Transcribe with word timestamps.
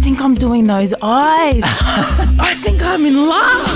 think 0.00 0.20
I'm 0.20 0.34
doing 0.34 0.64
those 0.64 0.94
eyes. 1.02 1.62
I 1.64 2.54
think 2.62 2.82
I'm 2.82 3.04
in 3.04 3.26
love. 3.26 3.66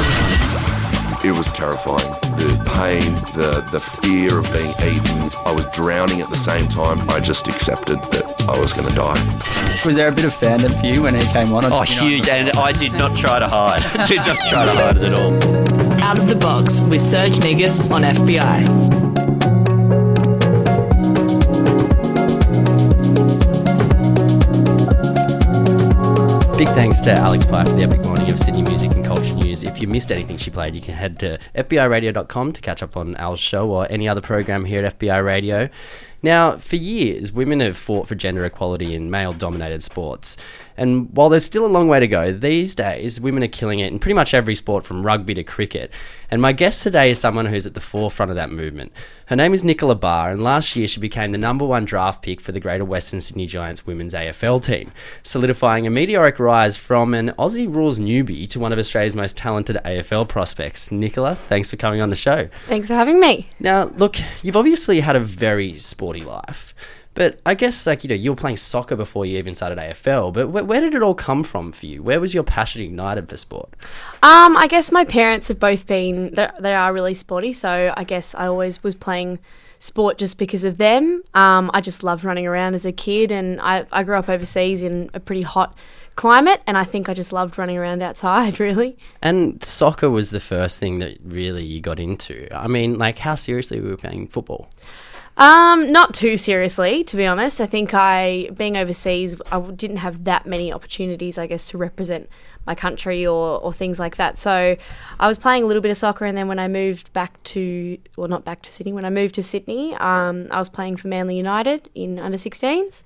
It 1.25 1.33
was 1.33 1.49
terrifying. 1.53 2.11
The 2.37 2.63
pain, 2.67 3.15
the 3.35 3.67
the 3.71 3.81
fear 3.81 4.39
of 4.39 4.45
being 4.53 4.71
eaten. 4.93 5.31
I 5.47 5.53
was 5.53 5.65
drowning 5.73 6.21
at 6.21 6.29
the 6.29 6.37
same 6.37 6.69
time. 6.69 7.09
I 7.09 7.21
just 7.21 7.49
accepted 7.49 7.99
that 8.13 8.43
I 8.49 8.59
was 8.59 8.73
going 8.75 8.89
to 8.89 8.95
die. 8.95 9.83
Was 9.87 9.97
there 9.97 10.09
a 10.09 10.13
bit 10.13 10.27
of 10.27 10.35
fandom 10.35 10.79
for 10.79 10.87
you 10.87 11.03
when 11.03 11.15
he 11.15 11.27
came 11.33 11.53
on? 11.53 11.65
Oh, 11.65 11.83
huge. 11.83 12.29
And 12.29 12.51
I 12.51 12.73
did 12.73 12.93
not 12.93 13.17
try 13.17 13.39
to 13.39 13.49
hide. 13.49 13.85
I 13.87 14.07
did 14.07 14.19
not 14.19 14.37
try 14.51 14.67
to 14.67 14.73
hide 14.73 14.97
it 14.99 15.05
at 15.05 15.15
all. 15.15 15.33
Out 16.03 16.19
of 16.19 16.27
the 16.27 16.35
Box 16.35 16.81
with 16.81 17.01
Serge 17.01 17.39
Negus 17.39 17.91
on 17.91 18.03
FBI. 18.03 19.04
Big 26.57 26.69
thanks 26.69 27.01
to 27.01 27.11
Alex 27.11 27.45
Pye 27.45 27.65
for 27.65 27.73
the 27.73 27.83
epic 27.83 28.05
morning 28.05 28.31
of 28.31 28.39
Sydney 28.39 28.63
music 28.63 28.93
and 28.93 29.05
culture 29.05 29.35
news. 29.35 29.65
If 29.65 29.81
you 29.81 29.89
missed 29.89 30.13
anything 30.13 30.37
she 30.37 30.51
played, 30.53 30.77
you 30.77 30.81
can 30.81 30.95
head 30.95 31.19
to 31.19 31.41
FBIRadio.com 31.57 32.53
to 32.53 32.61
catch 32.61 32.81
up 32.81 32.97
on 32.97 33.17
Al's 33.17 33.41
show 33.41 33.69
or 33.71 33.91
any 33.91 34.09
other 34.09 34.21
program 34.21 34.65
here 34.65 34.85
at 34.85 35.01
FBI 35.01 35.25
Radio. 35.25 35.69
Now, 36.23 36.57
for 36.57 36.77
years, 36.77 37.33
women 37.33 37.59
have 37.59 37.77
fought 37.77 38.07
for 38.07 38.15
gender 38.15 38.45
equality 38.45 38.95
in 38.95 39.11
male 39.11 39.33
dominated 39.33 39.83
sports. 39.83 40.37
And 40.77 41.09
while 41.15 41.29
there's 41.29 41.45
still 41.45 41.67
a 41.67 41.69
long 41.69 41.89
way 41.89 42.01
to 42.01 42.09
go, 42.09 42.33
these 42.33 42.75
days 42.75 43.21
women 43.21 43.45
are 43.45 43.49
killing 43.49 43.79
it 43.79 43.93
in 43.93 43.99
pretty 43.99 44.15
much 44.15 44.35
every 44.35 44.55
sport 44.55 44.85
from 44.85 45.05
rugby 45.05 45.35
to 45.35 45.45
cricket. 45.45 45.91
And 46.31 46.43
my 46.43 46.53
guest 46.53 46.83
today 46.83 47.11
is 47.11 47.21
someone 47.21 47.47
who's 47.47 47.67
at 47.67 47.75
the 47.75 47.81
forefront 47.81 48.31
of 48.31 48.37
that 48.37 48.51
movement. 48.51 48.93
Her 49.27 49.37
name 49.37 49.55
is 49.55 49.63
Nicola 49.63 49.95
Barr, 49.95 50.33
and 50.33 50.43
last 50.43 50.75
year 50.75 50.89
she 50.89 51.01
became 51.01 51.33
the 51.33 51.39
number 51.39 51.65
one 51.65 51.85
draft 51.85 52.23
pick 52.23 52.41
for 52.41 52.53
the 52.53 52.61
Greater 52.61 52.85
Western 52.85 53.21
Sydney 53.21 53.47
Giants 53.47 53.87
women's 53.87 54.15
AFL 54.15 54.63
team, 54.63 54.93
solidifying 55.23 55.87
a 55.87 55.91
meteoric 55.91 56.39
rise 56.39 56.77
from 56.77 57.15
an 57.15 57.31
Aussie 57.39 57.73
rules 57.73 57.99
newbie 57.99 58.49
to 58.51 58.59
one 58.59 58.73
of 58.73 58.79
Australia's 58.79 59.15
most 59.15 59.37
talented 59.37 59.77
AFL 59.85 60.29
prospects. 60.29 60.91
Nicola, 60.91 61.37
thanks 61.49 61.71
for 61.71 61.77
coming 61.77 62.01
on 62.01 62.11
the 62.11 62.17
show. 62.17 62.49
Thanks 62.67 62.89
for 62.89 62.95
having 62.95 63.21
me. 63.21 63.49
Now, 63.61 63.85
look, 63.85 64.17
you've 64.43 64.57
obviously 64.57 65.01
had 65.01 65.17
a 65.17 65.21
very 65.21 65.79
sporty 65.79 66.23
life. 66.23 66.75
But 67.15 67.41
I 67.47 67.55
guess, 67.55 67.87
like, 67.87 68.03
you 68.03 68.09
know, 68.09 68.15
you 68.17 68.31
were 68.33 68.37
playing 68.37 68.57
soccer 68.57 68.97
before 68.97 69.25
you 69.25 69.39
even 69.39 69.55
started 69.55 69.79
AFL, 69.79 70.33
but 70.33 70.47
wh- 70.49 70.67
where 70.69 70.81
did 70.81 70.95
it 70.95 71.03
all 71.03 71.15
come 71.15 71.43
from 71.45 71.71
for 71.71 71.87
you? 71.87 72.03
Where 72.03 72.21
was 72.21 72.35
your 72.35 72.43
passion 72.43 72.83
ignited 72.83 73.29
for 73.29 73.37
sport? 73.37 73.73
Um, 74.23 74.57
I 74.57 74.67
guess 74.69 74.91
my 74.91 75.05
parents 75.05 75.47
have 75.49 75.61
both 75.61 75.87
been, 75.87 76.33
they're- 76.35 76.53
really 76.93 77.15
sporty, 77.15 77.53
so 77.53 77.95
I 77.97 78.05
guess 78.05 78.35
I 78.35 78.47
always 78.47 78.83
was 78.83 78.95
playing 78.95 79.39
sport 79.79 80.19
just 80.19 80.39
because 80.39 80.65
of 80.65 80.77
them. 80.79 81.23
Um, 81.35 81.71
I 81.73 81.81
just 81.81 82.03
loved 82.03 82.25
running 82.25 82.47
around 82.47 82.75
as 82.75 82.85
a 82.85 82.93
kid, 82.93 83.31
and 83.31 83.61
I, 83.61 83.87
I 83.93 84.03
grew 84.03 84.17
up 84.17 84.29
overseas 84.29 84.83
in 84.83 85.09
a 85.15 85.21
pretty 85.21 85.43
hot 85.43 85.77
climate, 86.17 86.63
and 86.67 86.77
I 86.77 86.85
think 86.85 87.09
I 87.09 87.15
just 87.15 87.33
loved 87.33 87.59
running 87.59 87.77
around 87.77 88.03
outside, 88.03 88.59
really. 88.67 88.97
And 89.23 89.63
soccer 89.65 90.11
was 90.11 90.31
the 90.31 90.41
first 90.41 90.81
thing 90.81 90.99
that 90.99 91.19
really 91.25 91.65
you 91.65 91.81
got 91.81 92.01
into. 92.01 92.49
I 92.53 92.67
mean, 92.67 92.99
like, 92.99 93.19
how 93.19 93.35
seriously 93.37 93.81
were 93.81 93.91
you 93.91 93.97
playing 93.97 94.29
football? 94.29 94.69
Um, 95.37 95.91
not 95.91 96.15
too 96.15 96.37
seriously, 96.37 97.03
to 97.05 97.17
be 97.17 97.27
honest. 97.27 97.61
I 97.61 97.67
think 97.67 97.93
I, 97.93 98.51
being 98.55 98.77
overseas, 98.77 99.35
I 99.51 99.61
didn't 99.61 99.97
have 99.97 100.25
that 100.25 100.47
many 100.47 100.73
opportunities, 100.73 101.39
I 101.39 101.47
guess, 101.47 101.69
to 101.71 101.79
represent 101.79 102.29
my 102.67 102.75
country 102.75 103.27
or, 103.27 103.61
or 103.61 103.73
things 103.73 103.99
like 103.99 104.17
that. 104.17 104.39
So 104.39 104.77
I 105.19 105.29
was 105.29 105.39
playing 105.39 105.65
a 105.65 105.67
little 105.67 105.83
bit 105.83 105.91
of 105.91 105.97
soccer, 105.97 106.25
and 106.25 106.39
then 106.39 106.49
when 106.49 106.59
I 106.59 106.69
moved 106.69 107.13
back 107.13 107.43
to, 107.45 107.99
well, 108.17 108.29
not 108.29 108.45
back 108.45 108.63
to 108.63 108.73
Sydney, 108.73 108.93
when 108.93 109.05
I 109.05 109.11
moved 109.11 109.35
to 109.35 109.43
Sydney, 109.43 109.95
um, 109.97 110.47
I 110.51 110.59
was 110.59 110.69
playing 110.69 110.97
for 110.97 111.09
Manly 111.09 111.37
United 111.37 111.91
in 111.95 112.19
under 112.19 112.39
16s. 112.39 113.03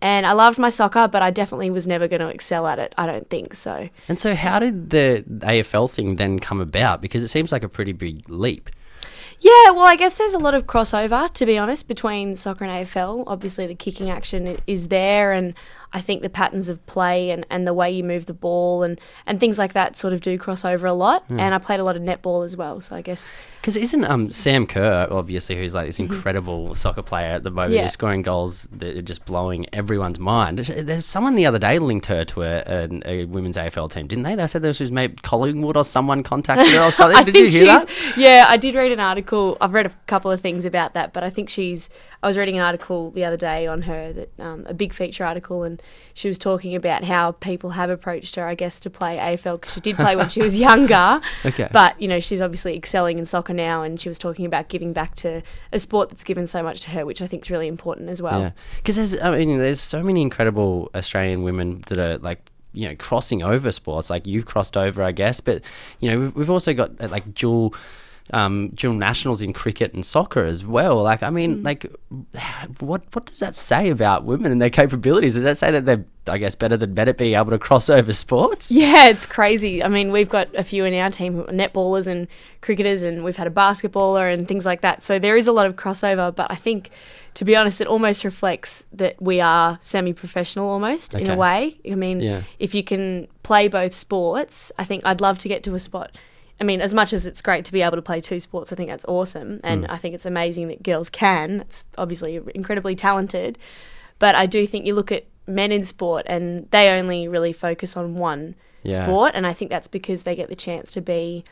And 0.00 0.26
I 0.26 0.32
loved 0.32 0.58
my 0.58 0.68
soccer, 0.68 1.06
but 1.06 1.22
I 1.22 1.30
definitely 1.30 1.70
was 1.70 1.86
never 1.86 2.08
going 2.08 2.20
to 2.20 2.28
excel 2.28 2.66
at 2.66 2.80
it. 2.80 2.92
I 2.98 3.06
don't 3.06 3.28
think 3.30 3.54
so. 3.54 3.88
And 4.08 4.18
so, 4.18 4.34
how 4.34 4.58
did 4.58 4.90
the 4.90 5.24
AFL 5.28 5.88
thing 5.88 6.16
then 6.16 6.40
come 6.40 6.60
about? 6.60 7.00
Because 7.00 7.22
it 7.22 7.28
seems 7.28 7.52
like 7.52 7.62
a 7.62 7.68
pretty 7.68 7.92
big 7.92 8.28
leap. 8.28 8.68
Yeah, 9.42 9.70
well, 9.72 9.86
I 9.86 9.96
guess 9.96 10.14
there's 10.14 10.34
a 10.34 10.38
lot 10.38 10.54
of 10.54 10.68
crossover, 10.68 11.28
to 11.32 11.46
be 11.46 11.58
honest, 11.58 11.88
between 11.88 12.36
soccer 12.36 12.64
and 12.64 12.86
AFL. 12.86 13.24
Obviously, 13.26 13.66
the 13.66 13.74
kicking 13.74 14.08
action 14.08 14.56
is 14.68 14.86
there, 14.86 15.32
and 15.32 15.54
I 15.94 16.00
think 16.00 16.22
the 16.22 16.30
patterns 16.30 16.68
of 16.68 16.84
play 16.86 17.30
and, 17.30 17.44
and 17.50 17.66
the 17.66 17.74
way 17.74 17.90
you 17.90 18.02
move 18.02 18.26
the 18.26 18.32
ball 18.32 18.82
and, 18.82 18.98
and 19.26 19.38
things 19.38 19.58
like 19.58 19.74
that 19.74 19.96
sort 19.96 20.12
of 20.14 20.20
do 20.22 20.38
cross 20.38 20.64
over 20.64 20.86
a 20.86 20.92
lot. 20.94 21.24
And 21.28 21.54
I 21.54 21.58
played 21.58 21.80
a 21.80 21.84
lot 21.84 21.96
of 21.96 22.02
netball 22.02 22.44
as 22.44 22.56
well, 22.56 22.80
so 22.80 22.96
I 22.96 23.02
guess. 23.02 23.30
Because 23.60 23.76
isn't 23.76 24.04
um, 24.06 24.30
Sam 24.30 24.66
Kerr, 24.66 25.06
obviously, 25.10 25.56
who's 25.56 25.74
like 25.74 25.86
this 25.86 25.98
incredible 26.00 26.74
soccer 26.74 27.02
player 27.02 27.34
at 27.34 27.42
the 27.42 27.50
moment, 27.50 27.74
Yeah. 27.74 27.82
who's 27.82 27.92
scoring 27.92 28.22
goals 28.22 28.66
that 28.72 28.96
are 28.96 29.02
just 29.02 29.24
blowing 29.26 29.66
everyone's 29.74 30.18
mind? 30.18 30.58
There's 30.60 31.04
someone 31.06 31.34
the 31.36 31.46
other 31.46 31.58
day 31.58 31.78
linked 31.78 32.06
her 32.06 32.24
to 32.24 32.42
a, 32.42 32.62
a, 32.66 33.00
a 33.06 33.24
women's 33.26 33.56
AFL 33.56 33.90
team, 33.90 34.06
didn't 34.06 34.24
they? 34.24 34.34
They 34.34 34.46
said 34.46 34.62
that 34.62 34.78
was 34.80 34.90
maybe 34.92 35.16
Collingwood 35.22 35.76
or 35.76 35.84
someone 35.84 36.22
contacted 36.22 36.68
her 36.74 36.88
or 36.88 36.90
something. 36.90 37.24
Did 37.26 37.34
you 37.36 37.50
hear 37.50 37.66
that? 37.66 37.88
Yeah, 38.16 38.46
I 38.48 38.56
did 38.56 38.74
read 38.74 38.92
an 38.92 39.00
article. 39.00 39.56
I've 39.60 39.72
read 39.74 39.86
a 39.86 39.90
couple 40.06 40.30
of 40.30 40.40
things 40.40 40.64
about 40.64 40.94
that, 40.94 41.12
but 41.12 41.22
I 41.22 41.30
think 41.30 41.48
she's. 41.50 41.90
I 42.22 42.28
was 42.28 42.36
reading 42.36 42.56
an 42.56 42.62
article 42.62 43.10
the 43.10 43.24
other 43.24 43.36
day 43.36 43.66
on 43.66 43.82
her 43.82 44.12
that 44.12 44.30
um, 44.40 44.64
a 44.68 44.74
big 44.74 44.92
feature 44.92 45.24
article, 45.24 45.64
and 45.64 45.81
she 46.14 46.28
was 46.28 46.38
talking 46.38 46.74
about 46.74 47.04
how 47.04 47.32
people 47.32 47.70
have 47.70 47.90
approached 47.90 48.36
her, 48.36 48.46
I 48.46 48.54
guess, 48.54 48.78
to 48.80 48.90
play 48.90 49.16
AFL 49.16 49.60
because 49.60 49.74
she 49.74 49.80
did 49.80 49.96
play 49.96 50.16
when 50.16 50.28
she 50.28 50.42
was 50.42 50.58
younger. 50.58 51.20
Okay. 51.44 51.68
But 51.72 52.00
you 52.00 52.06
know, 52.08 52.20
she's 52.20 52.40
obviously 52.40 52.76
excelling 52.76 53.18
in 53.18 53.24
soccer 53.24 53.52
now, 53.52 53.82
and 53.82 54.00
she 54.00 54.08
was 54.08 54.18
talking 54.18 54.44
about 54.46 54.68
giving 54.68 54.92
back 54.92 55.14
to 55.16 55.42
a 55.72 55.78
sport 55.78 56.08
that's 56.10 56.22
given 56.24 56.46
so 56.46 56.62
much 56.62 56.80
to 56.82 56.90
her, 56.90 57.04
which 57.04 57.20
I 57.20 57.26
think 57.26 57.44
is 57.44 57.50
really 57.50 57.66
important 57.66 58.08
as 58.08 58.22
well. 58.22 58.40
Yeah, 58.40 58.50
because 58.76 58.96
there's, 58.96 59.18
I 59.18 59.36
mean, 59.36 59.58
there's 59.58 59.80
so 59.80 60.02
many 60.02 60.22
incredible 60.22 60.90
Australian 60.94 61.42
women 61.42 61.82
that 61.88 61.98
are 61.98 62.18
like, 62.18 62.40
you 62.72 62.88
know, 62.88 62.94
crossing 62.96 63.42
over 63.42 63.72
sports. 63.72 64.08
Like 64.08 64.26
you've 64.26 64.46
crossed 64.46 64.76
over, 64.76 65.02
I 65.02 65.12
guess, 65.12 65.40
but 65.40 65.62
you 66.00 66.10
know, 66.10 66.20
we've, 66.20 66.36
we've 66.36 66.50
also 66.50 66.72
got 66.74 67.00
like 67.10 67.34
dual, 67.34 67.74
um, 68.32 68.68
dual 68.74 68.94
nationals 68.94 69.42
in 69.42 69.52
cricket 69.52 69.92
and 69.94 70.04
soccer 70.06 70.44
as 70.44 70.64
well. 70.64 71.02
Like, 71.02 71.22
I 71.22 71.30
mean, 71.30 71.62
like, 71.62 71.86
what 72.80 73.02
what 73.14 73.26
does 73.26 73.38
that 73.40 73.54
say 73.54 73.90
about 73.90 74.24
women 74.24 74.52
and 74.52 74.60
their 74.62 74.70
capabilities? 74.70 75.34
Does 75.34 75.42
that 75.42 75.56
say 75.58 75.70
that 75.72 75.84
they're, 75.84 76.04
I 76.26 76.38
guess, 76.38 76.54
better 76.54 76.76
than 76.76 76.94
better 76.94 77.12
being 77.12 77.34
able 77.34 77.50
to 77.50 77.58
cross 77.58 77.90
over 77.90 78.12
sports? 78.12 78.70
Yeah, 78.82 79.08
it's 79.08 79.26
crazy. 79.26 79.82
I 79.82 79.88
mean, 79.88 80.12
we've 80.12 80.28
got 80.28 80.54
a 80.54 80.64
few 80.64 80.84
in 80.84 80.94
our 80.94 81.10
team, 81.10 81.34
who 81.34 81.40
are 81.42 81.46
netballers 81.52 82.06
and 82.06 82.26
cricketers, 82.60 83.02
and 83.02 83.22
we've 83.24 83.36
had 83.36 83.46
a 83.46 83.50
basketballer 83.50 84.32
and 84.32 84.46
things 84.48 84.64
like 84.66 84.80
that. 84.80 85.02
So 85.02 85.18
there 85.18 85.36
is 85.36 85.46
a 85.46 85.52
lot 85.52 85.66
of 85.66 85.76
crossover, 85.76 86.34
but 86.34 86.50
I 86.50 86.54
think, 86.54 86.90
to 87.34 87.44
be 87.44 87.54
honest, 87.56 87.80
it 87.80 87.86
almost 87.86 88.24
reflects 88.24 88.84
that 88.92 89.20
we 89.20 89.40
are 89.40 89.78
semi 89.80 90.12
professional 90.12 90.68
almost 90.68 91.14
in 91.14 91.28
a 91.30 91.36
way. 91.36 91.78
I 91.90 91.94
mean, 91.96 92.20
Yeah. 92.20 92.42
if 92.58 92.74
you 92.74 92.82
can 92.82 93.28
play 93.42 93.68
both 93.68 93.94
sports, 93.94 94.72
I 94.78 94.84
think 94.84 95.02
I'd 95.04 95.20
love 95.20 95.38
to 95.38 95.48
get 95.48 95.62
to 95.64 95.74
a 95.74 95.78
spot. 95.78 96.16
I 96.62 96.64
mean, 96.64 96.80
as 96.80 96.94
much 96.94 97.12
as 97.12 97.26
it's 97.26 97.42
great 97.42 97.64
to 97.64 97.72
be 97.72 97.82
able 97.82 97.96
to 97.96 98.02
play 98.02 98.20
two 98.20 98.38
sports, 98.38 98.72
I 98.72 98.76
think 98.76 98.88
that's 98.88 99.04
awesome. 99.06 99.58
And 99.64 99.82
mm. 99.82 99.90
I 99.90 99.96
think 99.96 100.14
it's 100.14 100.24
amazing 100.24 100.68
that 100.68 100.84
girls 100.84 101.10
can. 101.10 101.62
It's 101.62 101.84
obviously 101.98 102.40
incredibly 102.54 102.94
talented. 102.94 103.58
But 104.20 104.36
I 104.36 104.46
do 104.46 104.64
think 104.64 104.86
you 104.86 104.94
look 104.94 105.10
at 105.10 105.24
men 105.48 105.72
in 105.72 105.82
sport 105.82 106.24
and 106.28 106.70
they 106.70 106.88
only 106.90 107.26
really 107.26 107.52
focus 107.52 107.96
on 107.96 108.14
one 108.14 108.54
Yeah. 108.84 109.02
sport. 109.02 109.32
And 109.34 109.44
I 109.44 109.52
think 109.52 109.72
that's 109.72 109.88
because 109.88 110.22
they 110.22 110.36
get 110.36 110.50
the 110.50 110.54
chance 110.54 110.92
to 110.92 111.00
be 111.00 111.42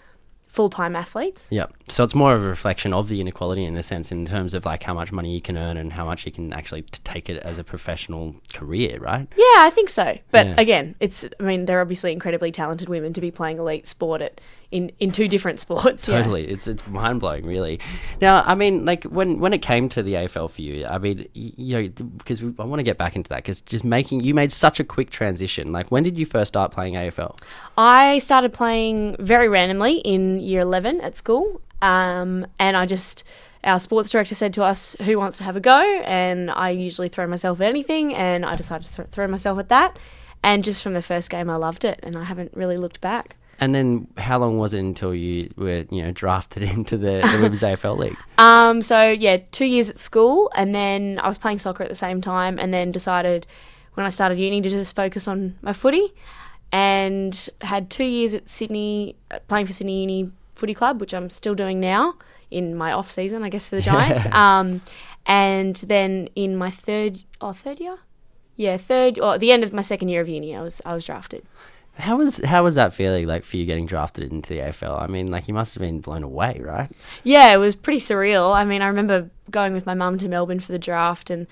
full 0.47 0.71
time 0.71 0.95
athletes. 0.95 1.49
Yeah. 1.51 1.67
So 1.89 2.05
it's 2.05 2.15
more 2.15 2.33
of 2.33 2.45
a 2.45 2.47
reflection 2.47 2.93
of 2.93 3.09
the 3.09 3.21
inequality 3.21 3.65
in 3.65 3.77
a 3.77 3.83
sense, 3.83 4.13
in 4.13 4.25
terms 4.27 4.55
of 4.55 4.65
like 4.65 4.85
how 4.85 4.95
much 4.95 5.11
money 5.11 5.35
you 5.35 5.41
can 5.41 5.59
earn 5.59 5.77
and 5.77 5.93
how 5.93 6.05
much 6.05 6.25
you 6.25 6.31
can 6.31 6.53
actually 6.53 6.83
take 6.83 7.29
it 7.29 7.43
as 7.43 7.59
a 7.59 7.65
professional 7.65 8.37
career, 8.55 8.99
right? 9.01 9.27
Yeah, 9.37 9.57
I 9.59 9.71
think 9.71 9.89
so. 9.89 10.19
But 10.31 10.47
Yeah. 10.47 10.55
again, 10.57 10.95
it's 11.01 11.25
I 11.41 11.43
mean, 11.43 11.65
they're 11.65 11.81
obviously 11.81 12.13
incredibly 12.13 12.53
talented 12.53 12.89
women 12.89 13.13
to 13.13 13.21
be 13.21 13.33
playing 13.33 13.59
elite 13.59 13.89
sport 13.89 14.23
at 14.23 14.41
in, 14.71 14.93
in 15.01 15.11
two 15.11 15.29
different 15.29 15.59
sports. 15.61 16.07
yeah. 16.09 16.19
Totally, 16.19 16.47
it's 16.47 16.67
it's 16.67 16.87
mind 16.87 17.21
blowing, 17.21 17.45
really. 17.45 17.81
Now, 18.21 18.43
I 18.47 18.55
mean, 18.55 18.85
like 18.85 19.05
when 19.05 19.39
when 19.41 19.53
it 19.53 19.63
came 19.63 19.89
to 19.91 20.03
the 20.03 20.15
AFL 20.15 20.51
for 20.51 20.63
you, 20.63 20.87
I 20.89 20.99
mean, 20.99 21.29
you 21.35 21.83
know, 21.83 21.89
because 22.19 22.43
I 22.43 22.65
want 22.65 22.79
to 22.79 22.85
get 22.85 22.99
back 22.99 23.17
into 23.17 23.29
that 23.31 23.39
because 23.39 23.61
just 23.61 23.85
making 23.85 24.21
you 24.21 24.35
made 24.35 24.53
such 24.53 24.81
a 24.81 24.85
quick 24.85 25.11
transition. 25.11 25.73
Like, 25.73 25.91
when 25.91 26.03
did 26.03 26.17
you 26.19 26.27
first 26.27 26.49
start 26.49 26.73
playing 26.73 26.95
AFL? 26.95 27.39
I 27.77 28.19
started 28.19 28.53
playing 28.53 29.17
very 29.19 29.49
randomly 29.49 29.99
in 29.99 30.39
year 30.41 30.61
11 30.61 31.01
at 31.01 31.17
school. 31.17 31.61
Um, 31.83 32.47
and 32.59 32.77
I 32.77 32.87
just, 32.87 33.25
our 33.65 33.81
sports 33.81 34.09
director 34.11 34.35
said 34.35 34.53
to 34.55 34.65
us, 34.65 34.97
Who 35.03 35.19
wants 35.19 35.39
to 35.39 35.45
have 35.45 35.57
a 35.57 35.61
go? 35.61 35.81
And 36.05 36.51
I 36.51 36.71
usually 36.71 37.09
throw 37.09 37.27
myself 37.27 37.61
at 37.61 37.69
anything. 37.69 38.15
And 38.15 38.45
I 38.45 38.55
decided 38.55 38.89
to 38.89 38.97
th- 38.97 39.09
throw 39.11 39.27
myself 39.27 39.59
at 39.59 39.69
that. 39.71 39.99
And 40.43 40.65
just 40.65 40.83
from 40.83 40.95
the 40.95 41.03
first 41.03 41.31
game, 41.31 41.51
I 41.51 41.57
loved 41.57 41.85
it. 41.85 42.01
And 42.03 42.17
I 42.17 42.25
haven't 42.25 42.53
really 42.55 42.77
looked 42.77 43.01
back. 43.01 43.37
And 43.61 43.75
then, 43.75 44.09
how 44.17 44.39
long 44.39 44.59
was 44.59 44.73
it 44.73 44.81
until 44.81 45.15
you 45.15 45.51
were, 45.57 45.85
you 45.91 46.03
know, 46.03 46.13
drafted 46.13 46.63
into 46.75 46.97
the, 46.97 47.21
the 47.33 47.39
women's 47.43 47.63
AFL 47.63 47.99
league? 47.99 48.17
Um, 48.39 48.83
so 48.83 49.11
yeah, 49.11 49.37
two 49.37 49.67
years 49.67 49.91
at 49.91 49.99
school, 49.99 50.51
and 50.55 50.75
then 50.75 51.21
I 51.23 51.29
was 51.29 51.39
playing 51.39 51.59
soccer 51.59 51.83
at 51.83 51.89
the 51.89 51.95
same 51.95 52.21
time, 52.21 52.59
and 52.59 52.73
then 52.73 52.91
decided 52.91 53.47
when 53.95 54.07
I 54.07 54.09
started 54.09 54.39
uni 54.39 54.61
to 54.63 54.69
just 54.69 54.97
focus 54.97 55.29
on 55.29 55.59
my 55.63 55.73
footy, 55.73 56.13
and 56.73 57.49
had 57.61 57.91
two 57.91 58.05
years 58.05 58.35
at 58.35 58.49
Sydney 58.49 59.17
uh, 59.31 59.41
playing 59.49 59.67
for 59.67 59.73
Sydney 59.73 60.01
Uni 60.01 60.33
Footy 60.55 60.75
Club, 60.75 61.01
which 61.01 61.13
I'm 61.13 61.29
still 61.29 61.55
doing 61.55 61.81
now 61.81 62.15
in 62.51 62.75
my 62.75 62.93
off 62.93 63.11
season, 63.11 63.43
I 63.43 63.49
guess, 63.49 63.69
for 63.69 63.77
the 63.77 63.83
Giants. 63.93 64.27
um, 64.27 64.81
and 65.27 65.77
then 65.77 66.29
in 66.35 66.57
my 66.57 66.71
third, 66.71 67.23
oh, 67.41 67.53
third 67.53 67.79
year, 67.81 67.99
yeah, 68.57 68.77
third 68.77 69.19
or 69.19 69.35
at 69.35 69.41
the 69.41 69.53
end 69.53 69.65
of 69.65 69.73
my 69.73 69.83
second 69.83 70.09
year 70.09 70.21
of 70.21 70.29
uni, 70.29 70.55
I 70.57 70.63
was 70.63 70.81
I 70.85 70.93
was 70.93 71.05
drafted. 71.05 71.45
How 72.01 72.17
was 72.17 72.39
how 72.45 72.65
was 72.65 72.75
that 72.75 72.93
feeling 72.93 73.27
like 73.27 73.45
for 73.45 73.57
you 73.57 73.67
getting 73.67 73.87
drafted 73.87 74.33
into 74.33 74.49
the 74.49 74.61
AFL? 74.61 75.01
I 75.01 75.07
mean, 75.07 75.29
like 75.29 75.49
you 75.49 75.55
must 75.55 75.75
have 75.75 75.81
been 75.81 76.01
blown 76.01 76.23
away, 76.23 76.61
right? 76.63 76.91
Yeah, 77.23 77.53
it 77.53 77.59
was 77.59 77.77
pretty 77.77 78.01
surreal. 78.01 78.55
I 78.55 78.65
mean, 78.65 78.83
I 78.83 78.89
remember 78.89 79.31
going 79.51 79.73
with 79.73 79.87
my 79.87 79.95
mum 79.95 80.19
to 80.19 80.29
Melbourne 80.29 80.61
for 80.61 80.73
the 80.73 80.79
draft 80.79 81.31
and 81.31 81.47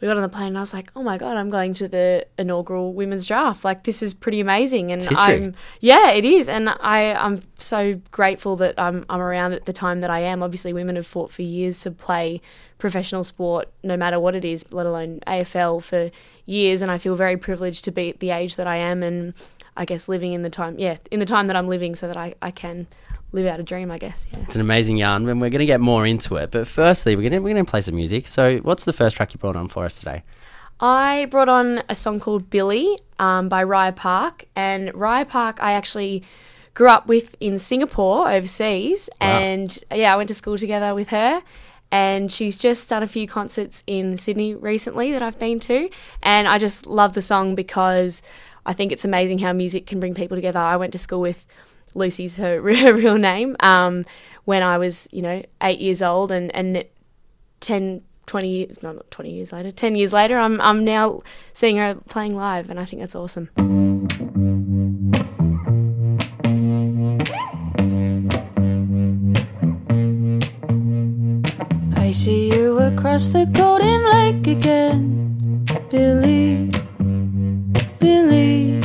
we 0.00 0.06
got 0.06 0.16
on 0.16 0.22
the 0.22 0.28
plane 0.28 0.48
and 0.48 0.58
I 0.58 0.60
was 0.60 0.72
like, 0.72 0.90
"Oh 0.94 1.02
my 1.02 1.18
god, 1.18 1.36
I'm 1.36 1.50
going 1.50 1.74
to 1.74 1.88
the 1.88 2.24
inaugural 2.38 2.92
women's 2.92 3.26
draft. 3.26 3.64
Like 3.64 3.82
this 3.82 4.02
is 4.02 4.14
pretty 4.14 4.38
amazing." 4.40 4.92
And. 4.92 5.02
I'm 5.16 5.54
yeah, 5.80 6.12
it 6.12 6.24
is. 6.24 6.48
And 6.48 6.68
I 6.68 7.14
I'm 7.14 7.42
so 7.58 8.00
grateful 8.12 8.54
that 8.56 8.74
I'm 8.78 9.04
I'm 9.10 9.20
around 9.20 9.54
at 9.54 9.66
the 9.66 9.72
time 9.72 10.00
that 10.02 10.10
I 10.10 10.20
am. 10.20 10.42
Obviously, 10.42 10.72
women 10.72 10.94
have 10.96 11.06
fought 11.06 11.32
for 11.32 11.42
years 11.42 11.80
to 11.82 11.90
play 11.90 12.40
professional 12.78 13.24
sport 13.24 13.68
no 13.82 13.96
matter 13.96 14.20
what 14.20 14.36
it 14.36 14.44
is, 14.44 14.72
let 14.72 14.86
alone 14.86 15.18
AFL 15.26 15.82
for 15.82 16.10
years 16.46 16.80
and 16.80 16.90
I 16.90 16.96
feel 16.96 17.14
very 17.14 17.36
privileged 17.36 17.84
to 17.84 17.90
be 17.90 18.08
at 18.08 18.20
the 18.20 18.30
age 18.30 18.56
that 18.56 18.66
I 18.66 18.76
am 18.76 19.02
and 19.02 19.34
I 19.78 19.84
guess 19.86 20.08
living 20.08 20.32
in 20.34 20.42
the 20.42 20.50
time, 20.50 20.74
yeah, 20.78 20.98
in 21.10 21.20
the 21.20 21.26
time 21.26 21.46
that 21.46 21.56
I'm 21.56 21.68
living 21.68 21.94
so 21.94 22.06
that 22.08 22.16
I, 22.16 22.34
I 22.42 22.50
can 22.50 22.86
live 23.32 23.46
out 23.46 23.60
a 23.60 23.62
dream, 23.62 23.90
I 23.90 23.98
guess, 23.98 24.26
yeah. 24.32 24.40
It's 24.40 24.54
an 24.56 24.60
amazing 24.60 24.96
yarn, 24.98 25.28
and 25.28 25.40
we're 25.40 25.50
going 25.50 25.60
to 25.60 25.66
get 25.66 25.80
more 25.80 26.04
into 26.04 26.36
it. 26.36 26.50
But 26.50 26.66
firstly, 26.68 27.14
we're 27.16 27.22
going 27.22 27.32
to 27.32 27.38
we're 27.38 27.54
going 27.54 27.64
to 27.64 27.70
play 27.70 27.80
some 27.80 27.94
music. 27.94 28.28
So, 28.28 28.58
what's 28.58 28.84
the 28.84 28.92
first 28.92 29.16
track 29.16 29.32
you 29.32 29.38
brought 29.38 29.56
on 29.56 29.68
for 29.68 29.84
us 29.84 29.98
today? 29.98 30.24
I 30.80 31.26
brought 31.30 31.48
on 31.48 31.82
a 31.88 31.94
song 31.94 32.20
called 32.20 32.50
Billy 32.50 32.98
um, 33.18 33.48
by 33.48 33.64
Raya 33.64 33.94
Park, 33.96 34.44
and 34.54 34.90
Raya 34.92 35.26
Park 35.28 35.62
I 35.62 35.72
actually 35.72 36.22
grew 36.74 36.88
up 36.88 37.08
with 37.08 37.34
in 37.40 37.58
Singapore 37.58 38.30
overseas, 38.30 39.08
Wow. 39.20 39.26
and 39.38 39.78
yeah, 39.94 40.12
I 40.12 40.16
went 40.16 40.28
to 40.28 40.34
school 40.34 40.58
together 40.58 40.94
with 40.94 41.08
her. 41.08 41.42
And 41.90 42.30
she's 42.30 42.54
just 42.54 42.90
done 42.90 43.02
a 43.02 43.06
few 43.06 43.26
concerts 43.26 43.82
in 43.86 44.18
Sydney 44.18 44.54
recently 44.54 45.10
that 45.12 45.22
I've 45.22 45.38
been 45.38 45.58
to, 45.60 45.88
and 46.22 46.46
I 46.46 46.58
just 46.58 46.86
love 46.86 47.14
the 47.14 47.22
song 47.22 47.54
because 47.54 48.20
I 48.68 48.74
think 48.74 48.92
it's 48.92 49.06
amazing 49.06 49.38
how 49.38 49.54
music 49.54 49.86
can 49.86 49.98
bring 49.98 50.12
people 50.12 50.36
together. 50.36 50.58
I 50.58 50.76
went 50.76 50.92
to 50.92 50.98
school 50.98 51.22
with 51.22 51.46
Lucy's 51.94 52.36
her, 52.36 52.60
real 52.60 53.16
name 53.16 53.56
um, 53.60 54.04
when 54.44 54.62
I 54.62 54.76
was, 54.76 55.08
you 55.10 55.22
know, 55.22 55.42
eight 55.62 55.80
years 55.80 56.02
old, 56.02 56.30
and 56.30 56.54
and 56.54 56.84
10, 57.60 58.02
20 58.26 58.48
years, 58.48 58.82
no, 58.82 58.92
not 58.92 59.10
20 59.10 59.32
years 59.32 59.52
later, 59.52 59.72
10 59.72 59.96
years 59.96 60.12
later, 60.12 60.38
I'm, 60.38 60.60
I'm 60.60 60.84
now 60.84 61.22
seeing 61.54 61.78
her 61.78 61.94
playing 62.10 62.36
live, 62.36 62.68
and 62.68 62.78
I 62.78 62.84
think 62.84 63.00
that's 63.00 63.14
awesome. 63.14 63.48
I 71.96 72.10
see 72.10 72.52
you 72.52 72.78
across 72.78 73.30
the 73.30 73.46
golden 73.46 74.04
lake 74.10 74.46
again, 74.46 75.64
Billy, 75.90 76.70
Billy. 77.98 78.80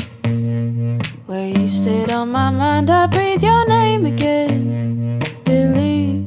Wasted 1.27 2.11
on 2.11 2.31
my 2.31 2.49
mind, 2.49 2.89
I 2.89 3.07
breathe 3.07 3.43
your 3.43 3.67
name 3.67 4.05
again, 4.05 5.21
Billy, 5.43 6.25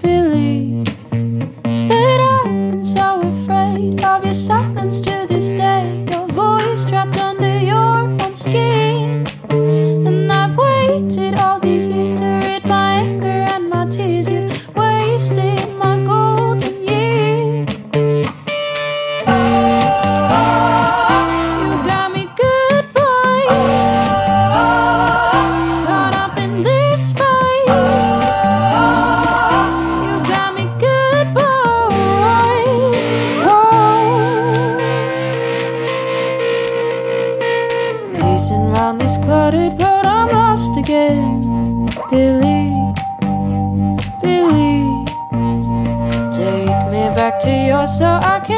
Billy. 0.00 0.84
But 1.88 2.20
I've 2.34 2.70
been 2.70 2.84
so 2.84 3.22
afraid 3.22 4.04
of 4.04 4.24
your 4.24 4.34
silence 4.34 5.00
to 5.02 5.26
this 5.28 5.50
day, 5.50 6.06
your 6.12 6.28
voice 6.28 6.84
trapped 6.84 7.18
under 7.18 7.58
your 7.58 7.76
own 7.76 8.34
skin. 8.34 8.77
Again. 40.88 41.86
Billy, 42.10 42.72
Billy, 44.22 45.04
take 46.32 46.80
me 46.90 47.04
back 47.14 47.38
to 47.40 47.50
you 47.50 47.86
so 47.86 48.06
I 48.06 48.40
can 48.42 48.57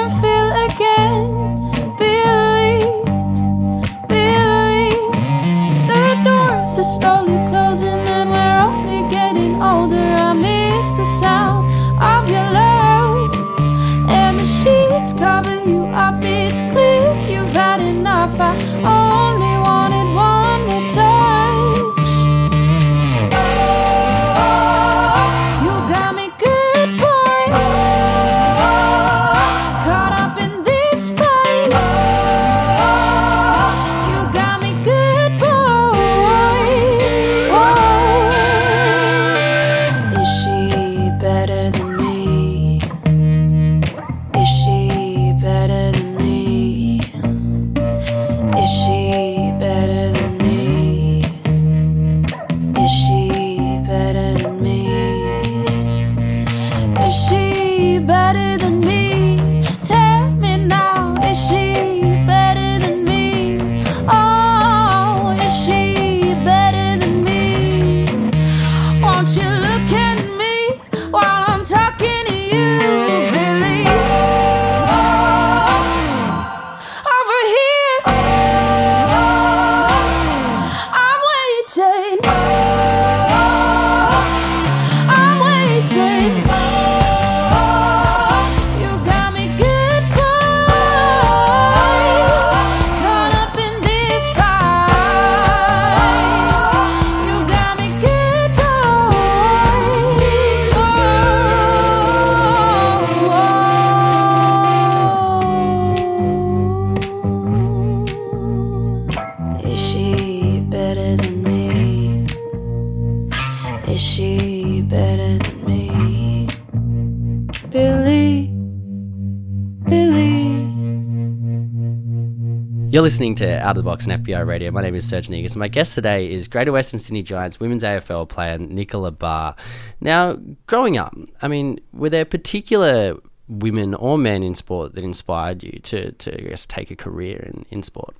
You're 122.92 123.02
listening 123.02 123.36
to 123.36 123.48
Out 123.60 123.76
of 123.76 123.84
the 123.84 123.88
Box 123.88 124.04
and 124.08 124.24
FBI 124.26 124.44
Radio. 124.44 124.72
My 124.72 124.82
name 124.82 124.96
is 124.96 125.08
Serge 125.08 125.28
Negus. 125.30 125.52
And 125.52 125.60
my 125.60 125.68
guest 125.68 125.94
today 125.94 126.28
is 126.28 126.48
Greater 126.48 126.72
Western 126.72 126.98
Sydney 126.98 127.22
Giants 127.22 127.60
women's 127.60 127.84
AFL 127.84 128.28
player 128.28 128.58
Nicola 128.58 129.12
Barr. 129.12 129.54
Now, 130.00 130.36
growing 130.66 130.98
up, 130.98 131.16
I 131.40 131.46
mean, 131.46 131.78
were 131.92 132.10
there 132.10 132.24
particular 132.24 133.16
women 133.48 133.94
or 133.94 134.18
men 134.18 134.42
in 134.42 134.56
sport 134.56 134.96
that 134.96 135.04
inspired 135.04 135.62
you 135.62 135.78
to, 135.84 136.10
to 136.10 136.34
I 136.36 136.48
guess, 136.48 136.66
take 136.66 136.90
a 136.90 136.96
career 136.96 137.38
in, 137.38 137.64
in 137.70 137.84
sport? 137.84 138.16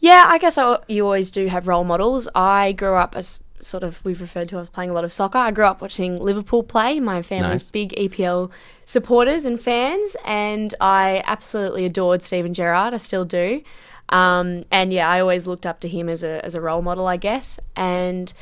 Yeah, 0.00 0.24
I 0.26 0.38
guess 0.38 0.58
I, 0.58 0.78
you 0.88 1.04
always 1.04 1.30
do 1.30 1.46
have 1.46 1.68
role 1.68 1.84
models. 1.84 2.26
I 2.34 2.72
grew 2.72 2.94
up 2.96 3.14
as 3.14 3.38
sort 3.60 3.84
of 3.84 4.04
we've 4.04 4.20
referred 4.20 4.48
to 4.48 4.58
as 4.58 4.68
playing 4.68 4.90
a 4.90 4.92
lot 4.92 5.04
of 5.04 5.12
soccer. 5.12 5.38
I 5.38 5.52
grew 5.52 5.66
up 5.66 5.80
watching 5.80 6.18
Liverpool 6.18 6.64
play. 6.64 6.98
My 6.98 7.22
family's 7.22 7.62
Nice. 7.64 7.70
big 7.70 7.92
EPL 7.92 8.50
supporters 8.84 9.44
and 9.44 9.60
fans, 9.60 10.16
and 10.24 10.74
I 10.80 11.22
absolutely 11.26 11.84
adored 11.84 12.22
Steven 12.22 12.54
Gerrard. 12.54 12.92
I 12.92 12.96
still 12.96 13.24
do. 13.24 13.62
Um, 14.10 14.62
and 14.70 14.92
yeah, 14.92 15.08
I 15.08 15.20
always 15.20 15.46
looked 15.46 15.66
up 15.66 15.80
to 15.80 15.88
him 15.88 16.08
as 16.08 16.22
a 16.22 16.44
as 16.44 16.54
a 16.54 16.60
role 16.60 16.82
model, 16.82 17.06
I 17.06 17.16
guess. 17.16 17.58
And 17.74 18.32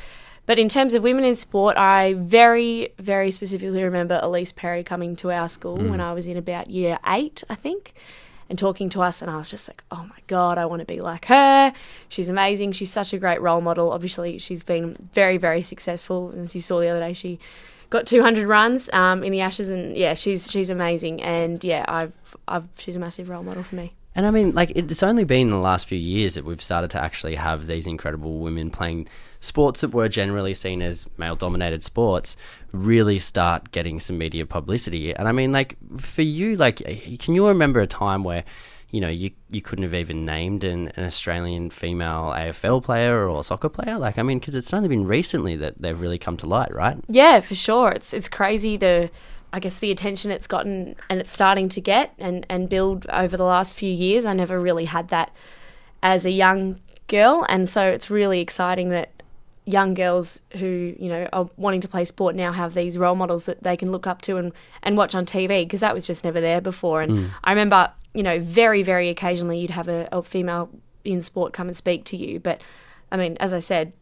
but 0.45 0.57
in 0.59 0.67
terms 0.67 0.95
of 0.95 1.03
women 1.03 1.23
in 1.23 1.35
sport, 1.35 1.77
I 1.77 2.15
very 2.15 2.93
very 2.97 3.31
specifically 3.31 3.83
remember 3.83 4.19
Ellyse 4.21 4.55
Perry 4.55 4.83
coming 4.83 5.15
to 5.17 5.31
our 5.31 5.47
school 5.47 5.77
when 5.77 6.01
I 6.01 6.13
was 6.13 6.27
in 6.27 6.37
about 6.37 6.69
year 6.69 6.99
eight, 7.05 7.43
I 7.49 7.55
think 7.55 7.93
and 8.49 8.57
talking 8.57 8.89
to 8.89 9.01
us 9.01 9.21
and 9.21 9.29
I 9.29 9.37
was 9.37 9.49
just 9.49 9.67
like, 9.69 9.83
"Oh 9.91 10.05
my 10.09 10.17
god, 10.27 10.57
I 10.57 10.65
want 10.65 10.79
to 10.79 10.85
be 10.85 11.01
like 11.01 11.25
her. 11.25 11.71
She's 12.09 12.29
amazing. 12.29 12.71
She's 12.71 12.91
such 12.91 13.13
a 13.13 13.19
great 13.19 13.39
role 13.41 13.61
model. 13.61 13.91
Obviously, 13.91 14.39
she's 14.39 14.63
been 14.63 14.95
very 15.13 15.37
very 15.37 15.61
successful. 15.61 16.33
As 16.35 16.55
you 16.55 16.61
saw 16.61 16.79
the 16.79 16.87
other 16.87 16.99
day, 16.99 17.13
she 17.13 17.39
got 17.89 18.05
200 18.05 18.47
runs 18.47 18.89
um, 18.91 19.23
in 19.23 19.31
the 19.31 19.41
Ashes 19.41 19.69
and 19.69 19.95
yeah, 19.95 20.13
she's 20.13 20.49
she's 20.49 20.69
amazing 20.69 21.21
and 21.21 21.63
yeah, 21.63 21.85
I've, 21.87 22.13
I've 22.47 22.67
she's 22.77 22.95
a 22.95 22.99
massive 22.99 23.29
role 23.29 23.43
model 23.43 23.63
for 23.63 23.75
me. 23.75 23.93
And 24.15 24.25
I 24.25 24.31
mean, 24.31 24.53
like, 24.53 24.71
it's 24.71 25.03
only 25.03 25.23
been 25.23 25.47
in 25.47 25.51
the 25.51 25.57
last 25.57 25.87
few 25.87 25.97
years 25.97 26.33
that 26.35 26.43
we've 26.43 26.61
started 26.61 26.89
to 26.91 27.01
actually 27.01 27.35
have 27.35 27.67
these 27.67 27.85
incredible 27.85 28.39
women 28.39 28.69
playing 28.71 29.07
sports 29.39 29.81
that 29.81 29.93
were 29.93 30.09
generally 30.09 30.53
seen 30.53 30.81
as 30.81 31.07
male 31.17 31.35
dominated 31.35 31.83
sports 31.83 32.35
really 32.73 33.19
start 33.19 33.71
getting 33.71 33.99
some 33.99 34.17
media 34.17 34.45
publicity. 34.45 35.15
And 35.15 35.27
I 35.27 35.31
mean, 35.31 35.51
like, 35.51 35.77
for 35.99 36.23
you, 36.23 36.55
like, 36.55 36.77
can 37.19 37.35
you 37.35 37.47
remember 37.47 37.79
a 37.81 37.87
time 37.87 38.23
where, 38.23 38.43
you 38.89 38.99
know, 38.99 39.09
you, 39.09 39.29
you 39.51 39.61
couldn't 39.61 39.83
have 39.83 39.93
even 39.93 40.25
named 40.25 40.63
an, 40.63 40.87
an 40.95 41.05
Australian 41.05 41.69
female 41.69 42.33
AFL 42.35 42.83
player 42.83 43.29
or 43.29 43.43
soccer 43.43 43.69
player? 43.69 43.99
Like, 43.99 44.17
I 44.17 44.23
mean, 44.23 44.39
because 44.39 44.55
it's 44.55 44.73
only 44.73 44.89
been 44.89 45.05
recently 45.05 45.55
that 45.57 45.79
they've 45.79 45.99
really 45.99 46.17
come 46.17 46.35
to 46.37 46.47
light, 46.47 46.73
right? 46.73 46.97
Yeah, 47.07 47.39
for 47.41 47.55
sure. 47.55 47.91
It's 47.91 48.13
it's 48.13 48.27
crazy 48.27 48.75
the 48.75 49.11
I 49.51 49.59
guess 49.59 49.79
the 49.79 49.91
attention 49.91 50.31
it's 50.31 50.47
gotten 50.47 50.95
and 51.09 51.19
it's 51.19 51.31
starting 51.31 51.69
to 51.69 51.81
get 51.81 52.13
and, 52.19 52.45
and 52.49 52.69
build 52.69 53.05
over 53.07 53.35
the 53.35 53.43
last 53.43 53.75
few 53.75 53.91
years. 53.91 54.25
I 54.25 54.33
never 54.33 54.59
really 54.59 54.85
had 54.85 55.09
that 55.09 55.33
as 56.03 56.25
a 56.25 56.31
young 56.31 56.79
girl 57.07 57.45
and 57.49 57.67
so 57.67 57.87
it's 57.87 58.09
really 58.09 58.39
exciting 58.39 58.89
that 58.89 59.11
young 59.65 59.93
girls 59.93 60.41
who, 60.57 60.95
you 60.99 61.09
know, 61.09 61.27
are 61.31 61.49
wanting 61.57 61.81
to 61.81 61.87
play 61.87 62.03
sport 62.03 62.35
now 62.35 62.51
have 62.51 62.73
these 62.73 62.97
role 62.97 63.15
models 63.15 63.45
that 63.45 63.61
they 63.63 63.77
can 63.77 63.91
look 63.91 64.07
up 64.07 64.21
to 64.23 64.37
and, 64.37 64.51
and 64.83 64.97
watch 64.97 65.13
on 65.13 65.25
TV 65.25 65.63
because 65.63 65.79
that 65.81 65.93
was 65.93 66.07
just 66.07 66.23
never 66.23 66.41
there 66.41 66.61
before. 66.61 67.01
And 67.01 67.11
mm. 67.11 67.29
I 67.43 67.51
remember, 67.51 67.91
you 68.13 68.23
know, 68.23 68.39
very, 68.39 68.81
very 68.81 69.09
occasionally 69.09 69.59
you'd 69.59 69.69
have 69.69 69.87
a, 69.87 70.07
a 70.11 70.23
female 70.23 70.69
in 71.05 71.21
sport 71.21 71.53
come 71.53 71.67
and 71.67 71.77
speak 71.77 72.03
to 72.05 72.17
you. 72.17 72.39
But 72.39 72.61
I 73.11 73.17
mean, 73.17 73.37
as 73.39 73.53
I 73.53 73.59
said, 73.59 73.93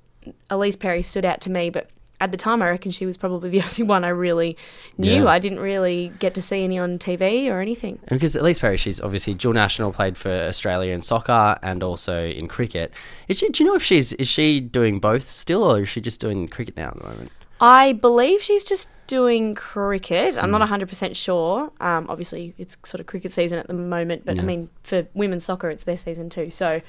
Ellyse 0.49 0.79
Perry 0.79 1.01
stood 1.01 1.25
out 1.25 1.41
to 1.41 1.51
me, 1.51 1.69
but 1.69 1.89
at 2.19 2.31
the 2.31 2.37
time, 2.37 2.61
I 2.61 2.69
reckon 2.69 2.91
she 2.91 3.05
was 3.05 3.15
probably 3.17 3.49
the 3.59 3.61
only 3.61 3.83
one 3.83 4.03
I 4.03 4.09
really 4.09 4.57
knew. 4.97 5.23
Yeah. 5.23 5.29
I 5.29 5.39
didn't 5.39 5.59
really 5.59 6.11
get 6.19 6.33
to 6.35 6.41
see 6.41 6.63
any 6.63 6.79
on 6.79 6.97
TV 6.99 7.47
or 7.49 7.61
anything. 7.61 7.99
And 8.07 8.19
because 8.19 8.35
Ellyse 8.35 8.59
Perry, 8.59 8.77
she's 8.77 8.99
obviously 8.99 9.33
dual 9.35 9.53
national, 9.53 9.91
played 9.93 10.17
for 10.17 10.31
Australia 10.31 10.93
in 10.93 11.01
soccer 11.01 11.59
and 11.61 11.83
also 11.83 12.25
in 12.25 12.47
cricket. 12.47 12.91
Is 13.27 13.37
she, 13.39 13.49
do 13.49 13.63
you 13.63 13.69
know 13.69 13.75
if 13.75 13.83
she's 13.83 14.13
is 14.13 14.27
she 14.27 14.59
doing 14.59 14.99
both 14.99 15.27
still, 15.29 15.63
or 15.63 15.81
is 15.81 15.89
she 15.89 16.01
just 16.01 16.19
doing 16.19 16.47
cricket 16.47 16.75
now 16.75 16.87
at 16.89 16.97
the 16.97 17.03
moment? 17.07 17.31
I 17.59 17.93
believe 17.93 18.41
she's 18.41 18.63
just 18.63 18.87
doing 19.07 19.55
cricket. 19.55 20.37
I'm 20.37 20.45
Hmm. 20.51 20.57
not 20.59 20.61
100% 20.69 21.15
sure. 21.15 21.71
Um, 21.79 22.05
obviously, 22.09 22.53
it's 22.57 22.77
sort 22.85 22.99
of 22.99 23.07
cricket 23.07 23.31
season 23.31 23.57
at 23.57 23.65
the 23.67 23.73
moment, 23.73 24.25
but 24.25 24.37
I 24.37 24.43
mean, 24.43 24.69
for 24.83 25.07
women's 25.15 25.45
soccer, 25.45 25.69
it's 25.69 25.83
their 25.85 25.97
season 25.97 26.29
too. 26.29 26.51
So, 26.51 26.81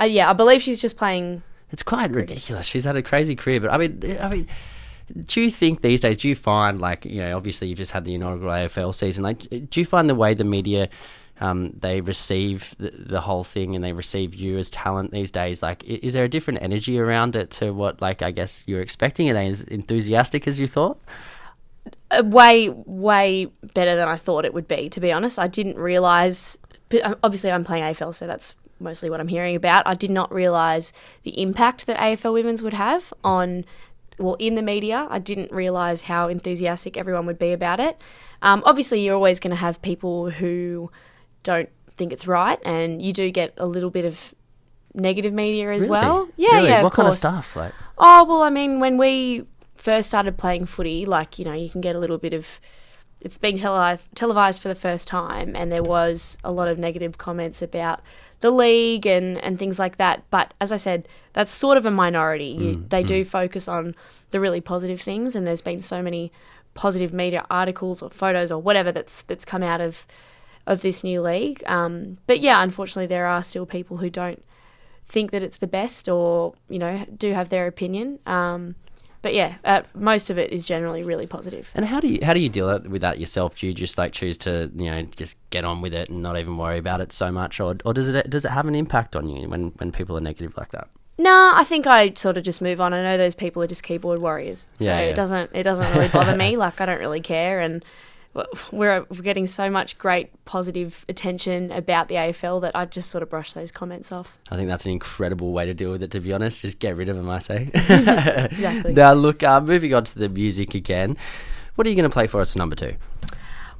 uh, 0.00 0.04
yeah, 0.04 0.28
I 0.28 0.32
believe 0.32 0.62
she's 0.62 0.80
just 0.80 0.96
playing. 0.96 1.42
It's 1.72 1.82
quite 1.82 2.10
ridiculous. 2.10 2.66
She's 2.66 2.84
had 2.84 2.96
a 2.96 3.02
crazy 3.02 3.36
career, 3.36 3.60
but 3.60 3.70
I 3.70 3.78
mean, 3.78 4.18
I 4.20 4.28
mean, 4.28 4.48
do 5.26 5.40
you 5.40 5.50
think 5.50 5.82
these 5.82 6.00
days? 6.00 6.16
Do 6.16 6.28
you 6.28 6.34
find 6.34 6.80
like 6.80 7.04
you 7.04 7.20
know, 7.20 7.36
obviously 7.36 7.68
you've 7.68 7.78
just 7.78 7.92
had 7.92 8.04
the 8.04 8.14
inaugural 8.14 8.52
AFL 8.52 8.94
season. 8.94 9.24
Like, 9.24 9.48
do 9.70 9.80
you 9.80 9.86
find 9.86 10.08
the 10.08 10.14
way 10.14 10.34
the 10.34 10.44
media 10.44 10.88
um, 11.40 11.70
they 11.70 12.00
receive 12.00 12.74
the, 12.78 12.90
the 12.90 13.20
whole 13.20 13.44
thing 13.44 13.74
and 13.74 13.82
they 13.82 13.92
receive 13.92 14.34
you 14.34 14.58
as 14.58 14.70
talent 14.70 15.10
these 15.10 15.30
days? 15.30 15.62
Like, 15.62 15.84
is 15.84 16.12
there 16.12 16.24
a 16.24 16.28
different 16.28 16.62
energy 16.62 16.98
around 16.98 17.36
it 17.36 17.50
to 17.52 17.72
what 17.72 18.00
like 18.00 18.22
I 18.22 18.30
guess 18.30 18.64
you're 18.66 18.82
expecting? 18.82 19.30
Are 19.30 19.34
they 19.34 19.48
as 19.48 19.62
enthusiastic 19.62 20.46
as 20.46 20.58
you 20.58 20.66
thought? 20.66 21.00
uh, 22.10 22.22
way 22.24 22.70
way 22.70 23.46
better 23.74 23.96
than 23.96 24.08
I 24.08 24.16
thought 24.16 24.44
it 24.44 24.54
would 24.54 24.68
be. 24.68 24.88
To 24.90 25.00
be 25.00 25.12
honest, 25.12 25.38
I 25.38 25.46
didn't 25.46 25.76
realize. 25.76 26.58
but, 26.88 27.04
um, 27.04 27.16
Obviously, 27.22 27.50
I'm 27.50 27.64
playing 27.64 27.84
AFL, 27.84 28.14
so 28.14 28.26
that's 28.26 28.54
mostly 28.80 29.10
what 29.10 29.20
I'm 29.20 29.28
hearing 29.28 29.56
about. 29.56 29.86
I 29.86 29.94
did 29.94 30.10
not 30.10 30.32
realize 30.32 30.92
the 31.22 31.40
impact 31.40 31.86
that 31.86 31.96
AFL 31.98 32.32
women's 32.32 32.62
would 32.62 32.74
have 32.74 33.12
on, 33.22 33.64
well, 34.18 34.34
in 34.38 34.54
the 34.54 34.62
media. 34.62 35.06
I 35.10 35.18
didn't 35.18 35.52
realize 35.52 36.02
how 36.02 36.28
enthusiastic 36.28 36.96
everyone 36.96 37.26
would 37.26 37.38
be 37.38 37.52
about 37.52 37.80
it. 37.80 38.02
Um, 38.42 38.62
obviously, 38.64 39.04
you're 39.04 39.14
always 39.14 39.40
going 39.40 39.50
to 39.50 39.56
have 39.56 39.80
people 39.82 40.30
who 40.30 40.90
don't 41.42 41.68
think 41.96 42.12
it's 42.12 42.26
right, 42.26 42.58
and 42.64 43.02
you 43.02 43.12
do 43.12 43.30
get 43.30 43.52
a 43.58 43.66
little 43.66 43.90
bit 43.90 44.04
of 44.04 44.34
negative 44.94 45.32
media 45.32 45.70
as 45.72 45.86
well. 45.86 46.28
Yeah, 46.36 46.56
Really? 46.56 46.68
yeah. 46.68 46.82
What 46.82 46.92
of 46.92 46.96
kind 46.96 47.08
of 47.08 47.14
stuff? 47.14 47.54
Like, 47.56 47.72
Oh 47.98 48.24
well, 48.24 48.42
I 48.42 48.50
mean, 48.50 48.80
when 48.80 48.96
we 48.96 49.44
first 49.76 50.08
started 50.08 50.36
playing 50.38 50.66
footy, 50.66 51.04
like 51.06 51.38
you 51.38 51.44
know, 51.44 51.52
you 51.52 51.68
can 51.68 51.80
get 51.80 51.94
a 51.94 51.98
little 51.98 52.18
bit 52.18 52.32
of. 52.32 52.60
It's 53.20 53.36
being 53.36 53.58
televised 53.58 54.62
for 54.62 54.68
the 54.68 54.74
first 54.74 55.06
time, 55.06 55.54
and 55.54 55.70
there 55.70 55.82
was 55.82 56.38
a 56.42 56.50
lot 56.50 56.68
of 56.68 56.78
negative 56.78 57.18
comments 57.18 57.60
about 57.60 58.00
the 58.40 58.50
league 58.50 59.06
and, 59.06 59.38
and 59.38 59.58
things 59.58 59.78
like 59.78 59.96
that. 59.98 60.22
But 60.30 60.54
as 60.60 60.72
I 60.72 60.76
said, 60.76 61.06
that's 61.32 61.52
sort 61.52 61.76
of 61.76 61.86
a 61.86 61.90
minority. 61.90 62.56
You, 62.58 62.84
they 62.88 63.02
do 63.02 63.24
focus 63.24 63.68
on 63.68 63.94
the 64.30 64.40
really 64.40 64.60
positive 64.60 65.00
things, 65.00 65.36
and 65.36 65.46
there's 65.46 65.60
been 65.60 65.82
so 65.82 66.02
many 66.02 66.32
positive 66.74 67.12
media 67.12 67.44
articles 67.50 68.02
or 68.02 68.10
photos 68.10 68.50
or 68.52 68.60
whatever 68.60 68.92
that's 68.92 69.22
that's 69.22 69.44
come 69.44 69.62
out 69.62 69.80
of 69.80 70.06
of 70.66 70.82
this 70.82 71.02
new 71.04 71.20
league. 71.20 71.62
Um, 71.66 72.18
but 72.26 72.40
yeah, 72.40 72.62
unfortunately, 72.62 73.06
there 73.06 73.26
are 73.26 73.42
still 73.42 73.66
people 73.66 73.98
who 73.98 74.10
don't 74.10 74.42
think 75.08 75.32
that 75.32 75.42
it's 75.42 75.58
the 75.58 75.66
best 75.66 76.08
or 76.08 76.52
you 76.68 76.78
know 76.78 77.04
do 77.16 77.32
have 77.32 77.48
their 77.48 77.66
opinion 77.66 78.18
um, 78.26 78.76
but 79.22 79.34
yeah 79.34 79.56
uh, 79.64 79.82
most 79.94 80.30
of 80.30 80.38
it 80.38 80.52
is 80.52 80.64
generally 80.66 81.02
really 81.02 81.26
positive. 81.26 81.70
And 81.74 81.84
how 81.84 82.00
do 82.00 82.08
you 82.08 82.18
how 82.22 82.34
do 82.34 82.40
you 82.40 82.48
deal 82.48 82.66
with 82.88 83.02
that 83.02 83.18
yourself? 83.18 83.56
Do 83.56 83.66
you 83.66 83.74
just 83.74 83.98
like 83.98 84.12
choose 84.12 84.38
to 84.38 84.70
you 84.74 84.90
know 84.90 85.02
just 85.16 85.36
get 85.50 85.64
on 85.64 85.80
with 85.82 85.94
it 85.94 86.08
and 86.10 86.22
not 86.22 86.38
even 86.38 86.56
worry 86.56 86.78
about 86.78 87.00
it 87.00 87.12
so 87.12 87.30
much, 87.30 87.60
or 87.60 87.76
or 87.84 87.92
does 87.94 88.08
it 88.08 88.30
does 88.30 88.44
it 88.44 88.50
have 88.50 88.66
an 88.66 88.74
impact 88.74 89.16
on 89.16 89.28
you 89.28 89.48
when 89.48 89.68
when 89.78 89.92
people 89.92 90.16
are 90.16 90.20
negative 90.20 90.56
like 90.56 90.70
that? 90.72 90.88
no 91.18 91.52
i 91.54 91.64
think 91.64 91.86
i 91.86 92.10
sort 92.14 92.38
of 92.38 92.42
just 92.42 92.62
move 92.62 92.80
on 92.80 92.94
i 92.94 93.02
know 93.02 93.18
those 93.18 93.34
people 93.34 93.62
are 93.62 93.66
just 93.66 93.82
keyboard 93.82 94.22
warriors 94.22 94.66
so 94.78 94.86
Yeah, 94.86 95.00
yeah. 95.00 95.06
it 95.08 95.14
doesn't 95.16 95.50
it 95.52 95.64
doesn't 95.64 95.92
really 95.94 96.08
bother 96.08 96.34
me 96.34 96.56
like 96.64 96.80
i 96.80 96.86
don't 96.86 96.98
really 97.00 97.20
care 97.20 97.60
and 97.60 97.84
we're, 98.70 99.04
we're 99.10 99.22
getting 99.22 99.46
so 99.46 99.68
much 99.68 99.98
great 99.98 100.44
positive 100.44 101.04
attention 101.08 101.72
about 101.72 102.08
the 102.08 102.14
afl 102.14 102.60
that 102.60 102.74
i 102.76 102.84
just 102.84 103.10
sort 103.10 103.22
of 103.22 103.28
brush 103.28 103.52
those 103.52 103.72
comments 103.72 104.12
off 104.12 104.32
I 104.50 104.56
think 104.56 104.68
that's 104.68 104.84
an 104.84 104.92
incredible 104.92 105.52
way 105.52 105.66
to 105.66 105.74
deal 105.74 105.92
with 105.92 106.02
it. 106.02 106.10
To 106.10 106.20
be 106.20 106.32
honest, 106.32 106.62
just 106.62 106.78
get 106.80 106.96
rid 106.96 107.08
of 107.08 107.16
them. 107.16 107.30
I 107.30 107.38
say. 107.38 107.70
exactly 107.74 108.92
now 108.92 109.12
look, 109.12 109.42
uh, 109.42 109.60
moving 109.60 109.94
on 109.94 110.04
to 110.04 110.18
the 110.18 110.28
music 110.28 110.74
again. 110.74 111.16
What 111.76 111.86
are 111.86 111.90
you 111.90 111.96
going 111.96 112.08
to 112.08 112.12
play 112.12 112.26
for 112.26 112.40
us? 112.40 112.56
Number 112.56 112.74
two. 112.74 112.94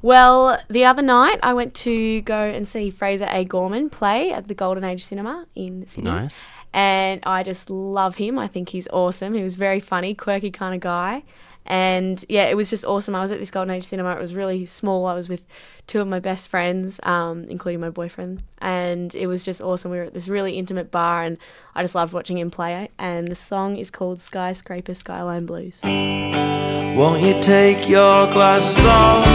Well, 0.01 0.59
the 0.69 0.85
other 0.85 1.03
night 1.03 1.39
I 1.43 1.53
went 1.53 1.75
to 1.75 2.21
go 2.21 2.41
and 2.41 2.67
see 2.67 2.89
Fraser 2.89 3.27
A. 3.29 3.45
Gorman 3.45 3.89
play 3.89 4.31
at 4.31 4.47
the 4.47 4.55
Golden 4.55 4.83
Age 4.83 5.05
Cinema 5.05 5.45
in 5.53 5.85
Sydney. 5.85 6.09
Nice. 6.09 6.39
And 6.73 7.19
I 7.23 7.43
just 7.43 7.69
love 7.69 8.15
him. 8.15 8.39
I 8.39 8.47
think 8.47 8.69
he's 8.69 8.87
awesome. 8.87 9.33
He 9.33 9.43
was 9.43 9.55
very 9.55 9.79
funny, 9.79 10.15
quirky 10.15 10.49
kind 10.49 10.73
of 10.73 10.79
guy. 10.81 11.23
And 11.65 12.23
yeah, 12.27 12.45
it 12.45 12.57
was 12.57 12.69
just 12.69 12.85
awesome. 12.85 13.15
I 13.15 13.21
was 13.21 13.31
at 13.31 13.39
this 13.39 13.51
Golden 13.51 13.75
Age 13.75 13.83
Cinema. 13.83 14.11
It 14.11 14.19
was 14.19 14.35
really 14.35 14.65
small. 14.65 15.05
I 15.05 15.13
was 15.13 15.29
with 15.29 15.45
two 15.87 16.01
of 16.01 16.07
my 16.07 16.19
best 16.19 16.49
friends, 16.49 16.99
um, 17.03 17.45
including 17.45 17.79
my 17.79 17.89
boyfriend. 17.89 18.43
And 18.59 19.13
it 19.15 19.27
was 19.27 19.43
just 19.43 19.61
awesome. 19.61 19.91
We 19.91 19.97
were 19.97 20.03
at 20.05 20.13
this 20.13 20.27
really 20.27 20.57
intimate 20.57 20.91
bar, 20.91 21.23
and 21.23 21.37
I 21.75 21.81
just 21.83 21.95
loved 21.95 22.13
watching 22.13 22.37
him 22.37 22.49
play. 22.49 22.89
And 22.97 23.27
the 23.27 23.35
song 23.35 23.77
is 23.77 23.91
called 23.91 24.19
Skyscraper 24.19 24.93
Skyline 24.93 25.45
Blues. 25.45 25.81
Won't 25.83 27.21
you 27.21 27.41
take 27.41 27.87
your 27.87 28.29
glasses 28.31 28.85
off? 28.85 29.25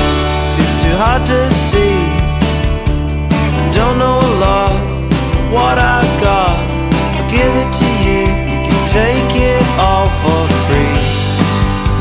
It's 0.59 0.83
too 0.83 0.97
hard 0.97 1.25
to 1.27 1.51
see. 1.51 2.17
Don't 3.73 3.99
know 3.99 4.19
a 4.19 4.33
lot 4.41 4.97
what 5.53 5.79
I've 5.79 6.21
got. 6.21 6.59
I'll 6.59 7.31
give 7.31 7.55
it 7.55 7.73
to 7.73 7.89
you. 8.05 8.21
You 8.53 8.61
can 8.67 8.89
take 8.89 9.37
it 9.37 9.63
all 9.79 10.07
for. 10.07 10.56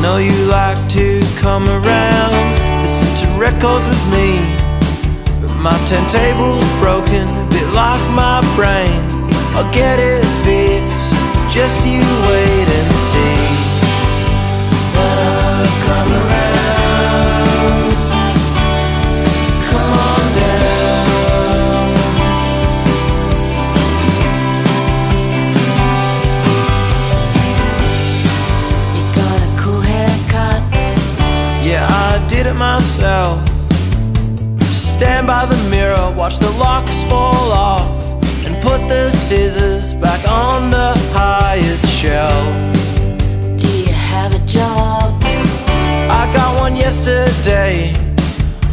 Know 0.05 0.17
you 0.17 0.45
like 0.45 0.77
to 0.89 1.19
come 1.41 1.67
around, 1.67 2.35
listen 2.79 3.09
to 3.21 3.39
records 3.39 3.87
with 3.87 4.05
me. 4.13 4.37
But 5.41 5.55
my 5.55 5.75
turntable's 5.89 6.63
broken, 6.79 7.27
a 7.27 7.47
bit 7.49 7.67
like 7.73 8.05
my 8.11 8.39
brain. 8.55 9.01
I'll 9.57 9.73
get 9.73 9.97
it 9.97 10.23
fixed. 10.45 11.11
Just 11.51 11.87
you 11.87 12.01
wait 12.29 12.67
and 12.79 12.91
see. 13.09 13.49
Come 15.87 16.11
around, 16.11 16.34
scissors 39.25 39.95
back 39.95 40.21
on 40.29 40.69
the 40.69 40.93
highest 41.11 41.87
shelf. 41.89 42.53
Do 43.57 43.67
you 43.67 43.91
have 43.91 44.35
a 44.35 44.45
job? 44.45 45.19
I 45.23 46.31
got 46.31 46.59
one 46.59 46.75
yesterday. 46.75 47.91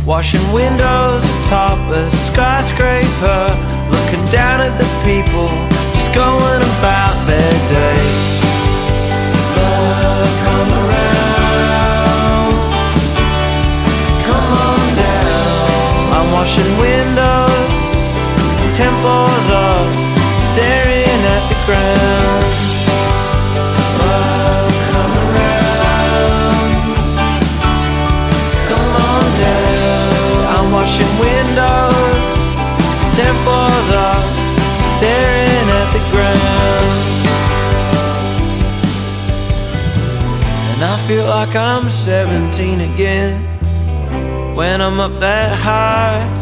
Washing 0.05 0.45
windows 0.53 1.25
atop 1.41 1.81
a 1.91 2.07
skyscraper. 2.11 3.49
Looking 3.97 4.27
down 4.27 4.61
at 4.61 4.77
the 4.77 4.89
people 5.09 5.49
just 5.95 6.13
going 6.13 6.63
about 6.77 7.17
their 7.27 7.55
day. 7.67 8.05
Love, 9.57 10.33
come 10.45 10.71
around. 10.83 12.53
Come 14.29 14.49
on 14.69 14.83
down. 15.01 16.13
I'm 16.17 16.29
washing 16.37 16.73
windows. 16.77 17.53
Temples 18.77 19.52
washing 30.83 31.19
windows. 31.21 32.33
Temples 33.15 33.89
are 34.05 34.25
staring 34.91 35.67
at 35.81 35.89
the 35.95 36.03
ground. 36.11 37.27
And 40.73 40.83
I 40.83 40.97
feel 41.07 41.25
like 41.25 41.55
I'm 41.55 41.89
17 41.89 42.81
again 42.81 43.41
when 44.57 44.81
I'm 44.81 44.99
up 44.99 45.21
that 45.21 45.57
high. 45.57 46.42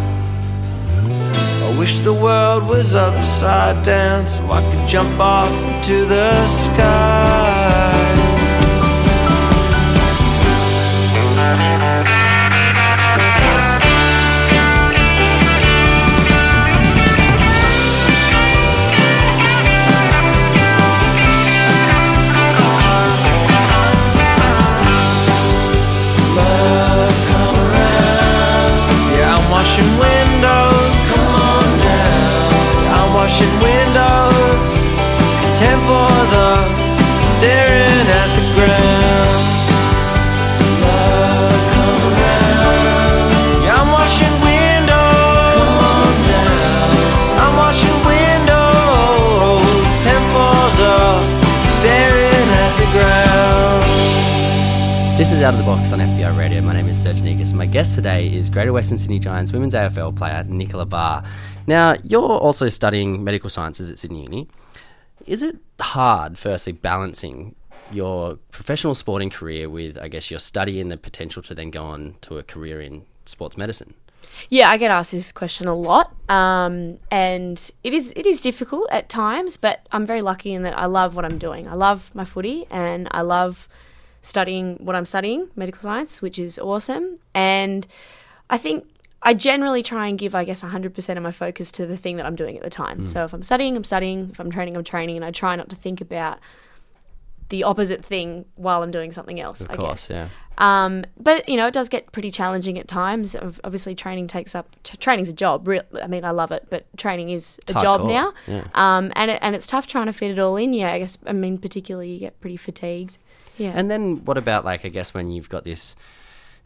Wish 1.80 2.00
the 2.00 2.12
world 2.12 2.68
was 2.68 2.94
upside 2.94 3.82
down 3.82 4.26
so 4.26 4.44
I 4.50 4.60
could 4.60 4.86
jump 4.86 5.18
off 5.18 5.50
into 5.64 6.04
the 6.04 6.46
sky. 6.46 8.04
Love, 26.36 27.14
come 27.30 27.56
around. 27.56 29.16
Yeah, 29.16 29.34
I'm 29.34 29.50
washing 29.50 29.98
windows. 29.98 30.19
Is 55.40 55.44
Out 55.46 55.54
of 55.54 55.60
the 55.60 55.64
Box 55.64 55.90
on 55.90 56.00
FBI 56.00 56.36
Radio. 56.36 56.60
My 56.60 56.74
name 56.74 56.86
is 56.86 57.00
Serge 57.00 57.22
Negus. 57.22 57.54
My 57.54 57.64
guest 57.64 57.94
today 57.94 58.30
is 58.30 58.50
Greater 58.50 58.74
Western 58.74 58.98
Sydney 58.98 59.18
Giants 59.18 59.52
women's 59.52 59.72
AFL 59.72 60.14
player 60.14 60.44
Nicola 60.44 60.84
Barr. 60.84 61.24
Now, 61.66 61.96
you're 62.04 62.20
also 62.20 62.68
studying 62.68 63.24
medical 63.24 63.48
sciences 63.48 63.90
at 63.90 63.98
Sydney 63.98 64.24
Uni. 64.24 64.48
Is 65.26 65.42
it 65.42 65.56
hard, 65.80 66.36
firstly, 66.36 66.74
balancing 66.74 67.54
your 67.90 68.36
professional 68.50 68.94
sporting 68.94 69.30
career 69.30 69.70
with, 69.70 69.96
I 69.96 70.08
guess, 70.08 70.30
your 70.30 70.40
study 70.40 70.78
and 70.78 70.92
the 70.92 70.98
potential 70.98 71.40
to 71.44 71.54
then 71.54 71.70
go 71.70 71.84
on 71.84 72.16
to 72.20 72.36
a 72.36 72.42
career 72.42 72.82
in 72.82 73.06
sports 73.24 73.56
medicine? 73.56 73.94
Yeah, 74.50 74.68
I 74.68 74.76
get 74.76 74.90
asked 74.90 75.12
this 75.12 75.32
question 75.32 75.68
a 75.68 75.74
lot, 75.74 76.14
um, 76.28 76.98
and 77.10 77.70
it 77.82 77.94
is 77.94 78.12
it 78.14 78.26
is 78.26 78.42
difficult 78.42 78.88
at 78.90 79.08
times. 79.08 79.56
But 79.56 79.86
I'm 79.90 80.04
very 80.04 80.20
lucky 80.20 80.52
in 80.52 80.64
that 80.64 80.76
I 80.76 80.84
love 80.84 81.16
what 81.16 81.24
I'm 81.24 81.38
doing. 81.38 81.66
I 81.66 81.76
love 81.76 82.14
my 82.14 82.26
footy, 82.26 82.66
and 82.70 83.08
I 83.10 83.22
love 83.22 83.70
studying 84.22 84.76
what 84.76 84.94
I'm 84.96 85.06
studying, 85.06 85.48
medical 85.56 85.80
science, 85.82 86.20
which 86.22 86.38
is 86.38 86.58
awesome. 86.58 87.18
And 87.34 87.86
I 88.50 88.58
think 88.58 88.86
I 89.22 89.34
generally 89.34 89.82
try 89.82 90.06
and 90.08 90.18
give, 90.18 90.34
I 90.34 90.44
guess, 90.44 90.62
100% 90.62 91.16
of 91.16 91.22
my 91.22 91.30
focus 91.30 91.70
to 91.72 91.86
the 91.86 91.96
thing 91.96 92.16
that 92.16 92.26
I'm 92.26 92.36
doing 92.36 92.56
at 92.56 92.62
the 92.62 92.70
time. 92.70 93.08
So 93.08 93.24
if 93.24 93.32
I'm 93.32 93.42
studying, 93.42 93.76
I'm 93.76 93.84
studying. 93.84 94.30
If 94.32 94.40
I'm 94.40 94.50
training, 94.50 94.76
I'm 94.76 94.84
training, 94.84 95.16
and 95.16 95.24
I 95.24 95.30
try 95.30 95.56
not 95.56 95.68
to 95.70 95.76
think 95.76 96.00
about 96.00 96.38
the 97.50 97.64
opposite 97.64 98.04
thing 98.04 98.44
while 98.54 98.82
I'm 98.82 98.92
doing 98.92 99.10
something 99.10 99.40
else. 99.40 99.62
Of 99.62 99.72
I 99.72 99.76
course, 99.76 100.08
guess. 100.08 100.10
yeah. 100.10 100.28
Um, 100.84 101.04
but 101.18 101.48
you 101.48 101.56
know, 101.56 101.66
it 101.66 101.74
does 101.74 101.88
get 101.88 102.12
pretty 102.12 102.30
challenging 102.30 102.78
at 102.78 102.86
times. 102.86 103.34
Obviously, 103.64 103.94
training 103.94 104.28
takes 104.28 104.54
up. 104.54 104.68
T- 104.84 104.96
training's 104.98 105.28
a 105.28 105.32
job. 105.32 105.66
Real, 105.66 105.82
I 106.00 106.06
mean, 106.06 106.24
I 106.24 106.30
love 106.30 106.52
it, 106.52 106.66
but 106.70 106.86
training 106.96 107.30
is 107.30 107.58
a 107.66 107.72
It's 107.72 107.82
job 107.82 108.04
now. 108.04 108.32
yeah. 108.46 108.64
Um, 108.74 109.12
and 109.16 109.32
it, 109.32 109.38
and 109.42 109.54
it's 109.56 109.66
tough 109.66 109.86
trying 109.86 110.06
to 110.06 110.12
fit 110.12 110.30
it 110.30 110.38
all 110.38 110.56
in. 110.56 110.72
Yeah, 110.72 110.92
I 110.92 110.98
guess. 111.00 111.18
I 111.26 111.32
mean, 111.32 111.58
particularly 111.58 112.10
you 112.12 112.20
get 112.20 112.40
pretty 112.40 112.56
fatigued. 112.56 113.18
Yeah. 113.60 113.72
And 113.74 113.90
then 113.90 114.24
what 114.24 114.38
about, 114.38 114.64
like, 114.64 114.86
I 114.86 114.88
guess 114.88 115.12
when 115.12 115.30
you've 115.30 115.50
got 115.50 115.64
this 115.64 115.94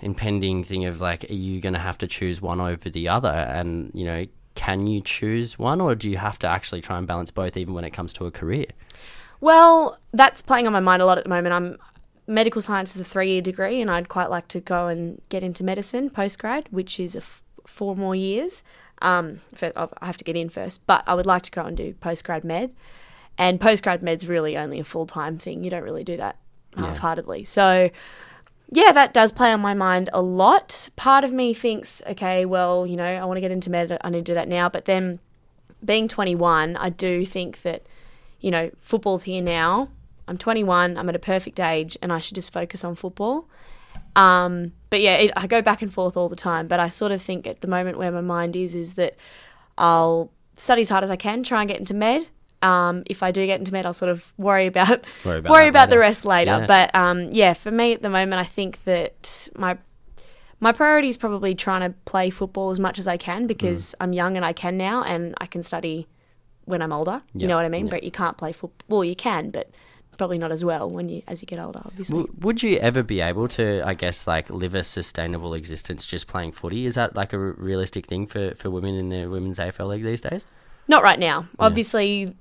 impending 0.00 0.62
thing 0.62 0.84
of, 0.84 1.00
like, 1.00 1.28
are 1.28 1.34
you 1.34 1.60
going 1.60 1.72
to 1.72 1.80
have 1.80 1.98
to 1.98 2.06
choose 2.06 2.40
one 2.40 2.60
over 2.60 2.88
the 2.88 3.08
other? 3.08 3.28
And, 3.28 3.90
you 3.94 4.04
know, 4.04 4.26
can 4.54 4.86
you 4.86 5.00
choose 5.00 5.58
one 5.58 5.80
or 5.80 5.96
do 5.96 6.08
you 6.08 6.18
have 6.18 6.38
to 6.38 6.46
actually 6.46 6.82
try 6.82 6.96
and 6.96 7.04
balance 7.04 7.32
both 7.32 7.56
even 7.56 7.74
when 7.74 7.82
it 7.82 7.90
comes 7.90 8.12
to 8.12 8.26
a 8.26 8.30
career? 8.30 8.66
Well, 9.40 9.98
that's 10.12 10.40
playing 10.40 10.68
on 10.68 10.72
my 10.72 10.78
mind 10.78 11.02
a 11.02 11.06
lot 11.06 11.18
at 11.18 11.24
the 11.24 11.30
moment. 11.30 11.52
I'm 11.52 11.78
medical 12.28 12.62
science 12.62 12.94
is 12.94 13.00
a 13.00 13.04
three 13.04 13.32
year 13.32 13.42
degree, 13.42 13.80
and 13.80 13.90
I'd 13.90 14.08
quite 14.08 14.30
like 14.30 14.46
to 14.48 14.60
go 14.60 14.86
and 14.86 15.20
get 15.30 15.42
into 15.42 15.64
medicine 15.64 16.10
post 16.10 16.38
grad, 16.38 16.68
which 16.70 17.00
is 17.00 17.16
a 17.16 17.18
f- 17.18 17.42
four 17.66 17.96
more 17.96 18.14
years. 18.14 18.62
Um, 19.02 19.40
first, 19.52 19.76
I 19.76 19.88
have 20.06 20.16
to 20.18 20.24
get 20.24 20.36
in 20.36 20.48
first, 20.48 20.86
but 20.86 21.02
I 21.08 21.14
would 21.14 21.26
like 21.26 21.42
to 21.42 21.50
go 21.50 21.62
and 21.64 21.76
do 21.76 21.92
post 21.94 22.24
grad 22.24 22.44
med. 22.44 22.72
And 23.36 23.60
post 23.60 23.82
grad 23.82 24.00
med's 24.00 24.28
really 24.28 24.56
only 24.56 24.78
a 24.78 24.84
full 24.84 25.06
time 25.06 25.38
thing. 25.38 25.64
You 25.64 25.70
don't 25.70 25.82
really 25.82 26.04
do 26.04 26.16
that 26.18 26.36
half 26.78 26.98
heartedly. 26.98 27.44
So, 27.44 27.90
yeah, 28.70 28.92
that 28.92 29.12
does 29.14 29.32
play 29.32 29.52
on 29.52 29.60
my 29.60 29.74
mind 29.74 30.08
a 30.12 30.22
lot. 30.22 30.88
Part 30.96 31.24
of 31.24 31.32
me 31.32 31.54
thinks, 31.54 32.02
okay, 32.08 32.44
well, 32.44 32.86
you 32.86 32.96
know, 32.96 33.04
I 33.04 33.24
want 33.24 33.36
to 33.36 33.40
get 33.40 33.50
into 33.50 33.70
med, 33.70 33.96
I 34.00 34.10
need 34.10 34.18
to 34.18 34.32
do 34.32 34.34
that 34.34 34.48
now. 34.48 34.68
But 34.68 34.86
then 34.86 35.20
being 35.84 36.08
21, 36.08 36.76
I 36.76 36.90
do 36.90 37.24
think 37.24 37.62
that, 37.62 37.86
you 38.40 38.50
know, 38.50 38.70
football's 38.80 39.24
here 39.24 39.42
now. 39.42 39.88
I'm 40.26 40.38
21, 40.38 40.96
I'm 40.96 41.08
at 41.08 41.14
a 41.14 41.18
perfect 41.18 41.60
age, 41.60 41.98
and 42.00 42.12
I 42.12 42.18
should 42.18 42.34
just 42.34 42.52
focus 42.52 42.82
on 42.82 42.94
football. 42.94 43.46
Um, 44.16 44.72
but 44.90 45.00
yeah, 45.00 45.14
it, 45.16 45.32
I 45.36 45.46
go 45.46 45.60
back 45.60 45.82
and 45.82 45.92
forth 45.92 46.16
all 46.16 46.28
the 46.28 46.36
time. 46.36 46.66
But 46.66 46.80
I 46.80 46.88
sort 46.88 47.12
of 47.12 47.20
think 47.20 47.46
at 47.46 47.60
the 47.60 47.68
moment 47.68 47.98
where 47.98 48.10
my 48.10 48.20
mind 48.20 48.56
is, 48.56 48.74
is 48.74 48.94
that 48.94 49.16
I'll 49.76 50.30
study 50.56 50.82
as 50.82 50.88
hard 50.88 51.04
as 51.04 51.10
I 51.10 51.16
can, 51.16 51.42
try 51.42 51.60
and 51.60 51.68
get 51.68 51.78
into 51.78 51.94
med. 51.94 52.26
Um, 52.64 53.02
if 53.06 53.22
I 53.22 53.30
do 53.30 53.44
get 53.46 53.58
into 53.60 53.72
med, 53.72 53.84
I'll 53.86 53.92
sort 53.92 54.10
of 54.10 54.32
worry 54.38 54.66
about 54.66 55.04
Worry 55.24 55.40
worry 55.42 55.68
about 55.68 55.84
about, 55.84 55.90
the 55.90 55.98
rest 55.98 56.24
later. 56.24 56.58
Yeah. 56.60 56.66
But 56.66 56.94
um, 56.94 57.28
yeah, 57.30 57.52
for 57.52 57.70
me 57.70 57.92
at 57.92 58.02
the 58.02 58.10
moment, 58.10 58.40
I 58.40 58.44
think 58.44 58.82
that 58.84 59.48
my 59.56 59.76
my 60.60 60.72
priority 60.72 61.08
is 61.08 61.16
probably 61.18 61.54
trying 61.54 61.82
to 61.88 61.96
play 62.06 62.30
football 62.30 62.70
as 62.70 62.80
much 62.80 62.98
as 62.98 63.06
I 63.06 63.16
can 63.18 63.46
because 63.46 63.90
Mm. 63.92 63.94
I'm 64.00 64.12
young 64.14 64.36
and 64.36 64.44
I 64.46 64.52
can 64.52 64.76
now, 64.78 65.02
and 65.02 65.34
I 65.40 65.46
can 65.46 65.62
study 65.62 66.06
when 66.64 66.80
I'm 66.80 66.92
older. 66.92 67.20
Yeah, 67.34 67.42
You 67.42 67.48
know 67.48 67.56
what 67.56 67.66
I 67.66 67.68
mean? 67.68 67.86
yeah. 67.86 67.90
But 67.90 68.04
you 68.04 68.10
can't 68.10 68.38
play 68.38 68.52
football. 68.52 68.84
Well, 68.88 69.04
you 69.04 69.14
can, 69.14 69.50
but 69.50 69.68
probably 70.16 70.38
not 70.38 70.52
as 70.52 70.64
well 70.64 70.88
when 70.88 71.08
you 71.08 71.22
as 71.26 71.42
you 71.42 71.46
get 71.46 71.58
older. 71.58 71.82
Obviously. 71.84 72.16
W- 72.16 72.34
would 72.40 72.62
you 72.62 72.78
ever 72.78 73.02
be 73.02 73.20
able 73.20 73.48
to, 73.48 73.82
I 73.84 73.92
guess, 73.94 74.26
like 74.26 74.48
live 74.48 74.74
a 74.74 74.84
sustainable 74.84 75.52
existence 75.54 76.06
just 76.06 76.28
playing 76.28 76.52
footy? 76.52 76.86
Is 76.86 76.94
that 76.94 77.14
like 77.16 77.32
a 77.34 77.36
r- 77.36 77.54
realistic 77.58 78.06
thing 78.06 78.26
for, 78.26 78.54
for 78.54 78.70
women 78.70 78.94
in 78.94 79.08
the 79.10 79.26
women's 79.26 79.58
AFL 79.58 79.88
league 79.88 80.04
these 80.04 80.20
days? 80.22 80.46
Not 80.88 81.02
right 81.02 81.18
now. 81.18 81.46
Obviously, 81.58 82.34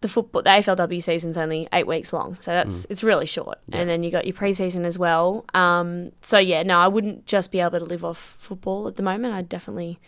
the 0.00 0.08
football, 0.08 0.42
the 0.42 0.50
AFLW 0.50 1.02
season's 1.02 1.36
only 1.36 1.66
eight 1.72 1.86
weeks 1.86 2.12
long, 2.12 2.36
so 2.40 2.52
that's 2.52 2.86
it's 2.88 3.02
really 3.02 3.26
short. 3.26 3.58
And 3.72 3.88
then 3.88 4.02
you 4.04 4.10
got 4.10 4.26
your 4.26 4.34
preseason 4.34 4.84
as 4.84 4.98
well. 4.98 5.44
Um, 5.54 6.12
so 6.22 6.38
yeah, 6.38 6.62
no, 6.62 6.78
I 6.78 6.88
wouldn't 6.88 7.26
just 7.26 7.50
be 7.50 7.60
able 7.60 7.78
to 7.78 7.84
live 7.84 8.04
off 8.04 8.18
football 8.38 8.86
at 8.86 8.96
the 8.96 9.02
moment. 9.02 9.34
I'd 9.34 9.48
definitely 9.48 9.98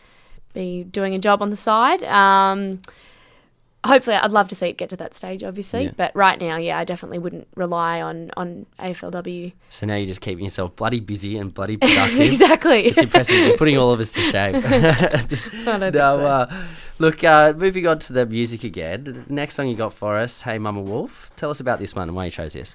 be 0.55 0.85
doing 0.85 1.15
a 1.15 1.19
job 1.19 1.43
on 1.43 1.51
the 1.51 1.57
side. 1.57 2.03
Um, 2.05 2.81
hopefully, 3.85 4.17
I'd 4.17 4.33
love 4.33 4.49
to 4.49 4.55
see 4.55 4.69
it 4.69 4.77
get 4.77 4.91
to 4.91 4.97
that 4.97 5.15
stage, 5.15 5.43
obviously. 5.43 5.85
Yeah. 5.85 5.91
But 5.97 6.15
right 6.15 6.41
now, 6.41 6.57
yeah, 6.57 6.79
I 6.79 6.85
definitely 6.85 7.19
wouldn't 7.19 7.49
rely 7.57 8.01
on 8.01 8.31
on 8.37 8.67
AFLW. 8.79 9.53
So 9.69 9.87
now 9.87 9.97
you're 9.97 10.07
just 10.07 10.21
keeping 10.21 10.45
yourself 10.45 10.77
bloody 10.77 11.01
busy 11.01 11.37
and 11.39 11.53
bloody 11.53 11.77
productive. 11.79 12.21
exactly. 12.21 12.87
It's 12.87 13.01
impressive. 13.01 13.37
You're 13.37 13.57
putting 13.57 13.79
all 13.79 13.93
of 13.93 14.01
us 14.01 14.13
to 14.13 14.21
shame. 14.23 14.57
I 14.57 14.61
don't 14.61 15.81
think 15.81 15.95
so. 15.95 16.25
uh, 16.27 16.65
look, 16.99 17.25
uh, 17.25 17.53
moving 17.57 17.87
on 17.87 17.99
to 18.01 18.13
the 18.13 18.27
music 18.27 18.65
again. 18.65 19.05
The 19.05 19.35
next 19.35 19.55
song 19.55 19.69
you 19.69 19.77
got 19.77 19.93
for 19.93 20.17
us, 20.17 20.43
Hey 20.43 20.59
Mama 20.59 20.81
Wolf. 20.83 21.31
Tell 21.37 21.51
us 21.51 21.61
about 21.61 21.79
this 21.79 21.95
one 21.95 22.09
and 22.09 22.17
why 22.17 22.27
you 22.27 22.31
chose 22.31 22.53
this. 22.53 22.75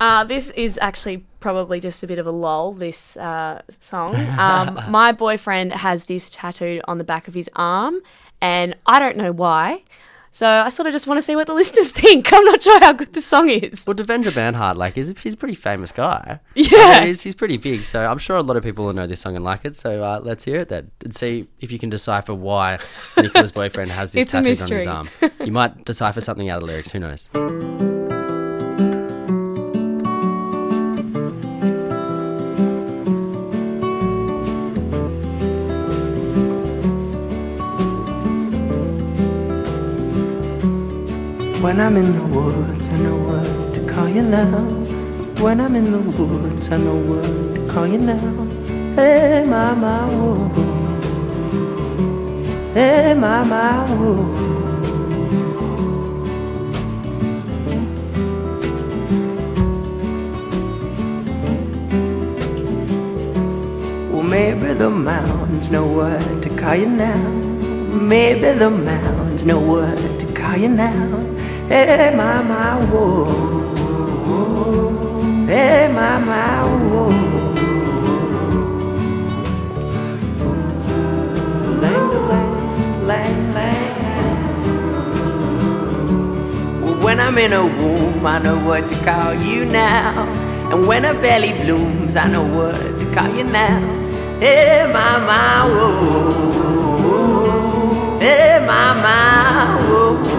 Uh, 0.00 0.24
this 0.24 0.50
is 0.50 0.76
actually 0.82 1.24
probably 1.40 1.78
just 1.78 2.02
a 2.02 2.06
bit 2.06 2.18
of 2.18 2.26
a 2.26 2.30
lull, 2.32 2.72
this 2.72 3.16
uh, 3.16 3.62
song. 3.68 4.14
Um, 4.38 4.78
my 4.90 5.12
boyfriend 5.12 5.72
has 5.72 6.04
this 6.04 6.28
tattooed 6.30 6.82
on 6.86 6.98
the 6.98 7.04
back 7.04 7.28
of 7.28 7.34
his 7.34 7.48
arm, 7.54 8.00
and 8.40 8.74
I 8.86 8.98
don't 8.98 9.16
know 9.16 9.32
why. 9.32 9.82
So 10.34 10.48
I 10.48 10.68
sort 10.70 10.88
of 10.88 10.92
just 10.92 11.06
want 11.06 11.18
to 11.18 11.22
see 11.22 11.36
what 11.36 11.46
the 11.46 11.54
listeners 11.62 11.92
think. 11.92 12.32
I'm 12.32 12.44
not 12.44 12.60
sure 12.60 12.80
how 12.80 12.92
good 12.92 13.12
the 13.12 13.20
song 13.20 13.48
is. 13.48 13.84
Well, 13.86 13.94
Devendra 13.94 14.32
Banhart, 14.32 14.74
like, 14.76 14.98
is 14.98 15.14
he's 15.22 15.34
a 15.34 15.36
pretty 15.36 15.54
famous 15.54 15.92
guy. 15.92 16.40
Yeah. 16.56 17.04
he's, 17.04 17.20
he's 17.22 17.34
pretty 17.34 17.56
big. 17.56 17.84
So 17.84 18.04
I'm 18.04 18.18
sure 18.18 18.36
a 18.36 18.42
lot 18.42 18.56
of 18.56 18.62
people 18.64 18.84
will 18.86 18.94
know 18.94 19.06
this 19.06 19.20
song 19.20 19.36
and 19.36 19.44
like 19.44 19.64
it. 19.64 19.76
So 19.76 20.02
uh, 20.02 20.20
let's 20.22 20.44
hear 20.44 20.60
it 20.60 20.70
then 20.70 20.90
and 21.04 21.14
see 21.14 21.46
if 21.60 21.70
you 21.70 21.78
can 21.78 21.90
decipher 21.90 22.34
why 22.34 22.78
Nicola's 23.16 23.52
boyfriend 23.60 23.92
has 23.92 24.14
a 24.16 24.24
tattooed 24.24 24.60
on 24.60 24.70
his 24.70 24.86
arm. 24.86 25.08
You 25.44 25.52
might 25.52 25.84
decipher 25.84 26.20
something 26.20 26.48
out 26.48 26.62
of 26.62 26.66
the 26.68 26.72
lyrics. 26.72 26.90
Who 26.90 26.98
knows? 27.00 27.93
When 41.74 41.86
I'm 41.86 41.96
in 41.96 42.12
the 42.16 42.22
woods, 42.26 42.88
I 42.88 42.96
know 42.98 43.16
what 43.16 43.74
to 43.74 43.80
call 43.84 44.08
you 44.08 44.22
now. 44.22 44.60
When 45.42 45.60
I'm 45.60 45.74
in 45.74 45.90
the 45.90 45.98
woods, 45.98 46.70
I 46.70 46.76
know 46.76 46.94
what 46.94 47.24
to 47.56 47.66
call 47.68 47.84
you 47.84 47.98
now. 47.98 48.46
Hey, 48.94 49.44
mama, 49.44 50.06
whoa. 50.06 50.48
Hey, 52.74 53.14
mama, 53.14 53.88
whoa. 53.88 54.14
Well, 64.12 64.22
maybe 64.22 64.74
the 64.74 64.90
mountains 64.90 65.72
know 65.72 65.86
what 65.88 66.40
to 66.44 66.50
call 66.56 66.76
you 66.76 66.86
now. 66.86 67.16
Maybe 67.90 68.56
the 68.56 68.70
mountains 68.70 69.44
know 69.44 69.58
what 69.58 69.98
to 70.20 70.32
call 70.34 70.56
you 70.56 70.68
now. 70.68 71.33
Hey, 71.66 72.12
mama, 72.14 72.76
whoa. 72.92 73.24
Eh, 75.48 75.54
hey, 75.54 75.88
mama, 75.88 76.68
whoa. 76.68 77.08
Lang, 81.80 82.10
lang, 82.28 83.54
lang. 83.54 83.84
When 87.02 87.18
I'm 87.18 87.38
in 87.38 87.52
a 87.54 87.64
womb, 87.64 88.26
I 88.26 88.38
know 88.40 88.58
what 88.58 88.86
to 88.90 88.94
call 89.02 89.32
you 89.32 89.64
now. 89.64 90.28
And 90.70 90.86
when 90.86 91.06
a 91.06 91.14
belly 91.14 91.52
blooms, 91.62 92.14
I 92.14 92.28
know 92.28 92.44
what 92.44 92.76
to 92.76 93.06
call 93.14 93.34
you 93.34 93.44
now. 93.44 93.80
Hey, 94.38 94.86
mama, 94.92 95.64
whoa. 95.72 96.98
Hey, 98.20 98.60
mama, 98.66 99.78
whoa. 99.88 100.33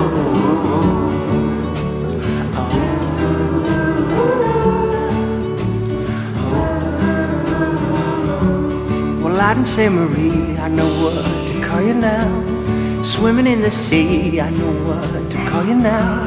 Didn't 9.36 9.68
say 9.68 9.90
Marie, 9.90 10.58
I 10.58 10.68
know 10.68 10.88
what 11.04 11.48
to 11.48 11.62
call 11.66 11.82
you 11.82 11.96
now. 11.96 13.04
Swimming 13.04 13.48
in 13.48 13.62
the 13.62 13.72
sea, 13.72 14.40
I 14.40 14.50
know 14.52 14.72
what 14.88 15.32
to 15.32 15.38
call 15.50 15.66
you 15.66 15.74
now. 15.74 16.24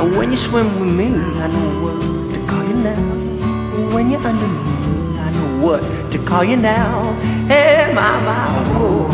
And 0.00 0.14
when 0.16 0.30
you 0.30 0.36
swim 0.36 0.78
with 0.78 0.94
me, 0.94 1.06
I 1.06 1.46
know 1.46 1.82
what 1.82 2.00
to 2.34 2.46
call 2.46 2.62
you 2.62 2.74
now. 2.74 3.94
When 3.94 4.10
you're 4.10 4.20
under 4.20 4.46
me, 4.46 5.18
I 5.18 5.30
know 5.30 5.66
what 5.66 6.12
to 6.12 6.18
call 6.26 6.44
you 6.44 6.56
now. 6.56 7.14
Hey, 7.46 7.90
my, 7.94 8.20
my, 8.22 8.64
Hey, 8.64 9.13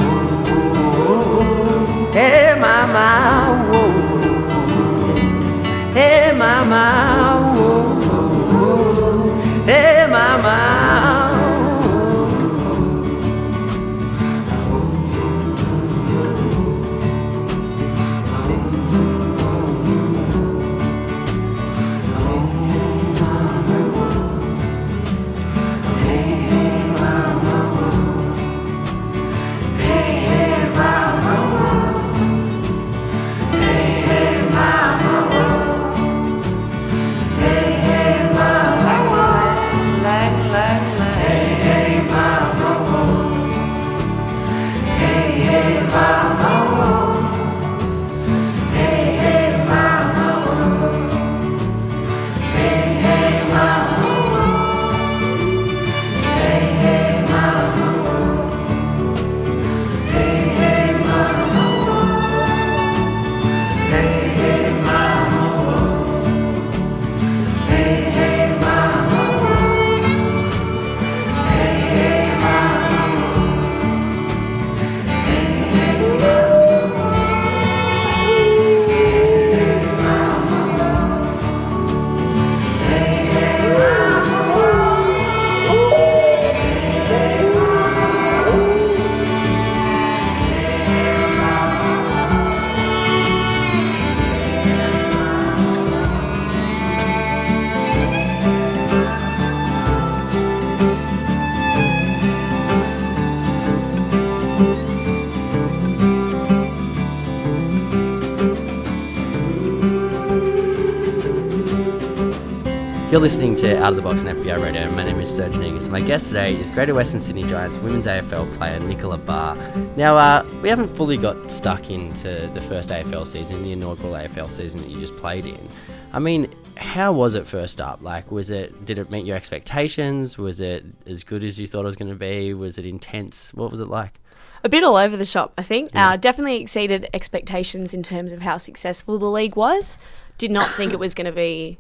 You're 113.11 113.21
listening 113.21 113.57
to 113.57 113.77
Out 113.83 113.89
of 113.89 113.97
the 113.97 114.03
Box 114.03 114.25
on 114.25 114.37
FBI 114.37 114.63
Radio. 114.63 114.89
My 114.93 115.03
name 115.03 115.19
is 115.19 115.35
Serge 115.35 115.57
Negus. 115.57 115.89
My 115.89 116.01
guest 116.01 116.29
today 116.29 116.55
is 116.55 116.71
Greater 116.71 116.95
Western 116.95 117.19
Sydney 117.19 117.43
Giants 117.43 117.77
women's 117.79 118.07
AFL 118.07 118.57
player 118.57 118.79
Nicola 118.79 119.19
Barr. 119.19 119.57
Now, 119.97 120.17
uh, 120.17 120.47
we 120.63 120.69
haven't 120.69 120.87
fully 120.87 121.17
got 121.17 121.51
stuck 121.51 121.91
into 121.91 122.49
the 122.55 122.61
first 122.61 122.91
AFL 122.91 123.27
season, 123.27 123.65
the 123.65 123.73
inaugural 123.73 124.13
AFL 124.13 124.49
season 124.53 124.81
that 124.83 124.91
you 124.91 125.01
just 125.01 125.17
played 125.17 125.45
in. 125.45 125.69
I 126.13 126.21
mean, 126.21 126.55
how 126.77 127.11
was 127.13 127.35
it 127.35 127.49
first 127.49 127.81
up? 127.81 128.01
Like, 128.01 128.31
was 128.31 128.49
it? 128.51 128.85
Did 128.85 128.97
it 128.97 129.11
meet 129.11 129.27
your 129.27 129.37
expectations? 129.37 130.39
Was 130.39 130.61
it 130.61 130.85
as 131.07 131.25
good 131.25 131.43
as 131.43 131.59
you 131.59 131.67
thought 131.67 131.81
it 131.81 131.87
was 131.87 131.97
going 131.97 132.13
to 132.13 132.17
be? 132.17 132.55
Was 132.55 132.79
it 132.79 132.87
intense? 132.87 133.53
What 133.55 133.73
was 133.73 133.81
it 133.81 133.89
like? 133.89 134.21
a 134.63 134.69
bit 134.69 134.85
all 134.85 134.97
over 134.97 135.17
the 135.17 135.25
shop, 135.25 135.53
I 135.59 135.63
think. 135.63 135.89
Uh, 135.97 136.17
definitely 136.17 136.61
exceeded 136.61 137.09
expectations 137.15 137.95
in 137.95 138.03
terms 138.03 138.31
of 138.31 138.43
how 138.43 138.59
successful 138.59 139.19
the 139.19 139.31
league 139.31 139.57
was. 139.57 139.99
Did 140.39 140.51
not 140.51 140.71
think 140.71 140.93
it 140.93 140.99
was 140.99 141.15
going 141.15 141.27
to 141.27 141.33
be, 141.33 141.79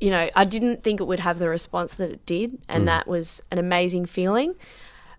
you 0.00 0.10
know, 0.10 0.30
I 0.34 0.44
didn't 0.44 0.84
think 0.84 1.00
it 1.00 1.04
would 1.04 1.20
have 1.20 1.38
the 1.38 1.48
response 1.48 1.94
that 1.94 2.10
it 2.10 2.26
did, 2.26 2.58
and 2.68 2.86
that 2.86 3.08
was 3.08 3.42
an 3.50 3.58
amazing 3.58 4.06
feeling. 4.06 4.54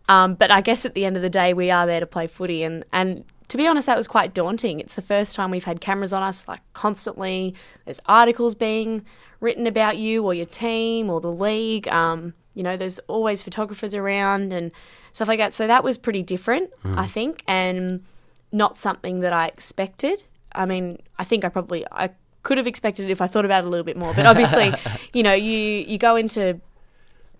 Um, 0.07 0.35
but 0.35 0.51
I 0.51 0.61
guess 0.61 0.85
at 0.85 0.93
the 0.93 1.05
end 1.05 1.17
of 1.17 1.21
the 1.21 1.29
day, 1.29 1.53
we 1.53 1.69
are 1.69 1.85
there 1.85 1.99
to 1.99 2.07
play 2.07 2.27
footy, 2.27 2.63
and 2.63 2.85
and 2.91 3.25
to 3.49 3.57
be 3.57 3.67
honest, 3.67 3.87
that 3.87 3.97
was 3.97 4.07
quite 4.07 4.33
daunting. 4.33 4.79
It's 4.79 4.95
the 4.95 5.01
first 5.01 5.35
time 5.35 5.51
we've 5.51 5.65
had 5.65 5.81
cameras 5.81 6.13
on 6.13 6.23
us 6.23 6.47
like 6.47 6.61
constantly. 6.73 7.55
There's 7.85 7.99
articles 8.05 8.55
being 8.55 9.05
written 9.39 9.67
about 9.67 9.97
you 9.97 10.23
or 10.23 10.33
your 10.33 10.45
team 10.45 11.09
or 11.09 11.19
the 11.19 11.31
league. 11.31 11.87
Um, 11.87 12.33
you 12.53 12.63
know, 12.63 12.77
there's 12.77 12.99
always 13.07 13.41
photographers 13.41 13.95
around 13.95 14.53
and 14.53 14.71
stuff 15.11 15.27
like 15.27 15.39
that. 15.39 15.53
So 15.53 15.67
that 15.67 15.83
was 15.83 15.97
pretty 15.97 16.23
different, 16.23 16.69
I 16.83 17.07
think, 17.07 17.43
and 17.47 18.03
not 18.51 18.77
something 18.77 19.21
that 19.21 19.33
I 19.33 19.47
expected. 19.47 20.23
I 20.53 20.65
mean, 20.65 20.99
I 21.17 21.23
think 21.23 21.43
I 21.45 21.49
probably 21.49 21.85
I 21.91 22.09
could 22.43 22.57
have 22.57 22.67
expected 22.67 23.05
it 23.05 23.11
if 23.11 23.21
I 23.21 23.27
thought 23.27 23.45
about 23.45 23.63
it 23.63 23.67
a 23.67 23.69
little 23.69 23.83
bit 23.83 23.97
more. 23.97 24.13
But 24.13 24.25
obviously, 24.25 24.73
you 25.13 25.23
know, 25.23 25.33
you 25.33 25.57
you 25.87 25.97
go 25.97 26.15
into 26.15 26.59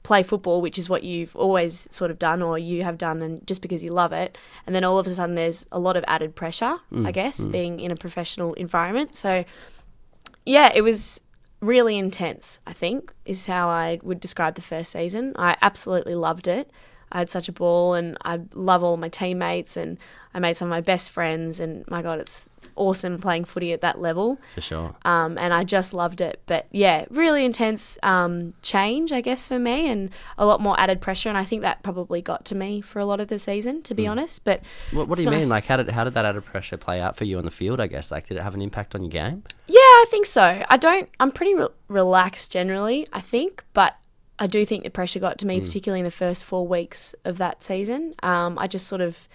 play 0.03 0.23
football, 0.23 0.62
which 0.62 0.77
is 0.77 0.89
what 0.89 1.03
you've 1.03 1.35
always 1.35 1.88
sort 1.91 2.09
of 2.09 2.17
done 2.17 2.41
or 2.41 2.57
you 2.57 2.83
have 2.83 2.97
done, 2.97 3.21
and 3.21 3.45
just 3.45 3.62
because 3.62 3.83
you 3.83 3.91
love 3.91 4.13
it, 4.13 4.38
and 4.65 4.75
then 4.75 4.83
all 4.83 4.97
of 4.97 5.07
a 5.07 5.09
sudden 5.09 5.35
there's 5.35 5.65
a 5.71 5.79
lot 5.79 5.97
of 5.97 6.03
added 6.07 6.35
pressure, 6.35 6.77
mm, 6.91 7.05
I 7.05 7.12
guess, 7.12 7.45
mm. 7.45 7.51
being 7.51 7.79
in 7.79 7.91
a 7.91 7.95
professional 7.95 8.53
environment. 8.53 9.15
So 9.15 9.45
yeah, 10.45 10.71
it 10.73 10.81
was 10.81 11.21
really 11.62 11.97
intense, 11.97 12.59
I 12.65 12.73
think, 12.73 13.13
is 13.25 13.45
how 13.45 13.69
I 13.69 13.99
would 14.01 14.19
describe 14.19 14.55
the 14.55 14.62
first 14.62 14.91
season. 14.91 15.33
I 15.38 15.57
absolutely 15.62 16.15
loved 16.15 16.47
it. 16.47 16.71
I 17.12 17.19
had 17.19 17.29
such 17.29 17.49
a 17.49 17.51
ball 17.51 17.95
and 17.95 18.17
I 18.23 18.39
love 18.53 18.83
all 18.83 18.97
my 18.97 19.09
teammates 19.09 19.75
and 19.75 19.97
I 20.33 20.39
made 20.39 20.55
some 20.55 20.67
of 20.67 20.69
my 20.69 20.81
best 20.81 21.12
friends 21.12 21.59
and 21.59 21.88
my 21.89 22.01
god, 22.01 22.19
it's 22.19 22.47
awesome 22.80 23.20
playing 23.20 23.46
footy 23.46 23.74
at 23.74 23.82
that 23.82 24.00
level. 24.02 24.39
For 24.56 24.62
sure. 24.62 24.96
Um, 25.06 25.38
and 25.38 25.54
I 25.54 25.63
just 25.63 25.94
loved 25.94 26.22
it. 26.22 26.42
But 26.46 26.68
yeah, 26.72 27.06
really 27.10 27.46
intense 27.46 27.98
um, 28.02 28.54
change, 28.62 29.12
I 29.12 29.22
guess, 29.22 29.48
for 29.48 29.60
me, 29.60 29.88
and 29.89 30.10
a 30.38 30.46
lot 30.46 30.62
more 30.62 30.80
added 30.80 31.02
pressure. 31.02 31.30
And 31.30 31.38
I 31.38 31.46
think 31.46 31.62
that 31.62 31.84
probably 31.84 32.22
got 32.22 32.46
to 32.46 32.56
me 32.56 32.82
for 32.82 33.00
a 33.00 33.06
lot 33.06 33.20
of 33.20 33.28
the 33.28 33.38
season, 33.38 33.82
to 33.84 33.94
be 33.94 34.08
honest. 34.08 34.44
But 34.44 34.62
What, 34.92 35.08
what 35.08 35.18
do 35.18 35.24
you 35.24 35.30
mean? 35.30 35.50
Like, 35.50 35.65
how 35.65 35.78
did 35.78 35.89
how 35.89 36.04
did 36.04 36.13
that 36.15 36.26
added 36.26 36.46
pressure 36.46 36.78
play 36.78 37.02
out 37.02 37.15
for 37.15 37.26
you 37.26 37.38
on 37.38 37.46
the 37.46 37.52
field? 37.52 37.80
I 37.80 37.88
guess 37.88 38.12
like, 38.12 38.28
did 38.28 38.38
it 38.38 38.44
have 38.44 38.56
an 38.56 38.62
impact 38.62 38.96
on 38.96 39.04
your 39.04 39.12
game? 39.12 39.44
Yeah, 39.68 39.78
I 39.80 40.06
think 40.10 40.26
so. 40.26 40.63
I 40.68 40.78
don't. 40.78 41.10
I'm 41.20 41.32
pretty 41.32 41.56
re- 41.56 41.68
relaxed 41.88 42.52
generally. 42.52 43.08
I 43.13 43.22
think, 43.22 43.63
but 43.74 43.96
I 44.39 44.48
do 44.48 44.65
think 44.65 44.84
the 44.84 44.89
pressure 44.89 45.20
got 45.20 45.38
to 45.39 45.48
me, 45.48 45.60
particularly 45.60 46.00
in 46.00 46.06
the 46.06 46.12
first 46.12 46.46
four 46.46 46.65
weeks 46.65 47.13
of 47.26 47.38
that 47.39 47.62
season. 47.62 48.15
Um, 48.24 48.58
I 48.58 48.68
just 48.68 48.88
sort 48.88 49.02
of, 49.02 49.28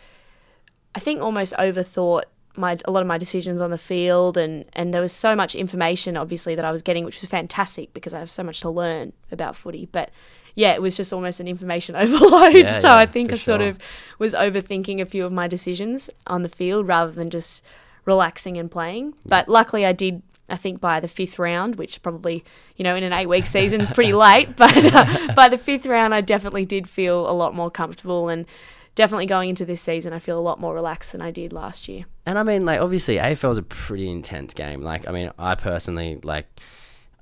I 0.94 0.98
think, 0.98 1.20
almost 1.20 1.52
overthought 1.58 2.22
my 2.56 2.78
a 2.84 2.90
lot 2.90 3.00
of 3.00 3.06
my 3.06 3.18
decisions 3.18 3.60
on 3.60 3.70
the 3.70 3.78
field, 3.78 4.36
and 4.36 4.64
and 4.72 4.92
there 4.92 5.00
was 5.00 5.12
so 5.12 5.34
much 5.34 5.54
information, 5.54 6.16
obviously, 6.16 6.54
that 6.54 6.64
I 6.64 6.72
was 6.72 6.82
getting, 6.82 7.04
which 7.04 7.20
was 7.20 7.28
fantastic 7.28 7.92
because 7.94 8.14
I 8.14 8.18
have 8.20 8.30
so 8.30 8.42
much 8.42 8.60
to 8.60 8.70
learn 8.70 9.12
about 9.30 9.56
footy, 9.56 9.88
but. 9.90 10.10
Yeah, 10.56 10.70
it 10.74 10.80
was 10.80 10.96
just 10.96 11.12
almost 11.12 11.40
an 11.40 11.48
information 11.48 11.96
overload. 11.96 12.54
Yeah, 12.54 12.66
so 12.66 12.86
yeah, 12.86 12.94
I 12.94 13.06
think 13.06 13.32
I 13.32 13.36
sort 13.36 13.60
of 13.60 13.76
was 14.20 14.34
overthinking 14.34 15.00
a 15.00 15.04
few 15.04 15.26
of 15.26 15.32
my 15.32 15.48
decisions 15.48 16.10
on 16.28 16.42
the 16.42 16.48
field 16.48 16.86
rather 16.86 17.10
than 17.10 17.28
just 17.28 17.64
relaxing 18.04 18.56
and 18.56 18.70
playing. 18.70 19.14
But 19.26 19.48
luckily, 19.48 19.84
I 19.84 19.90
did. 19.90 20.22
I 20.48 20.56
think 20.56 20.80
by 20.80 21.00
the 21.00 21.08
fifth 21.08 21.40
round, 21.40 21.74
which 21.74 22.02
probably 22.02 22.44
you 22.76 22.84
know 22.84 22.94
in 22.94 23.02
an 23.02 23.12
eight-week 23.12 23.48
season 23.48 23.80
is 23.80 23.88
pretty 23.90 24.12
late, 24.12 24.54
but 24.56 24.76
uh, 24.94 25.34
by 25.34 25.48
the 25.48 25.58
fifth 25.58 25.86
round, 25.86 26.14
I 26.14 26.20
definitely 26.20 26.64
did 26.64 26.88
feel 26.88 27.28
a 27.28 27.32
lot 27.32 27.52
more 27.52 27.68
comfortable 27.68 28.28
and 28.28 28.46
definitely 28.94 29.26
going 29.26 29.50
into 29.50 29.64
this 29.64 29.80
season, 29.80 30.12
I 30.12 30.18
feel 30.18 30.38
a 30.38 30.42
lot 30.42 30.60
more 30.60 30.74
relaxed 30.74 31.12
than 31.12 31.20
I 31.20 31.30
did 31.30 31.52
last 31.52 31.88
year. 31.88 32.04
And 32.26 32.38
I 32.38 32.42
mean, 32.42 32.64
like, 32.64 32.80
obviously, 32.80 33.16
AFL 33.16 33.52
is 33.52 33.58
a 33.58 33.62
pretty 33.62 34.10
intense 34.10 34.54
game. 34.54 34.82
Like, 34.82 35.08
I 35.08 35.12
mean, 35.12 35.30
I 35.38 35.54
personally, 35.54 36.18
like, 36.22 36.46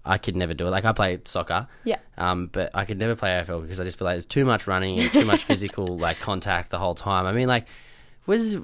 I 0.05 0.19
could 0.19 0.37
never 0.37 0.55
do 0.55 0.67
it. 0.67 0.71
Like, 0.71 0.85
I 0.85 0.93
play 0.93 1.21
soccer. 1.25 1.69
Yeah. 1.85 1.99
Um, 2.19 2.49
but 2.53 2.71
I 2.75 2.85
could 2.85 2.99
never 2.99 3.15
play 3.15 3.31
AFL 3.31 3.63
because 3.63 3.81
I 3.81 3.85
just 3.85 3.99
feel 3.99 4.07
like 4.07 4.15
there's 4.15 4.27
too 4.27 4.45
much 4.45 4.67
running 4.67 4.99
and 4.99 5.11
too 5.11 5.25
much 5.25 5.45
physical, 5.45 5.99
like, 5.99 6.21
contact 6.21 6.71
the 6.71 6.79
whole 6.79 6.95
time. 6.95 7.27
I 7.27 7.33
mean, 7.33 7.49
like, 7.49 7.67
was 8.27 8.57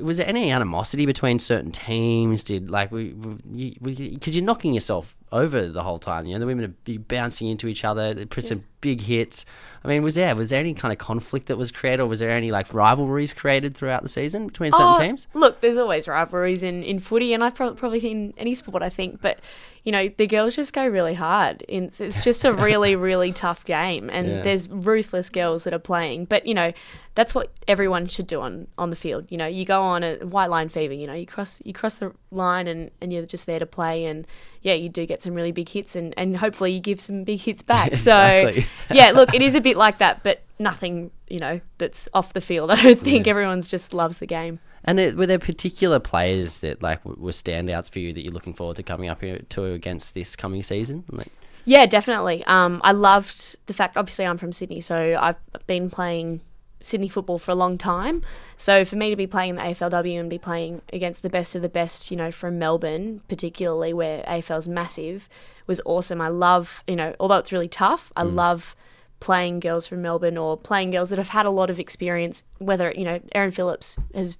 was 0.00 0.16
there 0.16 0.26
any 0.26 0.50
animosity 0.50 1.06
between 1.06 1.38
certain 1.38 1.70
teams? 1.70 2.42
Did 2.42 2.70
like 2.70 2.90
we 2.90 3.10
because 3.12 4.34
you, 4.34 4.42
are 4.42 4.44
knocking 4.44 4.74
yourself 4.74 5.15
over 5.36 5.68
the 5.68 5.82
whole 5.82 5.98
time. 5.98 6.26
You 6.26 6.34
know, 6.34 6.40
the 6.40 6.46
women 6.46 6.64
are 6.64 6.74
be 6.84 6.98
bouncing 6.98 7.48
into 7.48 7.68
each 7.68 7.84
other. 7.84 8.14
They 8.14 8.24
put 8.24 8.46
some 8.46 8.64
big 8.80 9.00
hits. 9.00 9.44
I 9.84 9.88
mean, 9.88 10.02
was 10.02 10.16
there 10.16 10.34
was 10.34 10.50
there 10.50 10.58
any 10.58 10.74
kind 10.74 10.90
of 10.92 10.98
conflict 10.98 11.46
that 11.46 11.56
was 11.56 11.70
created, 11.70 12.00
or 12.02 12.06
was 12.06 12.18
there 12.18 12.30
any 12.32 12.50
like 12.50 12.72
rivalries 12.74 13.32
created 13.32 13.76
throughout 13.76 14.02
the 14.02 14.08
season 14.08 14.48
between 14.48 14.72
certain 14.72 14.94
Oh, 14.96 14.98
teams? 14.98 15.28
Look, 15.34 15.60
there's 15.60 15.76
always 15.78 16.08
rivalries 16.08 16.62
in, 16.64 16.82
in 16.82 16.98
footy, 16.98 17.32
and 17.32 17.44
I 17.44 17.50
prob- 17.50 17.76
probably 17.76 18.00
in 18.00 18.34
any 18.36 18.54
sport, 18.54 18.82
I 18.82 18.88
think. 18.88 19.20
But 19.20 19.38
you 19.84 19.92
know, 19.92 20.08
the 20.16 20.26
girls 20.26 20.56
just 20.56 20.72
go 20.72 20.84
really 20.84 21.14
hard. 21.14 21.64
It's, 21.68 22.00
it's 22.00 22.24
just 22.24 22.44
a 22.44 22.52
really, 22.52 22.96
really 23.08 23.32
tough 23.32 23.64
game, 23.64 24.10
and 24.10 24.28
Yeah. 24.28 24.42
there's 24.42 24.68
ruthless 24.68 25.30
girls 25.30 25.62
that 25.64 25.72
are 25.72 25.78
playing. 25.78 26.24
But 26.24 26.46
you 26.46 26.54
know, 26.54 26.72
that's 27.14 27.32
what 27.34 27.52
everyone 27.68 28.06
should 28.08 28.26
do 28.26 28.40
on, 28.40 28.66
on 28.78 28.90
the 28.90 28.96
field. 28.96 29.26
You 29.30 29.36
know, 29.38 29.46
you 29.46 29.64
go 29.64 29.80
on 29.82 30.02
a 30.02 30.16
white 30.16 30.50
line 30.50 30.68
fever. 30.68 30.94
You 30.94 31.06
know, 31.06 31.14
you 31.14 31.26
cross 31.26 31.62
you 31.64 31.72
cross 31.72 31.96
the 31.96 32.12
line, 32.32 32.66
and, 32.66 32.90
and 33.00 33.12
you're 33.12 33.24
just 33.26 33.46
there 33.46 33.60
to 33.60 33.66
play. 33.66 34.04
And 34.06 34.26
yeah, 34.66 34.74
you 34.74 34.88
do 34.88 35.06
get 35.06 35.22
some 35.22 35.32
really 35.32 35.52
big 35.52 35.68
hits, 35.68 35.94
and, 35.94 36.12
and 36.16 36.36
hopefully 36.36 36.72
you 36.72 36.80
give 36.80 36.98
some 37.00 37.22
big 37.22 37.38
hits 37.38 37.62
back. 37.74 37.92
Exactly. 37.92 38.62
So 38.62 38.68
yeah, 38.94 39.12
look, 39.12 39.32
it 39.32 39.40
is 39.40 39.54
a 39.54 39.60
bit 39.60 39.76
like 39.76 39.98
that, 39.98 40.24
but 40.24 40.42
nothing. 40.58 41.12
You 41.28 41.38
know, 41.38 41.60
that's 41.78 42.08
off 42.12 42.32
the 42.32 42.40
field. 42.40 42.70
I 42.72 42.82
don't 42.82 43.00
think 43.00 43.28
everyone's 43.28 43.70
just 43.70 43.94
loves 43.94 44.18
the 44.18 44.26
game. 44.26 44.58
And 44.84 44.98
it, 44.98 45.16
were 45.16 45.26
there 45.26 45.38
particular 45.38 46.00
players 46.00 46.58
that 46.58 46.82
like 46.82 47.04
were 47.04 47.30
standouts 47.30 47.90
for 47.90 48.00
you 48.00 48.12
that 48.12 48.22
you're 48.22 48.32
looking 48.32 48.54
forward 48.54 48.76
to 48.76 48.82
coming 48.82 49.08
up 49.08 49.20
here 49.20 49.38
to 49.50 49.66
against 49.66 50.14
this 50.14 50.34
coming 50.34 50.64
season? 50.64 51.04
Like, 51.12 51.30
Yeah, 51.64 51.86
definitely. 51.86 52.42
Um, 52.46 52.80
I 52.82 52.90
loved 52.90 53.56
the 53.66 53.72
fact. 53.72 53.96
Obviously, 53.96 54.26
I'm 54.26 54.38
from 54.38 54.52
Sydney, 54.52 54.80
so 54.80 55.16
I've 55.20 55.36
been 55.68 55.90
playing 55.90 56.40
Sydney 56.80 57.08
football 57.08 57.38
for 57.38 57.50
a 57.50 57.56
long 57.56 57.78
time. 57.78 58.22
So 58.56 58.84
for 58.84 58.96
me 58.96 59.10
to 59.10 59.16
be 59.16 59.26
playing 59.26 59.50
in 59.50 59.56
the 59.56 59.62
AFLW 59.62 60.20
and 60.20 60.30
be 60.30 60.38
playing 60.38 60.82
against 60.92 61.22
the 61.22 61.30
best 61.30 61.54
of 61.54 61.62
the 61.62 61.68
best, 61.68 62.10
you 62.10 62.16
know, 62.16 62.30
from 62.30 62.58
Melbourne, 62.58 63.22
particularly 63.28 63.92
where 63.92 64.22
AFL's 64.24 64.68
massive, 64.68 65.28
was 65.66 65.80
awesome. 65.84 66.20
I 66.20 66.28
love, 66.28 66.84
you 66.86 66.96
know, 66.96 67.14
although 67.18 67.38
it's 67.38 67.52
really 67.52 67.68
tough, 67.68 68.12
I 68.16 68.22
mm. 68.22 68.34
love 68.34 68.76
playing 69.18 69.60
girls 69.60 69.86
from 69.86 70.02
Melbourne 70.02 70.36
or 70.36 70.56
playing 70.56 70.90
girls 70.90 71.10
that 71.10 71.18
have 71.18 71.30
had 71.30 71.46
a 71.46 71.50
lot 71.50 71.70
of 71.70 71.80
experience. 71.80 72.44
Whether 72.58 72.92
you 72.96 73.04
know, 73.04 73.20
Erin 73.34 73.50
Phillips 73.50 73.98
has 74.14 74.36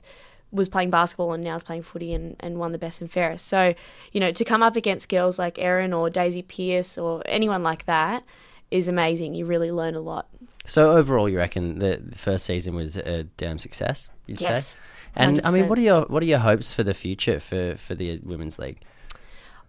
was 0.53 0.69
playing 0.69 0.91
basketball 0.91 1.33
and 1.33 1.43
now 1.43 1.57
is 1.57 1.65
playing 1.65 1.83
footy 1.83 2.15
and, 2.15 2.37
and 2.41 2.59
won 2.59 2.73
the 2.73 2.79
best 2.79 3.01
and 3.01 3.11
fairest. 3.11 3.47
So, 3.47 3.75
you 4.13 4.21
know, 4.21 4.31
to 4.31 4.45
come 4.45 4.63
up 4.63 4.77
against 4.77 5.09
girls 5.09 5.39
like 5.39 5.59
Erin 5.59 5.93
or 5.93 6.09
Daisy 6.09 6.43
Pearce 6.43 6.97
or 6.97 7.23
anyone 7.27 7.63
like 7.63 7.85
that 7.87 8.23
is 8.71 8.89
amazing. 8.89 9.35
You 9.35 9.47
really 9.47 9.71
learn 9.71 9.95
a 9.95 10.01
lot. 10.01 10.27
so 10.67 10.93
overall, 10.97 11.29
you 11.29 11.39
reckon 11.39 11.79
the, 11.79 12.01
the 12.05 12.19
first 12.19 12.45
season 12.45 12.75
was 12.75 12.97
a 12.97 13.25
damn 13.37 13.59
success? 13.59 14.09
You'd 14.27 14.41
Yes, 14.41 14.71
say. 14.73 14.79
And 15.15 15.41
I 15.45 15.51
mean, 15.51 15.69
what 15.69 15.79
are 15.79 15.83
your 15.83 16.03
what 16.07 16.23
are 16.23 16.27
your 16.27 16.39
hopes 16.41 16.73
for 16.73 16.83
the 16.83 16.93
future 16.95 17.41
for 17.41 17.77
for 17.77 17.95
the 17.95 18.19
women's 18.25 18.59
league? 18.59 18.81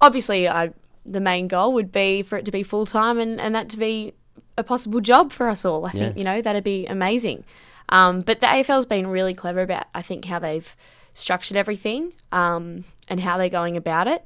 Obviously, 0.02 0.48
I, 0.48 0.72
the 1.06 1.20
main 1.20 1.48
goal 1.48 1.74
would 1.74 1.92
be 1.92 2.22
for 2.22 2.38
it 2.38 2.46
to 2.46 2.52
be 2.52 2.64
full 2.64 2.86
time 2.86 3.18
and, 3.18 3.40
and 3.40 3.56
that 3.56 3.70
to 3.70 3.78
be 3.78 4.14
a 4.58 4.64
possible 4.64 5.00
job 5.00 5.32
for 5.32 5.48
us 5.50 5.66
all. 5.66 5.86
I 5.86 5.92
think, 5.92 6.16
Yeah. 6.16 6.20
you 6.20 6.24
know, 6.24 6.42
that'd 6.42 6.64
be 6.64 6.86
amazing. 6.88 7.46
Um, 7.90 8.22
but 8.22 8.40
the 8.42 8.48
AFL's 8.48 8.86
been 8.86 9.08
really 9.08 9.34
clever 9.34 9.62
about, 9.62 9.86
I 9.96 10.02
think, 10.02 10.26
how 10.26 10.40
they've 10.40 10.76
structured 11.14 11.58
everything 11.58 12.12
um, 12.32 12.84
and 13.08 13.20
how 13.20 13.38
they're 13.38 13.50
going 13.50 13.78
about 13.78 14.08
it. 14.08 14.24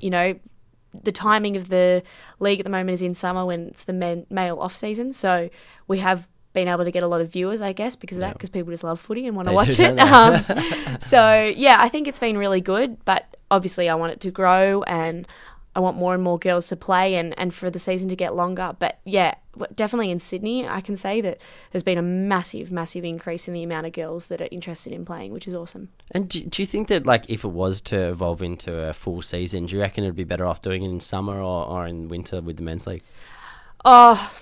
You 0.00 0.10
know, 0.10 0.38
the 1.02 1.12
timing 1.12 1.56
of 1.56 1.68
the 1.68 2.02
league 2.38 2.60
at 2.60 2.64
the 2.64 2.70
moment 2.70 2.90
is 2.90 3.02
in 3.02 3.14
summer 3.14 3.44
when 3.44 3.68
it's 3.68 3.84
the 3.84 3.92
men, 3.92 4.26
male 4.30 4.58
off 4.58 4.76
season. 4.76 5.12
So 5.12 5.50
we 5.88 5.98
have 5.98 6.28
been 6.52 6.68
able 6.68 6.84
to 6.84 6.90
get 6.90 7.02
a 7.02 7.08
lot 7.08 7.20
of 7.20 7.30
viewers, 7.30 7.60
I 7.60 7.72
guess, 7.72 7.96
because 7.96 8.16
of 8.16 8.20
that, 8.20 8.34
because 8.34 8.50
people 8.50 8.72
just 8.72 8.84
love 8.84 9.00
footy 9.00 9.26
and 9.26 9.36
want 9.36 9.48
to 9.48 9.54
watch 9.54 9.78
it. 9.78 9.98
Um, 9.98 10.44
so 10.98 11.52
yeah, 11.56 11.76
I 11.80 11.88
think 11.88 12.08
it's 12.08 12.20
been 12.20 12.38
really 12.38 12.60
good, 12.60 13.04
but 13.04 13.36
obviously 13.50 13.88
I 13.88 13.94
want 13.96 14.12
it 14.12 14.20
to 14.20 14.30
grow 14.30 14.82
and 14.84 15.26
I 15.76 15.80
want 15.80 15.96
more 15.96 16.14
and 16.14 16.22
more 16.22 16.38
girls 16.38 16.68
to 16.68 16.76
play 16.76 17.16
and, 17.16 17.36
and 17.38 17.52
for 17.52 17.68
the 17.68 17.78
season 17.78 18.08
to 18.10 18.16
get 18.16 18.34
longer. 18.34 18.76
But 18.78 18.98
yeah, 19.04 19.34
definitely 19.74 20.10
in 20.10 20.20
Sydney, 20.20 20.68
I 20.68 20.80
can 20.80 20.96
say 20.96 21.20
that 21.20 21.40
there's 21.72 21.82
been 21.82 21.98
a 21.98 22.02
massive, 22.02 22.70
massive 22.70 23.04
increase 23.04 23.48
in 23.48 23.54
the 23.54 23.62
amount 23.62 23.86
of 23.86 23.92
girls 23.92 24.26
that 24.26 24.40
are 24.40 24.48
interested 24.50 24.92
in 24.92 25.04
playing, 25.04 25.32
which 25.32 25.48
is 25.48 25.54
awesome. 25.54 25.88
And 26.12 26.28
do, 26.28 26.44
do 26.44 26.62
you 26.62 26.66
think 26.66 26.88
that 26.88 27.06
like 27.06 27.28
if 27.28 27.44
it 27.44 27.48
was 27.48 27.80
to 27.82 28.10
evolve 28.10 28.42
into 28.42 28.74
a 28.74 28.92
full 28.92 29.20
season, 29.20 29.66
do 29.66 29.74
you 29.74 29.80
reckon 29.80 30.04
it'd 30.04 30.16
be 30.16 30.24
better 30.24 30.46
off 30.46 30.62
doing 30.62 30.84
it 30.84 30.90
in 30.90 31.00
summer 31.00 31.40
or, 31.40 31.66
or 31.66 31.86
in 31.86 32.08
winter 32.08 32.40
with 32.40 32.56
the 32.56 32.62
men's 32.62 32.86
league? 32.86 33.02
Oh, 33.84 34.32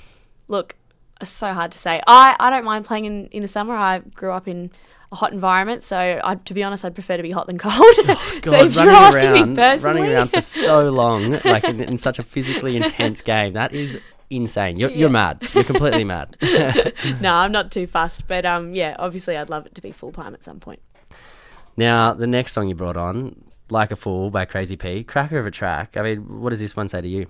look, 0.49 0.77
it's 1.21 1.31
so 1.31 1.53
hard 1.53 1.73
to 1.73 1.79
say. 1.79 2.03
I, 2.07 2.37
I 2.39 2.51
don't 2.51 2.65
mind 2.65 2.85
playing 2.85 3.07
in, 3.07 3.27
in 3.29 3.41
the 3.41 3.49
summer. 3.49 3.75
I 3.75 4.01
grew 4.01 4.33
up 4.33 4.49
in 4.49 4.71
a 5.13 5.17
hot 5.17 5.33
environment, 5.33 5.83
so 5.83 6.21
I, 6.25 6.35
to 6.35 6.55
be 6.55 6.63
honest, 6.63 6.85
I'd 6.85 6.95
prefer 6.95 7.17
to 7.17 7.23
be 7.23 7.31
hot 7.31 7.47
than 7.47 7.59
cold. 7.59 7.75
so 8.43 8.65
if 8.65 8.75
you're 8.75 8.89
asking 8.89 9.33
me 9.33 9.55
personally, 9.55 10.01
running 10.01 10.17
around 10.17 10.29
for 10.29 10.41
so 10.41 10.91
long, 10.91 11.33
like 11.45 11.65
in, 11.65 11.81
in 11.81 11.99
such 11.99 12.19
a 12.19 12.23
physically 12.23 12.77
intense 12.77 13.21
game, 13.21 13.53
that 13.53 13.73
is 13.73 13.99
insane. 14.31 14.79
You're, 14.79 14.91
you're 14.91 15.11
mad. 15.11 15.47
You're 15.53 15.65
completely 15.65 16.05
mad. 16.05 16.37
no, 17.21 17.35
I'm 17.35 17.53
not 17.53 17.71
too 17.71 17.87
fussed. 17.87 18.27
But 18.27 18.47
um, 18.47 18.75
yeah, 18.75 18.97
obviously, 18.99 19.37
I'd 19.37 19.51
love 19.51 19.67
it 19.67 19.75
to 19.75 19.83
be 19.83 19.93
full 19.93 20.13
time 20.13 20.35
at 20.35 20.43
some 20.43 20.59
point. 20.59 20.81
now, 21.77 22.15
the 22.15 22.27
next 22.27 22.53
song 22.53 22.69
you 22.69 22.75
brought 22.75 22.97
on, 22.97 23.37
"Like 23.69 23.91
a 23.91 23.97
Fool" 23.97 24.31
by 24.31 24.47
Crazy 24.47 24.77
P, 24.77 25.05
cracker 25.05 25.39
of 25.39 25.47
a 25.47 25.51
track. 25.51 25.97
I 25.97 26.03
mean, 26.03 26.41
what 26.41 26.51
does 26.51 26.61
this 26.61 26.75
one 26.75 26.89
say 26.89 27.01
to 27.03 27.09
you? 27.09 27.27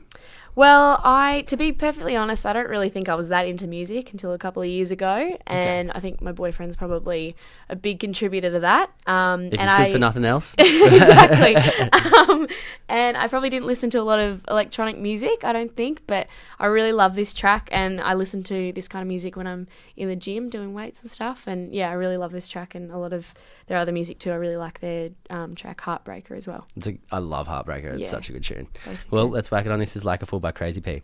Well, 0.55 1.01
I 1.03 1.43
to 1.47 1.57
be 1.57 1.73
perfectly 1.73 2.15
honest, 2.15 2.45
I 2.45 2.53
don't 2.53 2.69
really 2.69 2.91
think 2.91 3.09
I 3.09 3.15
was 3.15 3.29
that 3.29 3.47
into 3.47 3.67
music 3.67 4.13
until 4.13 4.33
a 4.33 4.39
couple 4.39 4.63
of 4.63 4.69
years 4.69 4.91
ago, 4.91 5.39
and 5.47 5.91
I 5.93 6.01
think 6.01 6.21
my 6.21 6.33
boyfriend's 6.33 6.77
probably 6.77 7.35
a 7.71 7.77
big 7.77 8.01
contributor 8.01 8.51
to 8.51 8.61
that. 8.61 8.91
Um, 9.07 9.47
If 9.47 9.59
and 9.59 9.63
it's 9.63 9.79
good 9.79 9.93
for 9.93 9.99
nothing 9.99 10.27
else. 10.27 10.55
exactly. 10.59 11.57
um, 12.29 12.47
and 12.89 13.17
I 13.17 13.29
probably 13.29 13.49
didn't 13.49 13.67
listen 13.67 13.89
to 13.91 13.99
a 13.99 14.03
lot 14.03 14.21
of 14.21 14.45
electronic 14.47 14.99
music, 14.99 15.43
I 15.43 15.55
don't 15.55 15.75
think, 15.75 16.03
but 16.07 16.27
I 16.59 16.67
really 16.67 16.93
love 16.93 17.15
this 17.15 17.33
track, 17.33 17.71
and 17.73 17.99
I 18.03 18.13
listen 18.13 18.43
to 18.45 18.73
this 18.73 18.89
kind 18.89 19.01
of 19.03 19.09
music 19.09 19.37
when 19.37 19.47
I'm 19.47 19.69
in 19.97 20.09
the 20.09 20.17
gym 20.17 20.51
doing 20.51 20.75
weights 20.75 21.01
and 21.01 21.11
stuff. 21.11 21.47
And 21.47 21.75
yeah, 21.75 21.89
I 21.89 21.95
really 21.95 22.19
love 22.19 22.33
this 22.33 22.47
track, 22.47 22.75
and 22.75 22.91
a 22.91 22.99
lot 22.99 23.15
of 23.15 23.33
their 23.69 23.79
other 23.79 23.93
music 23.93 24.19
too. 24.19 24.31
I 24.31 24.35
really 24.35 24.59
like 24.59 24.81
their 24.81 25.11
um, 25.31 25.55
track 25.55 25.81
Heartbreaker 25.81 26.37
as 26.37 26.47
well. 26.47 26.67
It's 26.77 26.89
a, 26.89 26.99
I 27.11 27.19
love 27.19 27.49
Heartbreaker. 27.49 27.85
It's 27.95 28.03
Yeah. 28.03 28.09
such 28.09 28.29
a 28.29 28.33
good 28.33 28.45
tune. 28.45 28.67
Well, 29.11 29.31
let's 29.31 29.51
whack 29.51 29.65
it 29.65 29.73
on. 29.73 29.79
This 29.79 29.97
is 29.97 30.05
Like 30.05 30.23
a 30.23 30.27
Fool 30.27 30.42
by 30.43 30.53
Crazy 30.53 30.83
P. 30.83 31.03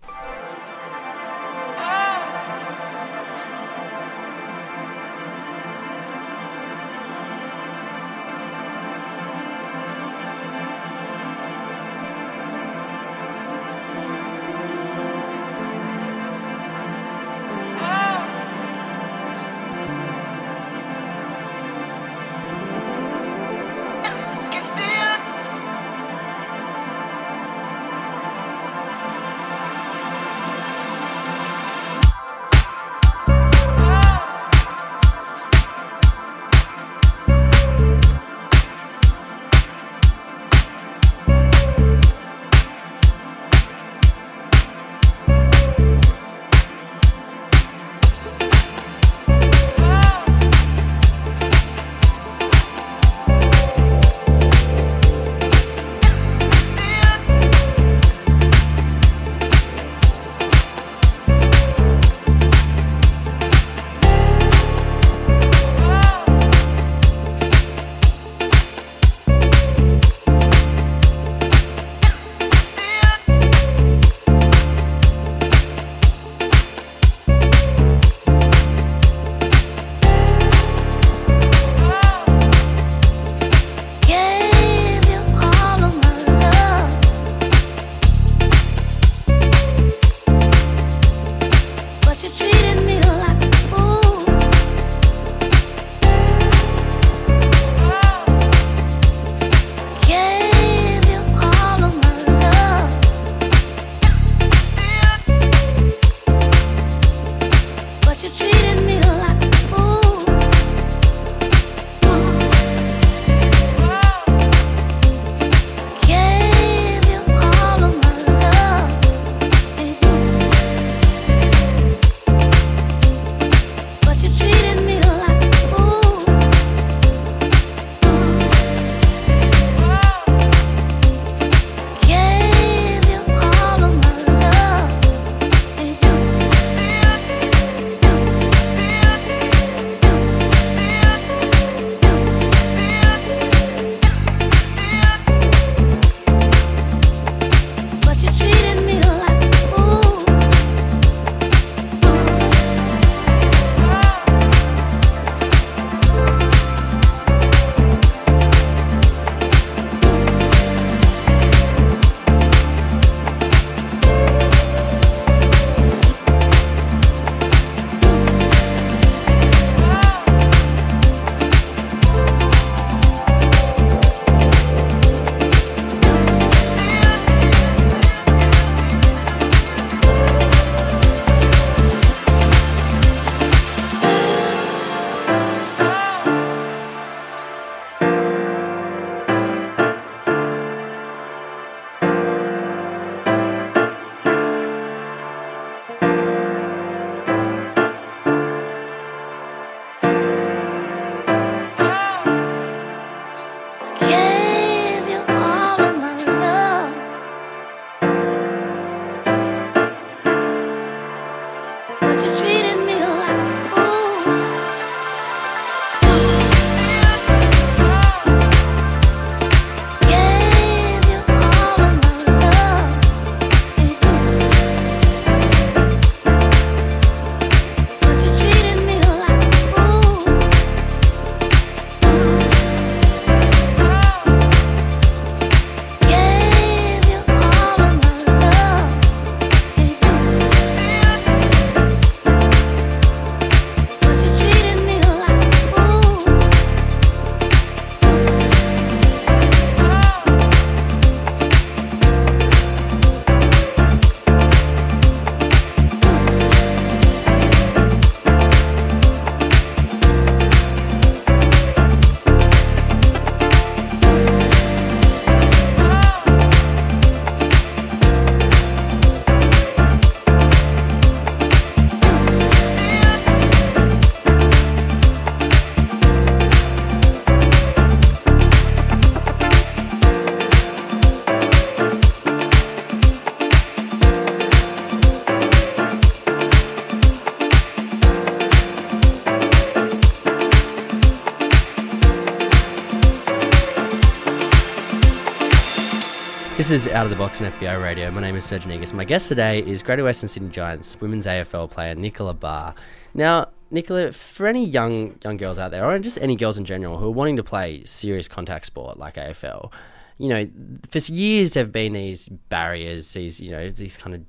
This 296.58 296.72
is 296.72 296.88
Out 296.88 297.04
of 297.04 297.10
the 297.10 297.16
Box 297.16 297.40
on 297.40 297.52
FBI 297.52 297.80
Radio. 297.80 298.10
My 298.10 298.20
name 298.20 298.34
is 298.34 298.44
Serge 298.44 298.66
Negus. 298.66 298.92
My 298.92 299.04
guest 299.04 299.28
today 299.28 299.60
is 299.60 299.80
Greater 299.80 300.02
Western 300.02 300.28
Sydney 300.28 300.48
Giants 300.48 301.00
women's 301.00 301.24
AFL 301.24 301.70
player 301.70 301.94
Nicola 301.94 302.34
Barr. 302.34 302.74
Now, 303.14 303.50
Nicola, 303.70 304.10
for 304.10 304.48
any 304.48 304.64
young 304.64 305.16
young 305.22 305.36
girls 305.36 305.60
out 305.60 305.70
there, 305.70 305.86
or 305.88 305.96
just 306.00 306.18
any 306.18 306.34
girls 306.34 306.58
in 306.58 306.64
general 306.64 306.98
who 306.98 307.06
are 307.06 307.12
wanting 307.12 307.36
to 307.36 307.44
play 307.44 307.84
serious 307.84 308.26
contact 308.26 308.66
sport 308.66 308.98
like 308.98 309.14
AFL, 309.14 309.70
you 310.18 310.28
know, 310.28 310.48
for 310.90 310.98
years 310.98 311.54
there 311.54 311.62
have 311.62 311.70
been 311.70 311.92
these 311.92 312.28
barriers, 312.28 313.12
these 313.12 313.38
you 313.38 313.52
know, 313.52 313.70
these 313.70 313.96
kind 313.96 314.16
of 314.16 314.22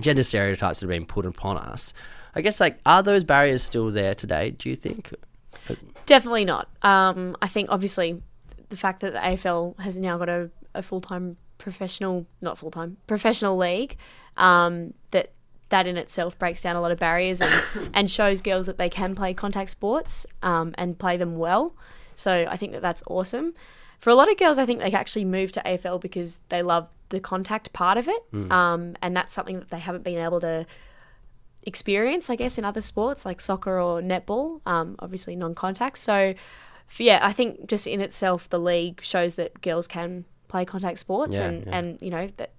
gender 0.00 0.22
stereotypes 0.22 0.80
that 0.80 0.86
have 0.86 0.98
been 0.98 1.04
put 1.04 1.26
upon 1.26 1.58
us. 1.58 1.92
I 2.36 2.40
guess 2.40 2.58
like 2.58 2.78
are 2.86 3.02
those 3.02 3.22
barriers 3.22 3.62
still 3.62 3.90
there 3.90 4.14
today? 4.14 4.52
Do 4.52 4.70
you 4.70 4.76
think? 4.76 5.12
Definitely 6.06 6.46
not. 6.46 6.70
Um, 6.80 7.36
I 7.42 7.48
think 7.48 7.68
obviously 7.68 8.22
the 8.70 8.76
fact 8.76 9.00
that 9.00 9.12
the 9.12 9.18
AFL 9.18 9.78
has 9.80 9.96
now 9.96 10.18
got 10.18 10.28
a, 10.28 10.50
a 10.78 10.82
full 10.82 11.00
time 11.00 11.36
professional, 11.58 12.26
not 12.40 12.56
full 12.58 12.70
time, 12.70 12.96
professional 13.06 13.56
league, 13.56 13.96
um, 14.36 14.94
that 15.10 15.32
that 15.68 15.86
in 15.86 15.98
itself 15.98 16.38
breaks 16.38 16.62
down 16.62 16.76
a 16.76 16.80
lot 16.80 16.90
of 16.90 16.98
barriers 16.98 17.40
and, 17.42 17.62
and 17.94 18.10
shows 18.10 18.40
girls 18.40 18.66
that 18.66 18.78
they 18.78 18.88
can 18.88 19.14
play 19.14 19.34
contact 19.34 19.70
sports 19.70 20.26
um, 20.42 20.74
and 20.78 20.98
play 20.98 21.16
them 21.16 21.36
well. 21.36 21.74
So 22.14 22.46
I 22.48 22.56
think 22.56 22.72
that 22.72 22.82
that's 22.82 23.02
awesome. 23.06 23.54
For 23.98 24.10
a 24.10 24.14
lot 24.14 24.30
of 24.30 24.38
girls, 24.38 24.58
I 24.58 24.66
think 24.66 24.80
they 24.80 24.92
actually 24.92 25.24
move 25.24 25.52
to 25.52 25.62
AFL 25.66 26.00
because 26.00 26.38
they 26.48 26.62
love 26.62 26.88
the 27.10 27.20
contact 27.20 27.72
part 27.72 27.98
of 27.98 28.08
it, 28.08 28.22
um, 28.50 28.96
and 29.02 29.16
that's 29.16 29.34
something 29.34 29.58
that 29.58 29.70
they 29.70 29.78
haven't 29.80 30.04
been 30.04 30.18
able 30.18 30.40
to 30.40 30.66
experience, 31.64 32.30
I 32.30 32.36
guess, 32.36 32.58
in 32.58 32.64
other 32.64 32.80
sports 32.80 33.24
like 33.26 33.40
soccer 33.40 33.80
or 33.80 34.00
netball, 34.00 34.60
um, 34.66 34.96
obviously 35.00 35.36
non 35.36 35.54
contact. 35.54 35.98
So, 35.98 36.34
yeah, 36.98 37.18
I 37.22 37.32
think 37.32 37.66
just 37.66 37.86
in 37.86 38.00
itself, 38.00 38.48
the 38.48 38.58
league 38.58 39.00
shows 39.02 39.34
that 39.34 39.60
girls 39.60 39.86
can 39.86 40.24
play 40.48 40.64
contact 40.64 40.98
sports 40.98 41.34
Yeah, 41.34 41.44
and, 41.44 41.66
yeah. 41.66 41.78
and, 41.78 42.02
you 42.02 42.10
know, 42.10 42.28
that, 42.38 42.50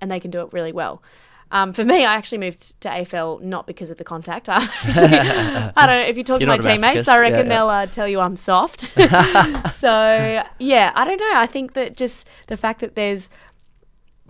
and 0.00 0.10
they 0.10 0.20
can 0.20 0.30
do 0.30 0.40
it 0.42 0.52
really 0.52 0.72
well. 0.72 1.02
Um, 1.50 1.72
for 1.72 1.84
me, 1.84 2.06
I 2.06 2.14
actually 2.14 2.38
moved 2.38 2.80
to 2.80 2.88
AFL 2.88 3.42
not 3.42 3.66
because 3.66 3.90
of 3.90 3.98
the 3.98 4.04
contact. 4.04 4.48
I, 4.48 4.62
actually, 4.64 5.18
I 5.76 5.86
don't 5.86 6.02
know 6.02 6.08
if 6.08 6.16
you 6.16 6.24
talk 6.24 6.40
You're 6.40 6.56
to 6.56 6.66
my 6.68 6.76
teammates. 6.76 7.08
I 7.08 7.18
reckon 7.18 7.46
Yeah, 7.46 7.56
they'll 7.56 7.68
uh, 7.68 7.86
tell 7.86 8.08
you 8.08 8.20
I'm 8.20 8.36
soft. 8.36 8.80
so 9.70 10.42
yeah, 10.58 10.92
I 10.94 11.04
don't 11.04 11.20
know. 11.20 11.32
I 11.34 11.46
think 11.46 11.74
that 11.74 11.96
just 11.96 12.26
the 12.46 12.56
fact 12.56 12.80
that 12.80 12.94
there's 12.94 13.28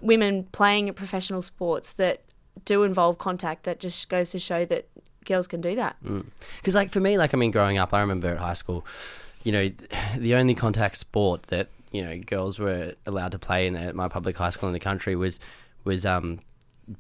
women 0.01 0.49
playing 0.51 0.93
professional 0.95 1.43
sports 1.43 1.93
that 1.93 2.23
do 2.65 2.83
involve 2.83 3.19
contact 3.19 3.65
that 3.65 3.79
just 3.79 4.09
goes 4.09 4.31
to 4.31 4.39
show 4.41 4.65
that 4.65 4.89
girls 5.25 5.47
can 5.47 5.61
do 5.61 5.77
that. 5.77 5.97
Because, 6.57 6.75
like, 6.75 6.91
for 6.91 7.01
me, 7.01 7.19
like, 7.19 7.35
I 7.35 7.37
mean, 7.37 7.53
growing 7.53 7.79
up, 7.79 7.95
I 7.95 8.01
remember 8.01 8.29
at 8.31 8.39
high 8.39 8.53
school, 8.55 8.85
you 9.45 9.53
know, 9.53 9.71
the 10.17 10.35
only 10.35 10.55
contact 10.55 10.97
sport 10.97 11.45
that, 11.45 11.69
you 11.93 12.03
know, 12.03 12.19
girls 12.19 12.59
were 12.59 12.95
allowed 13.07 13.33
to 13.33 13.39
play 13.39 13.67
in 13.67 13.77
at 13.77 13.95
my 13.95 14.09
public 14.09 14.37
high 14.37 14.51
school 14.51 14.69
in 14.69 14.73
the 14.73 14.81
country 14.81 15.15
was, 15.17 15.39
was, 15.85 16.05
um, 16.07 16.41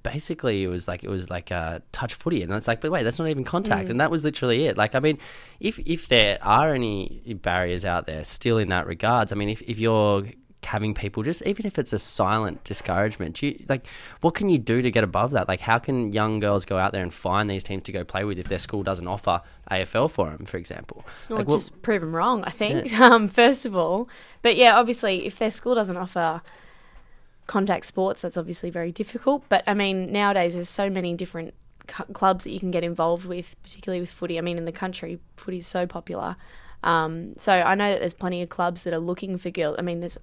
basically 0.02 0.62
it 0.62 0.68
was 0.68 0.86
like 0.86 1.02
it 1.02 1.10
was 1.10 1.28
like 1.28 1.50
uh, 1.50 1.80
touch 1.90 2.14
footy. 2.14 2.42
And 2.42 2.52
it's 2.52 2.68
like 2.68 2.80
but 2.80 2.90
wait 2.90 3.02
that's 3.02 3.18
not 3.18 3.28
even 3.28 3.44
contact. 3.44 3.88
And 3.88 4.00
that 4.00 4.10
was 4.10 4.24
literally 4.24 4.66
it. 4.66 4.76
Like 4.76 4.94
i 4.94 5.00
mean 5.00 5.18
if 5.60 5.78
if 5.80 6.08
there 6.08 6.38
are 6.42 6.72
any 6.72 7.22
barriers 7.42 7.84
out 7.84 8.06
there 8.06 8.24
still 8.24 8.58
in 8.58 8.68
that 8.68 8.86
regards 8.86 9.32
i 9.32 9.34
mean 9.34 9.48
if, 9.48 9.60
if 9.62 9.78
you're 9.78 10.24
having 10.64 10.94
people 10.94 11.22
just 11.22 11.42
even 11.44 11.66
if 11.66 11.78
it's 11.78 11.92
a 11.92 11.98
silent 11.98 12.62
discouragement 12.64 13.36
do 13.36 13.46
you 13.46 13.64
like 13.68 13.84
what 14.20 14.34
can 14.34 14.48
you 14.48 14.58
do 14.58 14.80
to 14.80 14.90
get 14.90 15.02
above 15.02 15.32
that 15.32 15.48
like 15.48 15.60
how 15.60 15.78
can 15.78 16.12
young 16.12 16.38
girls 16.38 16.64
go 16.64 16.78
out 16.78 16.92
there 16.92 17.02
and 17.02 17.12
find 17.12 17.50
these 17.50 17.64
teams 17.64 17.82
to 17.82 17.92
go 17.92 18.04
play 18.04 18.24
with 18.24 18.38
if 18.38 18.48
their 18.48 18.58
school 18.58 18.82
doesn't 18.82 19.08
offer 19.08 19.40
afl 19.70 20.10
for 20.10 20.30
them 20.30 20.46
for 20.46 20.56
example 20.58 21.04
Or 21.28 21.38
like 21.38 21.48
just 21.48 21.82
prove 21.82 22.00
them 22.00 22.14
wrong, 22.14 22.44
I 22.44 22.50
think, 22.50 22.92
um, 23.00 23.28
first 23.28 23.66
of 23.66 23.76
all. 23.76 24.08
But 24.42 24.56
yeah, 24.56 24.76
obviously, 24.76 25.26
if 25.26 25.38
their 25.38 25.50
school 25.50 25.74
doesn't 25.74 25.96
offer 25.96 26.42
contact 27.46 27.86
sports, 27.86 28.22
that's 28.22 28.36
obviously 28.36 28.70
very 28.70 28.92
difficult. 28.92 29.44
But 29.48 29.64
I 29.66 29.74
mean, 29.74 30.12
nowadays 30.12 30.54
there's 30.54 30.68
so 30.68 30.88
many 30.90 31.14
different 31.14 31.54
cu- 31.86 32.04
clubs 32.12 32.44
that 32.44 32.50
you 32.50 32.60
can 32.60 32.70
get 32.70 32.84
involved 32.84 33.26
with, 33.26 33.56
particularly 33.62 34.00
with 34.00 34.10
footy. 34.10 34.38
I 34.38 34.42
mean, 34.42 34.58
in 34.58 34.64
the 34.64 34.72
country, 34.72 35.18
footy 35.36 35.58
is 35.58 35.66
so 35.66 35.86
popular. 35.86 36.36
Um, 36.84 37.34
so 37.38 37.52
I 37.52 37.74
know 37.76 37.90
that 37.90 38.00
there's 38.00 38.14
plenty 38.14 38.42
of 38.42 38.48
clubs 38.48 38.82
that 38.82 38.92
are 38.92 38.98
looking 38.98 39.38
for 39.38 39.50
girls. 39.50 39.76
I 39.78 39.82
mean, 39.82 40.00
there's 40.00 40.18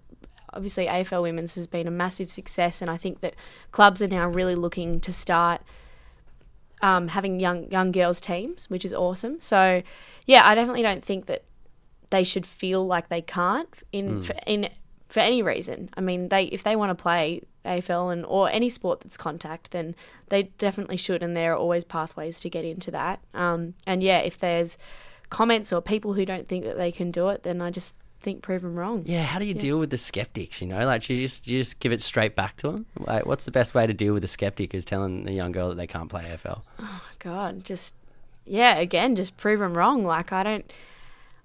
obviously 0.54 0.88
AFL 0.88 1.22
Women's 1.22 1.56
has 1.56 1.68
been 1.68 1.88
a 1.88 1.92
massive 1.92 2.32
success, 2.32 2.82
and 2.82 2.90
I 2.90 2.98
think 2.98 3.22
that 3.22 3.36
clubs 3.72 4.02
are 4.02 4.08
now 4.08 4.28
really 4.28 4.56
looking 4.56 5.00
to 5.02 5.12
start 5.12 5.62
um, 6.82 7.10
having 7.10 7.40
young 7.40 7.70
young 7.72 7.92
girls 7.92 8.22
teams, 8.22 8.70
which 8.70 8.86
is 8.86 8.94
awesome. 8.94 9.40
So, 9.40 9.82
yeah, 10.26 10.48
I 10.48 10.56
definitely 10.56 10.84
don't 10.84 11.04
think 11.04 11.26
that 11.28 11.44
they 12.10 12.24
should 12.24 12.46
feel 12.46 12.86
like 12.86 13.10
they 13.10 13.22
can't 13.22 13.70
in 13.92 14.24
for, 14.24 14.36
in 14.46 14.70
for 15.10 15.20
any 15.20 15.42
reason. 15.42 15.90
I 15.96 16.02
mean, 16.02 16.30
they 16.30 16.46
if 16.46 16.64
they 16.64 16.76
want 16.76 16.96
to 16.98 17.02
play 17.02 17.42
AFL 17.66 18.14
and 18.14 18.26
or 18.26 18.50
any 18.50 18.70
sport 18.70 19.02
that's 19.02 19.18
contact, 19.18 19.72
then 19.72 19.96
they 20.30 20.44
definitely 20.58 20.98
should, 20.98 21.22
and 21.22 21.36
there 21.36 21.54
are 21.54 21.58
always 21.58 21.84
pathways 21.84 22.40
to 22.40 22.50
get 22.50 22.66
into 22.66 22.92
that. 22.92 23.20
Um, 23.34 23.74
and 23.86 24.02
yeah, 24.02 24.20
if 24.20 24.38
there's 24.38 24.78
comments 25.30 25.72
or 25.72 25.82
people 25.82 26.14
who 26.14 26.26
don't 26.26 26.48
think 26.48 26.64
that 26.66 26.78
they 26.78 26.92
can 26.92 27.12
do 27.12 27.28
it, 27.30 27.44
then 27.44 27.62
I 27.62 27.72
just 27.72 27.94
think 28.22 28.42
prove 28.42 28.62
them 28.62 28.76
wrong. 28.76 29.04
yeah 29.06 29.24
how 29.24 29.40
do 29.40 29.46
you 29.46 29.54
deal 29.54 29.80
with 29.80 29.90
the 29.90 29.98
skeptics 29.98 30.62
you 30.62 30.68
know 30.68 30.86
like 30.86 31.10
you 31.10 31.18
just 31.18 31.48
you 31.48 31.58
just 31.58 31.80
give 31.80 31.92
it 31.92 32.02
straight 32.02 32.36
back 32.36 32.58
to 32.58 32.70
them 32.70 32.86
like 32.98 33.26
what's 33.26 33.46
the 33.46 33.52
best 33.52 33.74
way 33.74 33.88
to 33.88 33.94
deal 33.94 34.14
with 34.14 34.24
a 34.24 34.28
skeptic 34.28 34.74
who's 34.74 34.84
telling 34.84 35.28
a 35.28 35.32
young 35.32 35.52
girl 35.54 35.70
that 35.70 35.76
they 35.76 35.88
can't 35.88 36.10
play 36.10 36.24
afl 36.24 36.62
Oh 36.80 37.02
God, 37.20 37.64
just 37.64 37.94
yeah, 38.46 38.78
again, 38.78 39.16
just 39.16 39.38
prove 39.38 39.60
them 39.60 39.78
wrong. 39.78 40.04
Like 40.04 40.32
I 40.32 40.44
don't, 40.44 40.74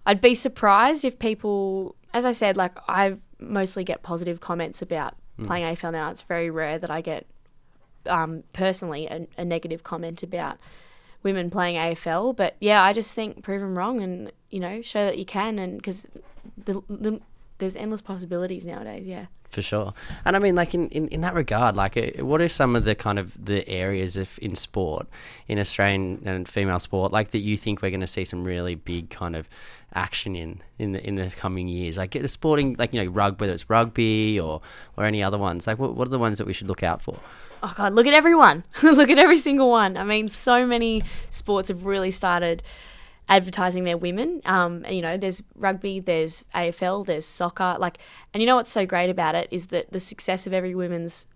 I'd 0.07 0.20
be 0.20 0.35
surprised 0.35 1.05
if 1.05 1.18
people, 1.18 1.95
as 2.14 2.25
I 2.25 2.33
said, 2.33 2.57
like 2.57 2.72
I 2.89 3.16
mostly 3.39 3.85
get 3.85 4.03
positive 4.03 4.41
comments 4.41 4.81
about 4.81 5.14
playing 5.43 5.64
AFL 5.64 5.93
now. 5.93 6.11
It's 6.11 6.22
very 6.22 6.49
rare 6.49 6.79
that 6.79 6.91
I 6.91 7.03
get 7.03 7.27
um, 8.07 8.43
personally 8.53 9.07
a, 9.07 9.27
a 9.37 9.45
negative 9.45 9.83
comment 9.83 10.22
about 10.22 10.57
women 11.25 11.51
playing 11.51 11.77
AFL. 11.77 12.37
But 12.37 12.55
yeah, 12.61 12.83
I 12.83 12.93
just 12.93 13.14
think 13.14 13.43
prove 13.43 13.61
them 13.61 13.77
wrong 13.77 14.01
and 14.01 14.31
you 14.51 14.61
know 14.61 14.81
show 14.83 15.05
that 15.05 15.18
you 15.18 15.25
can, 15.25 15.59
and 15.59 15.79
because 15.79 16.07
the, 16.57 16.81
the, 16.89 17.20
there's 17.59 17.75
endless 17.75 18.01
possibilities 18.01 18.64
nowadays. 18.64 19.07
Yeah. 19.07 19.27
for 19.49 19.62
sure 19.62 19.95
and 20.25 20.35
i 20.35 20.39
mean 20.41 20.57
like 20.57 20.75
in, 20.75 20.89
in, 20.89 21.07
in 21.09 21.20
that 21.20 21.35
regard 21.35 21.77
like 21.77 21.97
uh, 21.97 22.25
what 22.25 22.41
are 22.41 22.49
some 22.49 22.75
of 22.75 22.85
the 22.85 22.95
kind 22.95 23.20
of 23.20 23.33
the 23.45 23.66
areas 23.68 24.16
of 24.16 24.37
in 24.43 24.57
sport 24.57 25.07
in 25.47 25.61
australian 25.61 26.20
and 26.25 26.49
female 26.49 26.81
sport 26.81 27.12
like 27.12 27.31
that 27.31 27.39
you 27.39 27.57
think 27.57 27.81
we're 27.81 27.91
going 27.91 28.01
to 28.01 28.07
see 28.07 28.25
some 28.25 28.43
really 28.43 28.75
big 28.75 29.11
kind 29.11 29.37
of 29.37 29.49
action 29.95 30.35
in 30.35 30.61
in 30.79 30.93
the 30.93 31.07
in 31.07 31.14
the 31.14 31.31
coming 31.31 31.68
years 31.68 31.97
like 31.97 32.14
a 32.16 32.29
sporting 32.29 32.75
like 32.79 32.93
you 32.93 33.03
know 33.03 33.11
rug, 33.11 33.41
whether 33.41 33.53
it's 33.53 33.70
rugby 33.70 34.41
or 34.41 34.61
or 34.97 35.05
any 35.05 35.22
other 35.22 35.39
ones 35.39 35.66
like 35.66 35.79
what, 35.79 35.95
what 35.95 36.09
are 36.09 36.11
the 36.11 36.18
ones 36.18 36.39
that 36.39 36.47
we 36.47 36.53
should 36.53 36.66
look 36.66 36.83
out 36.83 37.01
for 37.01 37.18
oh 37.65 37.73
god, 37.75 37.95
look 37.95 38.07
at 38.07 38.15
everyone. 38.15 38.62
look 38.83 39.11
at 39.11 39.19
every 39.19 39.39
single 39.39 39.71
one. 39.71 39.97
I 39.97 40.05
mean, 40.05 40.29
so 40.29 40.67
many 40.67 41.03
sports 41.31 41.69
have 41.69 41.85
really 41.87 42.11
started 42.11 42.62
advertising 43.29 43.85
their 43.85 43.97
women. 43.97 44.43
Um, 44.45 44.85
and, 44.85 44.95
you 44.95 45.01
know, 45.01 45.17
there's 45.17 45.43
rugby, 45.57 45.99
there's 45.99 46.45
AFL, 46.55 47.07
there's 47.07 47.25
soccer. 47.25 47.77
Like, 47.79 47.99
and 48.35 48.43
you 48.43 48.47
know 48.47 48.57
what's 48.57 48.71
so 48.71 48.85
great 48.85 49.09
about 49.09 49.35
it 49.35 49.49
is 49.51 49.69
that 49.69 49.91
the 49.93 50.01
success 50.01 50.47
of 50.47 50.53
every 50.53 50.75
women's 50.75 51.27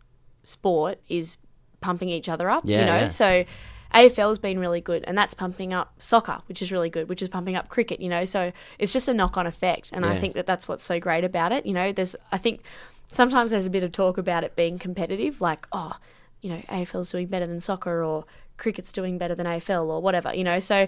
sport 0.45 1.01
is 1.09 1.39
pumping 1.81 2.11
each 2.11 2.29
other 2.29 2.51
up. 2.51 2.63
Yeah, 2.65 2.81
you 2.81 2.87
know, 2.87 2.99
yeah. 2.99 3.09
so. 3.09 3.45
AFL's 3.95 4.39
been 4.39 4.59
really 4.59 4.83
good, 4.83 5.03
and 5.07 5.17
that's 5.17 5.33
pumping 5.33 5.73
up 5.73 5.95
soccer, 5.97 6.43
which 6.45 6.61
is 6.61 6.71
really 6.71 6.91
good, 6.91 7.09
which 7.09 7.23
is 7.23 7.31
pumping 7.31 7.57
up 7.57 7.71
cricket. 7.71 8.03
You 8.03 8.11
know, 8.11 8.27
so 8.27 8.53
it's 8.79 8.93
just 8.93 9.09
a 9.09 9.15
knock-on 9.15 9.47
effect, 9.47 9.93
and 9.95 10.05
I 10.05 10.19
think 10.19 10.35
that 10.35 10.45
that's 10.45 10.69
what's 10.69 10.85
so 10.85 11.01
great 11.01 11.25
about 11.25 11.53
it. 11.53 11.65
You 11.65 11.73
know, 11.73 11.91
there's 11.91 12.15
I 12.31 12.37
think 12.37 12.61
sometimes 13.11 13.51
there's 13.51 13.65
a 13.65 13.71
bit 13.71 13.83
of 13.83 13.93
talk 13.93 14.19
about 14.19 14.45
it 14.45 14.55
being 14.57 14.77
competitive, 14.77 15.41
like 15.41 15.67
oh, 15.73 15.95
you 16.41 16.51
know, 16.51 16.63
AFL's 16.69 17.11
doing 17.11 17.27
better 17.27 17.47
than 17.47 17.61
soccer 17.61 18.03
or 18.03 18.25
cricket's 18.57 18.93
doing 18.93 19.19
better 19.19 19.35
than 19.35 19.47
AFL 19.47 19.89
or 19.89 20.01
whatever, 20.01 20.35
you 20.35 20.45
know. 20.45 20.59
So, 20.59 20.87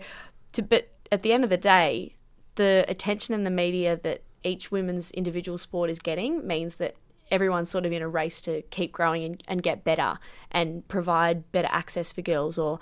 to, 0.53 0.63
but 0.63 0.89
at 1.11 1.23
the 1.23 1.33
end 1.33 1.45
of 1.45 1.51
the 1.51 1.57
day, 1.57 2.15
the 2.57 2.85
attention 2.89 3.35
in 3.35 3.45
the 3.45 3.51
media 3.51 3.99
that 4.03 4.23
each 4.43 4.71
women's 4.71 5.11
individual 5.13 5.59
sport 5.59 5.91
is 5.91 5.99
getting 5.99 6.47
means 6.47 6.77
that 6.77 6.95
everyone's 7.31 7.71
sort 7.71 7.87
of 7.87 7.93
in 7.93 8.03
a 8.03 8.09
race 8.09 8.41
to 8.43 8.63
keep 8.71 8.93
growing 8.93 9.25
and, 9.25 9.43
and 9.47 9.63
get 9.63 9.85
better 9.85 10.19
and 10.51 10.87
provide 10.89 11.51
better 11.53 11.69
access 11.71 12.11
for 12.11 12.23
girls 12.23 12.59
or 12.59 12.81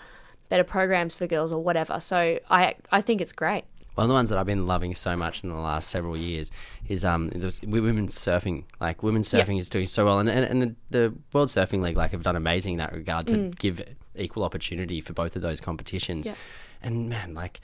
better 0.48 0.64
programs 0.64 1.14
for 1.14 1.26
girls 1.26 1.52
or 1.52 1.62
whatever. 1.62 2.00
So 2.00 2.38
I 2.48 2.74
I 2.90 3.00
think 3.00 3.20
it's 3.20 3.32
great. 3.32 3.64
One 3.98 4.04
of 4.04 4.10
the 4.10 4.14
ones 4.14 4.30
that 4.30 4.38
I've 4.38 4.46
been 4.46 4.68
loving 4.68 4.94
so 4.94 5.16
much 5.16 5.42
in 5.42 5.50
the 5.50 5.56
last 5.56 5.90
several 5.90 6.16
years 6.16 6.52
is 6.86 7.04
um 7.04 7.30
the, 7.30 7.52
women's 7.66 8.16
surfing. 8.16 8.62
Like 8.80 9.02
women's 9.02 9.28
surfing 9.28 9.58
is 9.58 9.68
doing 9.68 9.86
so 9.86 10.04
well, 10.04 10.20
and 10.20 10.28
and, 10.28 10.44
and 10.62 10.76
the, 10.90 11.12
World 11.32 11.48
Surfing 11.48 11.82
League 11.82 11.96
like 11.96 12.12
have 12.12 12.22
done 12.22 12.36
amazing 12.36 12.74
in 12.74 12.78
that 12.78 12.92
regard 12.92 13.26
to 13.26 13.48
give 13.58 13.82
equal 14.14 14.44
opportunity 14.44 15.00
for 15.00 15.14
both 15.14 15.34
of 15.34 15.42
those 15.42 15.60
competitions. 15.60 16.28
Yeah. 16.28 16.34
And 16.80 17.08
man, 17.08 17.34
like 17.34 17.60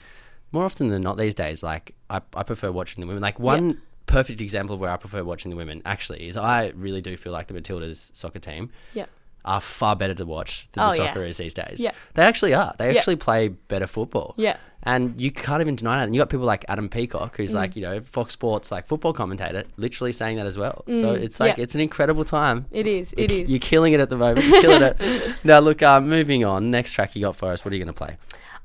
more 0.51 0.65
often 0.65 0.89
than 0.89 1.01
not 1.01 1.15
these 1.15 1.35
days, 1.35 1.63
like 1.63 1.95
I, 2.09 2.19
I 2.35 2.43
prefer 2.43 2.69
watching 2.69 2.99
the 2.99 3.07
women. 3.07 3.21
Like 3.21 3.39
one 3.39 3.81
perfect 4.05 4.41
example 4.41 4.73
of 4.75 4.81
where 4.81 4.91
I 4.91 4.97
prefer 4.97 5.23
watching 5.23 5.51
the 5.51 5.57
women 5.57 5.81
actually 5.85 6.27
is 6.27 6.35
I 6.35 6.73
really 6.75 6.99
do 6.99 7.15
feel 7.15 7.31
like 7.31 7.47
the 7.47 7.53
Matildas 7.53 8.13
soccer 8.13 8.39
team 8.39 8.71
Yeah. 8.93 9.05
Are 9.45 9.61
far 9.61 9.95
better 9.95 10.13
to 10.15 10.25
watch 10.25 10.67
than 10.73 10.83
Oh, 10.85 10.89
the 10.91 11.03
yeah. 11.03 11.17
is 11.19 11.37
these 11.37 11.53
days. 11.53 11.77
Yeah. 11.79 11.91
They 12.15 12.23
actually 12.23 12.53
are. 12.53 12.73
They 12.77 12.91
Yeah. 12.91 12.97
actually 12.99 13.15
play 13.15 13.47
better 13.49 13.87
football. 13.87 14.33
Yeah. 14.37 14.57
And 14.83 15.19
you 15.19 15.31
can't 15.31 15.61
even 15.61 15.75
deny 15.75 15.97
that. 15.97 16.03
And 16.03 16.13
you 16.13 16.21
got 16.21 16.29
people 16.29 16.45
like 16.45 16.63
Adam 16.67 16.89
Peacock, 16.89 17.37
who's 17.37 17.51
Mm. 17.51 17.55
like, 17.55 17.75
you 17.75 17.81
know, 17.81 18.01
Fox 18.01 18.33
Sports, 18.33 18.71
like 18.71 18.85
football 18.87 19.13
commentator, 19.13 19.63
literally 19.77 20.11
saying 20.11 20.37
that 20.37 20.45
as 20.45 20.57
well. 20.57 20.83
So 20.89 21.13
it's 21.13 21.39
like, 21.39 21.55
Mm. 21.55 21.57
yeah. 21.57 21.63
it's 21.63 21.75
an 21.75 21.81
incredible 21.81 22.23
time. 22.25 22.65
It 22.71 22.85
is. 22.85 23.13
It 23.17 23.31
is. 23.31 23.49
You're 23.51 23.59
killing 23.59 23.93
it 23.93 23.99
at 23.99 24.09
the 24.09 24.17
moment. 24.17 24.45
You're 24.45 24.61
killing 24.61 24.83
it. 24.83 24.97
Now, 25.43 25.59
look, 25.59 25.81
uh, 25.81 25.99
moving 26.01 26.43
on. 26.45 26.69
Next 26.71 26.91
track 26.91 27.15
you 27.15 27.21
got 27.21 27.35
for 27.35 27.51
us. 27.51 27.63
What 27.65 27.71
are 27.71 27.75
you 27.77 27.83
going 27.83 27.93
to 27.93 27.97
play? 27.97 28.17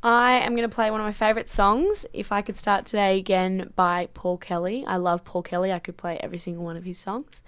I 0.02 0.38
am 0.40 0.56
going 0.56 0.68
to 0.68 0.74
play 0.74 0.90
one 0.90 1.00
of 1.00 1.04
my 1.06 1.12
favourite 1.12 1.48
songs, 1.48 2.06
If 2.14 2.32
I 2.32 2.40
Could 2.40 2.56
Start 2.56 2.86
Today 2.86 3.18
Again 3.18 3.70
by 3.76 4.08
Paul 4.14 4.38
Kelly. 4.38 4.82
I 4.86 4.96
love 4.96 5.24
Paul 5.24 5.42
Kelly. 5.42 5.72
I 5.72 5.78
could 5.78 5.98
play 5.98 6.18
every 6.22 6.38
single 6.38 6.64
one 6.64 6.76
of 6.78 6.84
his 6.84 6.96
songs. 6.98 7.42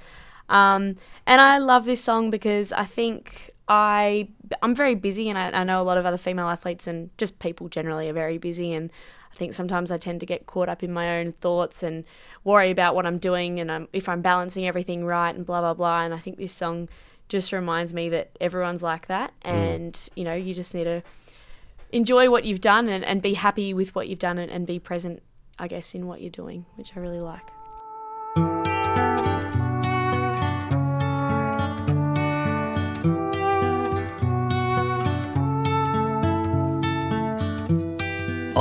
Um, 0.53 0.97
and 1.27 1.41
I 1.41 1.59
love 1.59 1.87
this 1.87 2.05
song 2.05 2.31
because 2.31 2.73
I 2.73 2.85
think 2.85 3.51
I, 3.69 4.29
I'm 4.61 4.75
very 4.75 4.95
busy 4.95 5.31
and 5.31 5.39
I, 5.39 5.51
I 5.51 5.65
know 5.65 5.81
a 5.81 5.83
lot 5.83 5.97
of 5.97 6.05
other 6.05 6.19
female 6.19 6.49
athletes 6.49 6.87
and 6.87 7.11
just 7.17 7.39
people 7.39 7.69
generally 7.69 8.09
are 8.11 8.13
very 8.13 8.37
busy. 8.37 8.75
And 8.75 8.91
I 9.33 9.35
think 9.35 9.55
sometimes 9.55 9.91
I 9.91 9.97
tend 9.97 10.21
to 10.21 10.27
get 10.27 10.47
caught 10.47 10.69
up 10.69 10.83
in 10.83 10.93
my 10.93 11.19
own 11.19 11.33
thoughts 11.33 11.83
and 11.83 12.05
worry 12.45 12.71
about 12.71 12.95
what 12.95 13.07
I'm 13.07 13.17
doing 13.17 13.61
and 13.61 13.73
I'm, 13.73 13.89
if 13.95 14.11
I'm 14.11 14.21
balancing 14.21 14.69
everything 14.69 15.07
right 15.07 15.35
and 15.35 15.47
blah, 15.47 15.63
blah, 15.63 15.73
blah. 15.73 16.03
And 16.03 16.13
I 16.13 16.19
think 16.19 16.37
this 16.37 16.53
song 16.53 16.91
just 17.31 17.51
reminds 17.51 17.95
me 17.95 18.11
that 18.11 18.37
everyone's 18.39 18.83
like 18.83 19.07
that. 19.07 19.33
And, 19.41 19.99
you 20.15 20.25
know, 20.25 20.35
you 20.35 20.53
just 20.55 20.75
need 20.75 20.85
to 20.85 21.03
enjoy 21.93 22.31
what 22.31 22.45
you've 22.45 22.61
done 22.61 22.91
and, 22.91 23.03
and 23.03 23.23
be 23.23 23.33
happy 23.33 23.73
with 23.73 23.95
what 23.95 24.07
you've 24.07 24.19
done 24.19 24.37
and, 24.37 24.53
and 24.53 24.67
be 24.67 24.79
present, 24.79 25.23
I 25.59 25.67
guess, 25.67 25.95
in 25.95 26.07
what 26.07 26.21
you're 26.21 26.29
doing, 26.29 26.67
which 26.77 26.95
I 26.95 27.01
really 27.01 27.21
like. 27.21 27.49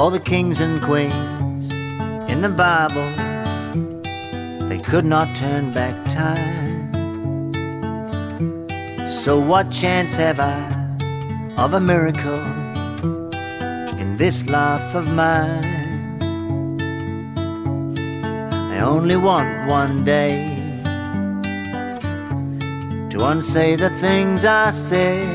All 0.01 0.09
the 0.09 0.19
kings 0.19 0.59
and 0.61 0.81
queens 0.81 1.69
in 2.27 2.41
the 2.41 2.49
Bible, 2.49 3.07
they 4.67 4.79
could 4.79 5.05
not 5.05 5.27
turn 5.35 5.71
back 5.73 5.93
time. 6.09 6.89
So, 9.07 9.39
what 9.39 9.69
chance 9.69 10.15
have 10.17 10.39
I 10.39 10.57
of 11.55 11.75
a 11.75 11.79
miracle 11.79 12.41
in 13.99 14.17
this 14.17 14.49
life 14.49 14.95
of 14.95 15.07
mine? 15.07 16.17
I 18.73 18.79
only 18.79 19.17
want 19.17 19.67
one 19.69 20.03
day 20.03 20.33
to 23.11 23.25
unsay 23.25 23.75
the 23.75 23.91
things 23.91 24.45
I 24.45 24.71
said, 24.71 25.29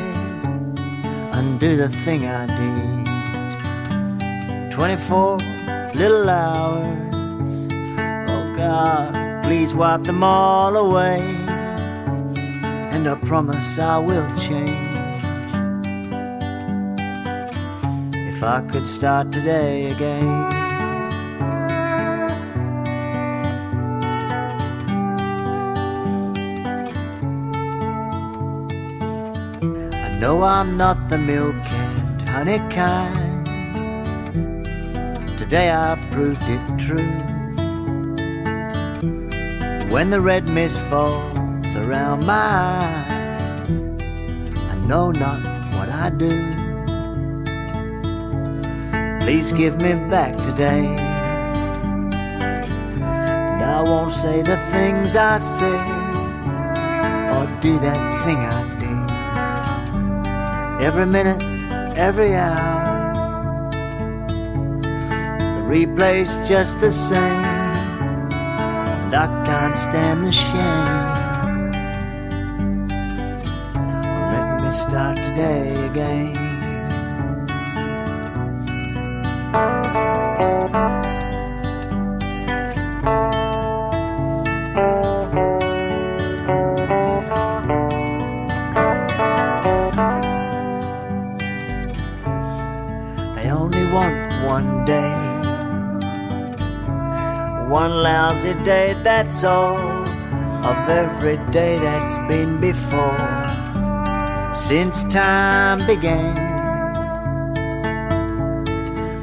undo 1.30 1.76
the 1.76 1.88
thing 1.88 2.26
I 2.26 2.46
did. 2.46 2.95
24 4.76 5.38
little 5.94 6.28
hours. 6.28 7.66
Oh 8.28 8.54
God, 8.54 9.42
please 9.42 9.74
wipe 9.74 10.02
them 10.02 10.22
all 10.22 10.76
away. 10.76 11.18
And 12.92 13.08
I 13.08 13.14
promise 13.24 13.78
I 13.78 13.96
will 13.96 14.28
change. 14.36 14.68
If 18.14 18.42
I 18.42 18.60
could 18.70 18.86
start 18.86 19.32
today 19.32 19.92
again. 19.92 20.28
I 29.94 30.18
know 30.20 30.42
I'm 30.42 30.76
not 30.76 31.08
the 31.08 31.16
milk 31.16 31.56
and 31.72 32.28
honey 32.28 32.58
kind. 32.68 33.25
Today 35.46 35.70
I 35.70 35.94
proved 36.10 36.42
it 36.42 36.60
true. 36.76 37.12
When 39.92 40.10
the 40.10 40.20
red 40.20 40.48
mist 40.48 40.80
falls 40.90 41.76
around 41.76 42.26
my 42.26 42.34
eyes, 42.34 43.70
I 44.58 44.74
know 44.88 45.12
not 45.12 45.40
what 45.76 45.88
I 45.88 46.10
do. 46.10 46.32
Please 49.24 49.52
give 49.52 49.76
me 49.76 49.92
back 50.10 50.36
today. 50.36 50.86
And 52.98 53.62
I 53.62 53.82
won't 53.82 54.12
say 54.12 54.42
the 54.42 54.56
things 54.72 55.14
I 55.14 55.38
said 55.38 55.86
or 57.30 57.46
do 57.60 57.78
that 57.78 58.24
thing 58.24 58.38
I 58.38 58.64
did. 60.80 60.84
Every 60.84 61.06
minute, 61.06 61.40
every 61.96 62.34
hour. 62.34 62.75
Replay's 65.66 66.48
just 66.48 66.78
the 66.78 66.92
same, 66.92 67.20
and 68.30 69.12
I 69.12 69.26
can't 69.44 69.76
stand 69.76 70.24
the 70.24 70.30
shame. 70.30 71.70
Let 74.32 74.62
me 74.62 74.72
start 74.72 75.16
today 75.16 75.86
again. 75.86 76.45
That's 99.06 99.44
all. 99.44 99.78
Of 100.66 100.88
every 100.88 101.36
day 101.52 101.78
that's 101.78 102.18
been 102.26 102.60
before. 102.60 103.30
Since 104.52 105.04
time 105.04 105.86
began. 105.86 106.36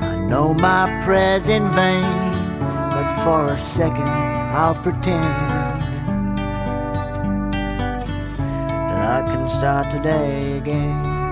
I 0.01 0.15
know 0.29 0.53
my 0.53 1.01
prayer's 1.03 1.49
in 1.49 1.69
vain. 1.73 2.59
But 2.93 3.13
for 3.25 3.51
a 3.51 3.59
second, 3.59 4.07
I'll 4.57 4.75
pretend 4.75 5.25
that 8.89 9.01
I 9.17 9.21
can 9.27 9.49
start 9.49 9.91
today 9.91 10.59
again. 10.59 11.22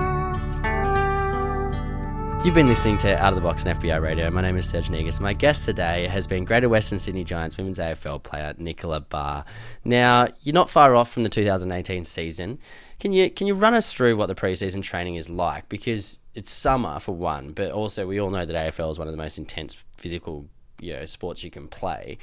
You've 2.44 2.56
been 2.56 2.66
listening 2.66 2.98
to 3.00 3.16
Out 3.20 3.34
of 3.34 3.36
the 3.36 3.42
Box 3.42 3.68
on 3.68 3.76
FBI 3.76 4.02
Radio. 4.02 4.28
My 4.32 4.42
name 4.42 4.58
is 4.58 4.68
Serge 4.68 4.90
Negus. 4.90 5.20
My 5.20 5.32
guest 5.32 5.64
today 5.64 6.08
has 6.08 6.26
been 6.26 6.44
Greater 6.44 6.68
Western 6.68 6.98
Sydney 6.98 7.24
Giants 7.24 7.56
women's 7.56 7.78
AFL 7.78 8.24
player 8.24 8.56
Nicola 8.58 9.00
Barr. 9.00 9.46
Now, 9.86 10.28
you're 10.42 10.56
not 10.56 10.68
far 10.68 10.96
off 10.96 11.12
from 11.12 11.22
the 11.22 11.30
2018 11.30 12.04
season. 12.04 12.58
Can 13.00 13.14
you 13.14 13.30
can 13.30 13.46
you 13.46 13.54
run 13.54 13.76
us 13.76 13.94
through 13.94 14.18
what 14.18 14.26
the 14.26 14.34
preseason 14.34 14.82
training 14.82 15.18
is 15.18 15.30
like? 15.30 15.70
Because 15.70 16.20
it's 16.34 16.50
summer 16.50 17.00
for 17.00 17.16
one, 17.16 17.52
but 17.52 17.70
also 17.70 18.08
we 18.08 18.20
all 18.20 18.32
know 18.32 18.44
that 18.44 18.74
AFL 18.74 18.90
is 18.90 18.98
one 18.98 19.08
of 19.08 19.14
the 19.14 19.22
most 19.22 19.38
intense 19.38 19.78
physical 19.98 20.48
you 20.80 20.94
know 20.94 21.06
sports 21.06 21.44
you 21.44 21.52
can 21.52 21.68
play. 21.68 22.18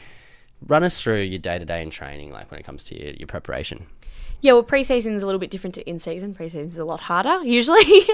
Run 0.67 0.83
us 0.83 1.01
through 1.01 1.21
your 1.21 1.39
day 1.39 1.61
to 1.61 1.65
day 1.65 1.81
in 1.81 1.91
training, 1.91 2.33
like 2.33 2.51
when 2.51 2.59
it 2.59 2.67
comes 2.67 2.83
to 2.85 3.01
your, 3.01 3.13
your 3.13 3.29
preparation. 3.29 3.87
Yeah, 4.41 4.53
well, 4.53 4.63
preseason 4.63 5.15
is 5.15 5.23
a 5.23 5.27
little 5.27 5.41
bit 5.41 5.51
different 5.51 5.75
to 5.75 5.89
in 5.89 5.99
season. 5.99 6.35
Preseason 6.35 6.69
is 6.69 6.79
a 6.79 6.85
lot 6.85 7.01
harder 7.01 7.43
usually. 7.45 8.05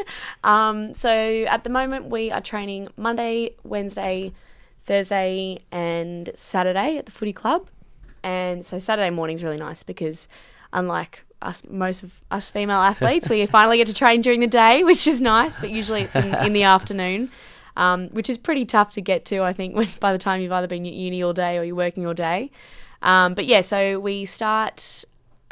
um, 0.43 0.95
so 0.95 1.11
at 1.11 1.65
the 1.65 1.71
moment, 1.71 2.07
we 2.07 2.31
are 2.31 2.41
training 2.41 2.89
Monday, 2.97 3.55
Wednesday, 3.63 4.33
Thursday, 4.85 5.59
and 5.71 6.31
Saturday 6.35 6.97
at 6.97 7.07
the 7.07 7.13
footy 7.13 7.33
club. 7.33 7.69
And 8.23 8.65
so 8.65 8.79
Saturday 8.79 9.11
morning 9.11 9.35
is 9.35 9.45
really 9.45 9.59
nice 9.59 9.83
because, 9.83 10.29
unlike 10.73 11.23
us, 11.43 11.63
most 11.69 12.03
of 12.03 12.13
us 12.31 12.49
female 12.49 12.81
athletes, 12.81 13.29
we 13.29 13.45
finally 13.45 13.77
get 13.77 13.87
to 13.89 13.95
train 13.95 14.23
during 14.23 14.41
the 14.41 14.47
day, 14.47 14.83
which 14.83 15.07
is 15.07 15.21
nice. 15.21 15.59
But 15.59 15.71
usually 15.71 16.03
it's 16.03 16.17
in, 16.17 16.35
in 16.37 16.53
the 16.55 16.63
afternoon, 16.75 17.31
um, 17.77 18.09
which 18.11 18.31
is 18.31 18.39
pretty 18.39 18.65
tough 18.65 18.93
to 18.93 19.03
get 19.03 19.27
to. 19.27 19.43
I 19.43 19.53
think 19.53 19.77
when 19.77 19.89
by 20.01 20.13
the 20.13 20.19
time 20.19 20.41
you've 20.41 20.53
either 20.53 20.69
been 20.69 20.87
at 20.87 20.93
uni 20.95 21.23
all 21.23 21.35
day 21.35 21.59
or 21.59 21.65
you're 21.65 21.77
working 21.77 22.07
all 22.07 22.15
day. 22.15 22.51
Um, 23.03 23.35
but 23.35 23.45
yeah, 23.45 23.61
so 23.61 24.01
we 24.01 24.25
start 24.25 25.05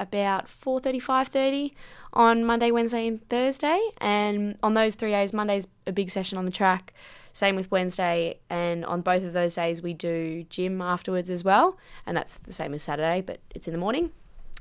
about 0.03 0.46
4.30 0.46 1.03
5.30 1.03 1.72
on 2.12 2.44
monday 2.44 2.70
wednesday 2.70 3.07
and 3.07 3.26
thursday. 3.28 3.80
And 4.00 4.59
on 4.62 4.74
those 4.74 4.94
three 4.94 5.11
days 5.11 5.32
monday's 5.32 5.66
a 5.86 5.92
big 5.92 6.11
session 6.11 6.36
on 6.36 6.44
the 6.44 6.50
track. 6.50 6.92
Same 7.32 7.57
with 7.57 7.70
wednesday. 7.70 8.38
And 8.50 8.84
on 8.84 9.00
both 9.00 9.22
of 9.22 9.32
those 9.32 9.55
days 9.55 9.80
we 9.80 9.94
do 9.94 10.44
gym 10.50 10.82
afterwards 10.82 11.30
as 11.30 11.44
well. 11.44 11.78
And 12.05 12.16
that's 12.16 12.38
the 12.38 12.53
same 12.53 12.74
as 12.74 12.82
saturday 12.82 13.22
but 13.22 13.38
it's 13.55 13.66
in 13.66 13.72
the 13.72 13.78
morning. 13.78 14.11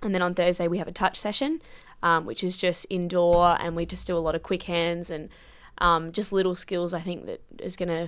And 0.02 0.16
then 0.16 0.22
on 0.22 0.34
thursday 0.34 0.68
we 0.68 0.78
have 0.78 0.88
a 0.88 0.94
touch 0.94 1.18
session 1.18 1.62
um, 2.04 2.26
which 2.26 2.44
is 2.44 2.58
just 2.58 2.86
indoor. 2.90 3.58
And 3.60 3.76
we 3.76 3.86
just 3.86 4.08
do 4.08 4.16
a 4.16 4.20
lot 4.20 4.36
of 4.36 4.44
quick 4.44 4.64
hands 4.64 5.12
and 5.12 5.30
um, 5.80 6.12
just 6.12 6.32
little 6.32 6.56
skills 6.56 6.94
i 6.94 7.00
think 7.00 7.26
that 7.26 7.42
is 7.60 7.76
going 7.76 7.90
to 7.90 8.08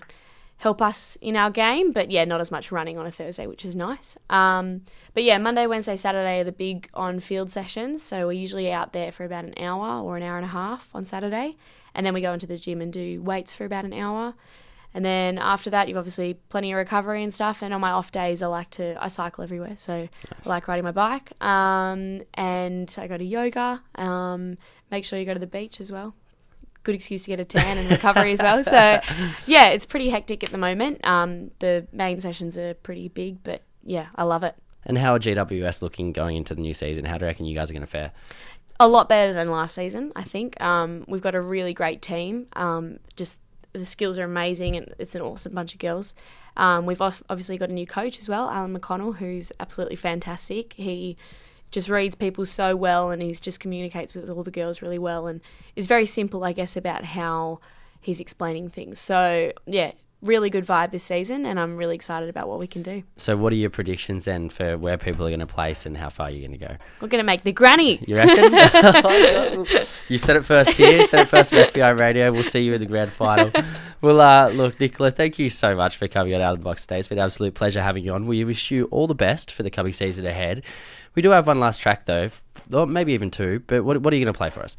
help 0.63 0.81
us 0.81 1.17
in 1.21 1.35
our 1.35 1.51
game. 1.51 1.91
But 1.91 2.09
yeah, 2.09 2.23
not 2.23 2.39
as 2.39 2.49
much 2.49 2.71
running 2.71 2.97
on 2.97 3.05
a 3.05 3.11
Thursday, 3.11 3.47
which 3.47 3.65
is 3.65 3.75
nice. 3.75 4.17
Um, 4.29 4.83
but 5.13 5.23
yeah, 5.23 5.37
Monday, 5.37 5.67
Wednesday, 5.67 5.97
Saturday 5.97 6.39
are 6.39 6.45
the 6.45 6.53
big 6.53 6.89
on 6.93 7.19
field 7.19 7.51
sessions. 7.51 8.01
So 8.01 8.27
we're 8.27 8.31
usually 8.45 8.71
out 8.71 8.93
there 8.93 9.11
for 9.11 9.25
about 9.25 9.43
an 9.43 9.55
hour 9.57 10.01
or 10.01 10.15
an 10.15 10.23
hour 10.23 10.37
and 10.37 10.45
a 10.45 10.55
half 10.61 10.89
on 10.95 11.03
Saturday. 11.03 11.57
And 11.93 12.05
then 12.05 12.13
we 12.13 12.21
go 12.21 12.31
into 12.31 12.47
the 12.47 12.57
gym 12.57 12.79
and 12.81 12.93
do 12.93 13.21
weights 13.21 13.53
for 13.53 13.65
about 13.65 13.83
an 13.83 13.91
hour. 13.91 14.35
And 14.93 15.03
then 15.03 15.37
after 15.37 15.69
that, 15.71 15.89
you've 15.89 15.97
obviously 15.97 16.35
plenty 16.47 16.71
of 16.71 16.77
recovery 16.77 17.23
and 17.23 17.33
stuff. 17.33 17.61
And 17.61 17.73
on 17.73 17.81
my 17.81 17.91
off 17.91 18.13
days, 18.13 18.41
I 18.41 18.47
like 18.47 18.69
to 18.71 18.95
I 19.03 19.09
cycle 19.09 19.43
everywhere, 19.43 19.75
so 19.75 19.93
I 19.93 20.09
like 20.45 20.69
riding 20.69 20.85
my 20.85 20.91
bike. 20.91 21.33
Um, 21.43 22.21
and 22.35 22.95
I 22.97 23.07
go 23.07 23.17
to 23.17 23.25
yoga. 23.25 23.81
Um, 23.95 24.57
make 24.91 25.03
sure 25.03 25.19
you 25.19 25.25
go 25.25 25.33
to 25.33 25.39
the 25.39 25.47
beach 25.47 25.81
as 25.81 25.91
well. 25.91 26.13
Good 26.83 26.95
excuse 26.95 27.23
to 27.23 27.29
get 27.29 27.39
a 27.39 27.45
tan 27.45 27.77
and 27.77 27.89
recovery 27.89 28.33
as 28.33 28.41
well. 28.41 28.61
So, 28.63 28.99
yeah, 29.45 29.69
it's 29.69 29.85
pretty 29.85 30.09
hectic 30.09 30.43
at 30.43 30.49
the 30.51 30.57
moment. 30.57 31.05
Um, 31.05 31.51
the 31.59 31.87
main 31.91 32.19
sessions 32.19 32.57
are 32.57 32.73
pretty 32.75 33.07
big, 33.07 33.43
but 33.43 33.63
yeah, 33.83 34.07
I 34.15 34.23
love 34.23 34.43
it. 34.43 34.55
And 34.85 34.97
how 34.97 35.13
are 35.13 35.19
GWS 35.19 35.81
looking 35.81 36.11
going 36.11 36.35
into 36.35 36.53
the 36.53 36.61
new 36.61 36.73
season? 36.73 37.05
How 37.05 37.17
do 37.17 37.23
you 37.23 37.27
reckon 37.27 37.45
you 37.45 37.55
guys 37.55 37.69
are 37.69 37.73
going 37.73 37.81
to 37.81 37.87
fare? 37.87 38.11
a 38.79 38.87
lot 38.87 39.07
better 39.09 39.33
than 39.33 39.49
last 39.49 39.75
season. 39.75 40.11
I 40.15 40.23
think 40.23 40.61
um, 40.61 41.05
we've 41.07 41.21
got 41.21 41.35
a 41.35 41.41
really 41.41 41.73
great 41.73 42.01
team. 42.01 42.47
Um, 42.53 42.99
just 43.15 43.39
the 43.73 43.85
skills 43.85 44.19
are 44.19 44.23
amazing, 44.23 44.75
and 44.75 44.93
it's 44.99 45.15
an 45.15 45.21
awesome 45.21 45.53
bunch 45.53 45.73
of 45.73 45.79
girls. 45.79 46.15
Um, 46.57 46.85
we've 46.85 47.01
obviously 47.01 47.57
got 47.57 47.69
a 47.69 47.73
new 47.73 47.87
coach 47.87 48.19
as 48.19 48.29
well, 48.29 48.49
Alan 48.49 48.77
McConnell, 48.77 49.15
who's 49.15 49.51
absolutely 49.59 49.95
fantastic. 49.95 50.73
He 50.73 51.17
just 51.73 51.89
reads 51.89 52.15
people 52.15 52.45
so 52.45 52.75
well, 52.75 53.09
and 53.09 53.21
he 53.21 53.33
just 53.33 53.59
communicates 53.59 54.13
with 54.13 54.29
all 54.29 54.43
the 54.43 54.51
girls 54.51 54.81
really 54.81 54.99
well, 54.99 55.27
and 55.27 55.41
is 55.75 55.87
very 55.87 56.05
simple, 56.05 56.45
I 56.45 56.53
guess, 56.53 56.77
about 56.77 57.03
how 57.03 57.59
he's 57.99 58.19
explaining 58.19 58.69
things. 58.69 58.99
So 58.99 59.51
yeah, 59.65 59.91
really 60.23 60.49
good 60.49 60.65
vibe 60.65 60.91
this 60.91 61.03
season, 61.03 61.45
and 61.45 61.59
I'm 61.59 61.77
really 61.77 61.95
excited 61.95 62.29
about 62.29 62.47
what 62.47 62.59
we 62.59 62.67
can 62.67 62.81
do. 62.81 63.03
So, 63.17 63.37
what 63.37 63.53
are 63.53 63.57
your 63.57 63.69
predictions 63.69 64.25
then 64.25 64.49
for 64.49 64.77
where 64.77 64.97
people 64.97 65.25
are 65.25 65.29
going 65.29 65.39
to 65.39 65.45
place 65.45 65.85
and 65.85 65.95
how 65.95 66.09
far 66.09 66.31
you're 66.31 66.47
going 66.47 66.57
to 66.57 66.65
go? 66.65 66.75
We're 67.01 67.09
going 67.09 67.19
to 67.19 67.25
make 67.25 67.43
the 67.43 67.51
granny. 67.51 68.03
You 68.07 68.15
reckon? 68.15 69.65
you 70.09 70.17
said 70.17 70.37
it 70.37 70.45
first 70.45 70.71
here, 70.71 71.05
said 71.05 71.21
it 71.21 71.29
first 71.29 71.53
on 71.53 71.59
FBI 71.59 71.97
Radio. 71.97 72.31
We'll 72.31 72.43
see 72.43 72.61
you 72.61 72.73
in 72.73 72.79
the 72.79 72.87
grand 72.87 73.11
final. 73.11 73.51
Well, 74.01 74.19
uh, 74.19 74.49
look, 74.49 74.79
Nicola, 74.79 75.11
thank 75.11 75.39
you 75.39 75.49
so 75.49 75.75
much 75.75 75.97
for 75.97 76.07
coming 76.07 76.33
on 76.35 76.41
out 76.41 76.53
of 76.53 76.59
the 76.59 76.63
box 76.63 76.81
today. 76.81 76.99
It's 76.99 77.07
been 77.07 77.19
an 77.19 77.25
absolute 77.25 77.53
pleasure 77.53 77.81
having 77.81 78.03
you 78.03 78.13
on. 78.13 78.25
We 78.25 78.43
wish 78.43 78.71
you 78.71 78.85
all 78.85 79.07
the 79.07 79.15
best 79.15 79.51
for 79.51 79.63
the 79.63 79.69
coming 79.69 79.93
season 79.93 80.25
ahead. 80.25 80.63
We 81.15 81.21
do 81.21 81.29
have 81.29 81.47
one 81.47 81.59
last 81.59 81.79
track 81.79 82.05
though, 82.05 82.29
or 82.71 82.87
maybe 82.87 83.13
even 83.13 83.31
two. 83.31 83.61
But 83.67 83.83
what, 83.85 84.01
what 84.01 84.13
are 84.13 84.17
you 84.17 84.25
going 84.25 84.33
to 84.33 84.37
play 84.37 84.49
for 84.49 84.61
us? 84.61 84.77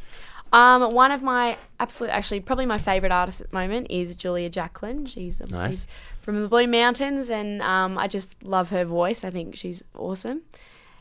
Um, 0.54 0.94
one 0.94 1.10
of 1.10 1.20
my 1.20 1.58
absolute, 1.80 2.10
actually, 2.10 2.38
probably 2.38 2.64
my 2.64 2.78
favorite 2.78 3.10
artists 3.10 3.40
at 3.40 3.50
the 3.50 3.56
moment 3.56 3.88
is 3.90 4.14
Julia 4.14 4.48
Jacklin. 4.48 5.04
She's 5.04 5.40
obviously 5.40 5.66
Nice. 5.66 5.86
from 6.20 6.40
the 6.42 6.48
Blue 6.48 6.68
Mountains, 6.68 7.28
and 7.28 7.60
um, 7.60 7.98
I 7.98 8.06
just 8.06 8.40
love 8.44 8.70
her 8.70 8.84
voice. 8.84 9.24
I 9.24 9.30
think 9.30 9.56
she's 9.56 9.82
awesome. 9.98 10.42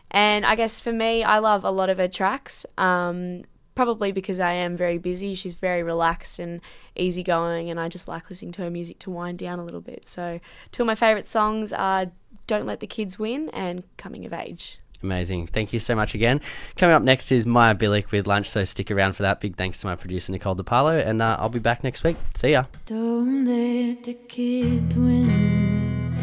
And 0.10 0.44
I 0.44 0.56
guess 0.56 0.80
for 0.80 0.92
me, 0.92 1.24
I 1.24 1.38
love 1.38 1.64
a 1.64 1.70
lot 1.70 1.92
of 1.92 2.00
her 2.00 2.08
tracks. 2.08 2.66
Um, 2.80 3.44
probably 3.76 4.12
because 4.12 4.40
I 4.40 4.54
am 4.54 4.76
very 4.76 4.98
busy. 4.98 5.36
She's 5.36 5.56
very 5.56 5.84
relaxed 5.84 6.40
and 6.40 6.60
easygoing, 6.96 7.70
and 7.70 7.80
I 7.80 7.90
just 7.90 8.08
like 8.08 8.30
listening 8.32 8.54
to 8.54 8.64
her 8.64 8.70
music 8.72 8.98
to 9.00 9.12
wind 9.12 9.38
down 9.38 9.60
a 9.60 9.64
little 9.64 9.82
bit. 9.82 10.08
So, 10.08 10.40
two 10.72 10.82
of 10.84 10.88
my 10.88 10.96
favorite 10.96 11.28
songs 11.28 11.72
are 11.72 12.12
"Don't 12.48 12.66
Let 12.66 12.80
the 12.80 12.88
Kids 12.88 13.20
Win" 13.20 13.50
and 13.50 13.84
"Coming 13.98 14.26
of 14.26 14.34
Age." 14.34 14.80
Amazing. 15.04 15.48
Thank 15.48 15.74
you 15.74 15.80
so 15.80 15.96
much 15.96 16.16
again. 16.16 16.40
Coming 16.78 16.96
up 16.96 17.04
next 17.04 17.32
is 17.32 17.46
Maya 17.46 17.76
Billick 17.76 18.12
with 18.12 18.26
lunch, 18.26 18.50
so 18.50 18.64
stick 18.64 18.90
around 18.90 19.14
for 19.14 19.24
that. 19.24 19.42
Big 19.42 19.58
thanks 19.58 19.82
to 19.82 19.88
my 19.88 19.96
producer, 19.96 20.32
Nicole 20.32 20.56
DePaulo, 20.56 21.06
and 21.06 21.22
uh, 21.22 21.36
I'll 21.40 21.50
be 21.50 21.60
back 21.60 21.84
next 21.84 22.04
week. 22.04 22.16
See 22.36 22.52
ya. 22.52 22.64
Don't 22.86 23.46
let 23.46 24.06
the 24.06 24.14
kid 24.14 24.96
win. 24.96 26.14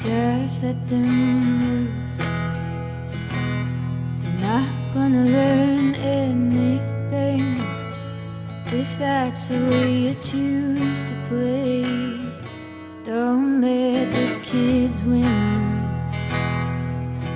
Just 0.00 0.64
let 0.64 0.88
them 0.88 1.62
lose. 1.62 2.18
They're 2.18 2.26
not 4.40 4.68
gonna 4.92 5.24
learn 5.24 5.94
anything 5.94 7.60
if 8.66 8.98
that's 8.98 9.48
the 9.48 9.56
way 9.56 9.92
you 9.92 10.14
choose 10.14 11.04
to 11.04 11.14
play. 11.26 11.82
Don't 13.04 13.60
let 13.60 14.12
the 14.12 14.40
kids 14.42 15.02
win. 15.04 15.73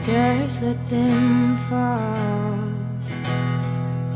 Just 0.09 0.63
let 0.63 0.89
them 0.89 1.59
fall. 1.69 2.57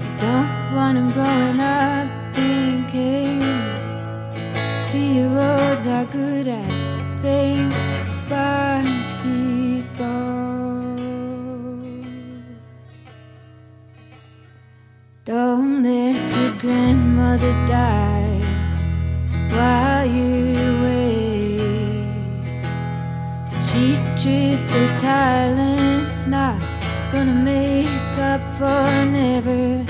You 0.01 0.11
don't 0.19 0.73
want 0.75 0.95
them 0.97 1.13
growing 1.13 1.61
up 1.61 2.09
thinking 2.35 3.43
See 4.79 5.19
your 5.19 5.29
roads 5.29 5.87
are 5.87 6.07
good 6.07 6.49
at 6.49 7.21
playing 7.21 7.73
basketball. 8.27 9.37
Don't 15.27 15.83
let 15.83 16.37
your 16.39 16.53
grandmother 16.53 17.53
die 17.67 18.41
while 19.51 20.07
you're 20.07 20.79
away. 20.79 21.12
Cheap 23.73 24.05
trip 24.21 24.69
to 24.69 24.81
Thailand's 25.01 26.27
not 26.27 26.61
gonna 27.11 27.33
make 27.33 28.19
up 28.19 28.43
for 28.59 29.07
never 29.07 29.83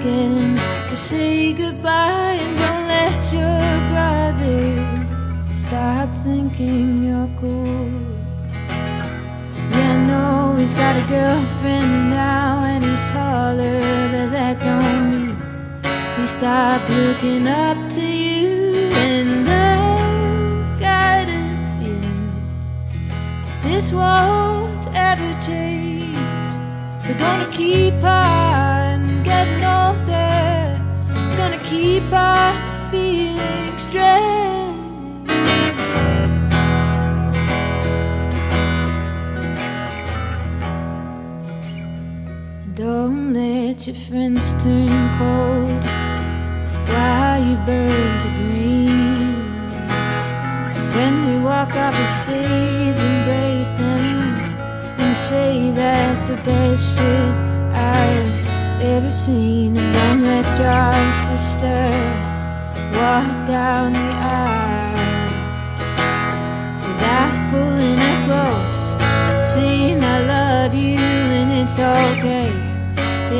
getting 0.00 0.56
to 0.86 0.96
say 0.96 1.52
goodbye. 1.52 2.38
And 2.40 2.56
don't 2.56 2.88
let 2.88 3.20
your 3.34 3.88
brother 3.92 5.52
stop 5.52 6.14
thinking 6.14 7.04
you're 7.04 7.30
cool. 7.36 7.92
Yeah, 9.68 9.92
I 9.92 10.06
know 10.06 10.56
he's 10.56 10.72
got 10.72 10.96
a 10.96 11.04
girlfriend 11.06 12.08
now 12.08 12.64
and 12.64 12.82
he's 12.86 13.02
taller, 13.02 14.08
but 14.12 14.30
that 14.30 14.62
don't 14.62 15.10
mean 15.10 15.36
he 16.16 16.26
stopped 16.26 16.88
looking 16.88 17.46
up 17.46 17.90
to 17.90 18.00
you. 18.00 18.55
This 23.76 23.92
won't 23.92 24.86
ever 24.94 25.38
change. 25.38 26.54
We're 27.06 27.18
gonna 27.18 27.50
keep 27.50 28.02
on 28.02 29.22
getting 29.22 29.62
older. 29.62 30.80
It's 31.22 31.34
gonna 31.34 31.62
keep 31.62 32.10
on 32.10 32.54
feeling 32.90 33.76
strange. 33.76 34.96
Don't 42.74 43.34
let 43.34 43.86
your 43.86 43.96
friends 44.06 44.54
turn 44.62 44.96
cold 45.18 45.84
while 46.88 47.40
you 47.46 47.56
burn 47.66 48.18
to 48.20 48.28
green. 48.38 48.95
When 50.96 51.26
they 51.26 51.38
walk 51.38 51.76
off 51.76 51.94
the 51.94 52.06
stage, 52.06 52.98
embrace 53.02 53.72
them 53.72 54.04
and 54.98 55.14
say 55.14 55.70
that's 55.72 56.28
the 56.28 56.36
best 56.36 56.96
shit 56.96 57.34
I've 58.00 58.80
ever 58.80 59.10
seen. 59.10 59.76
And 59.76 59.92
don't 59.92 60.22
let 60.22 60.46
your 60.58 61.12
sister 61.28 61.82
walk 62.96 63.46
down 63.46 63.92
the 63.92 64.10
aisle 64.40 65.34
without 66.88 67.50
pulling 67.50 67.98
her 67.98 68.18
close, 68.24 68.96
saying 69.52 70.02
I 70.02 70.20
love 70.20 70.74
you 70.74 70.96
and 70.96 71.52
it's 71.60 71.78
okay 71.78 72.48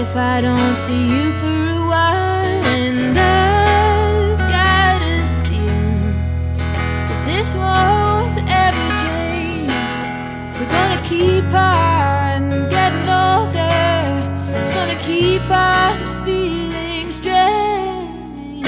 if 0.03 0.15
I 0.15 0.43
don't 0.43 0.77
see 0.77 1.05
you 1.09 1.33
for 1.33 1.57
a 1.79 1.86
this 7.47 7.55
won't 7.55 8.37
ever 8.49 8.89
change. 9.05 9.93
We're 10.59 10.73
gonna 10.79 11.01
keep 11.03 11.45
on 11.55 12.69
getting 12.69 13.09
older. 13.09 14.59
It's 14.59 14.73
gonna 14.73 14.99
keep 14.99 15.49
on 15.49 15.95
feeling 16.25 17.13
strange. 17.13 18.65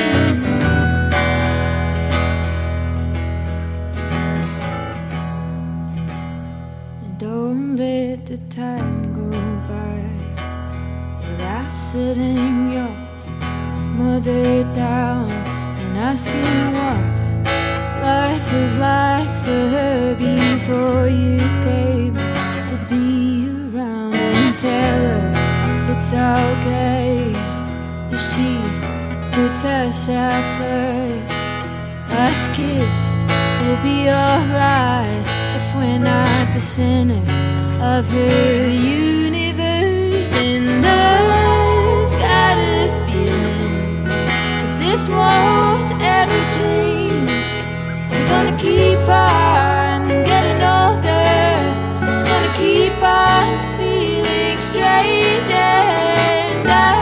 And 7.02 7.18
don't 7.18 7.74
let 7.74 8.26
the 8.26 8.38
time 8.48 9.12
go 9.12 9.30
by 9.72 9.98
without 11.28 11.68
sitting 11.68 12.70
your 12.76 12.94
mother 14.00 14.62
down 14.72 15.32
and 15.80 15.96
asking 15.98 16.74
what 16.74 17.07
life 18.08 18.52
was 18.52 18.74
like 18.78 19.32
for 19.44 19.62
her 19.76 20.14
before 20.14 21.06
you 21.24 21.40
came 21.68 22.16
to 22.70 22.76
be 22.92 23.08
around 23.64 24.14
and 24.14 24.50
tell 24.66 25.00
her 25.12 25.90
it's 25.92 26.10
okay 26.32 27.10
if 28.14 28.20
she 28.32 28.50
puts 29.34 29.60
herself 29.72 30.44
first. 30.60 31.46
Us 32.26 32.42
kids 32.58 33.00
will 33.60 33.80
be 33.90 33.98
alright 34.24 35.26
if 35.58 35.66
we're 35.76 36.04
not 36.12 36.44
the 36.56 36.64
center 36.76 37.24
of 37.94 38.02
her 38.16 38.68
universe. 39.04 40.32
And 40.34 40.84
I've 40.84 42.12
got 42.26 42.56
a 42.74 42.78
feeling 43.04 44.04
that 44.60 44.72
this 44.82 45.02
won't 45.16 45.90
ever 46.18 46.40
change 46.56 46.97
gonna 48.28 48.56
keep 48.58 49.08
on 49.08 50.24
getting 50.24 50.60
older. 50.62 52.12
It's 52.12 52.22
gonna 52.22 52.52
keep 52.54 53.02
on 53.02 53.62
feeling 53.78 54.58
strange 54.58 55.50
and 55.50 56.68
I 56.68 56.97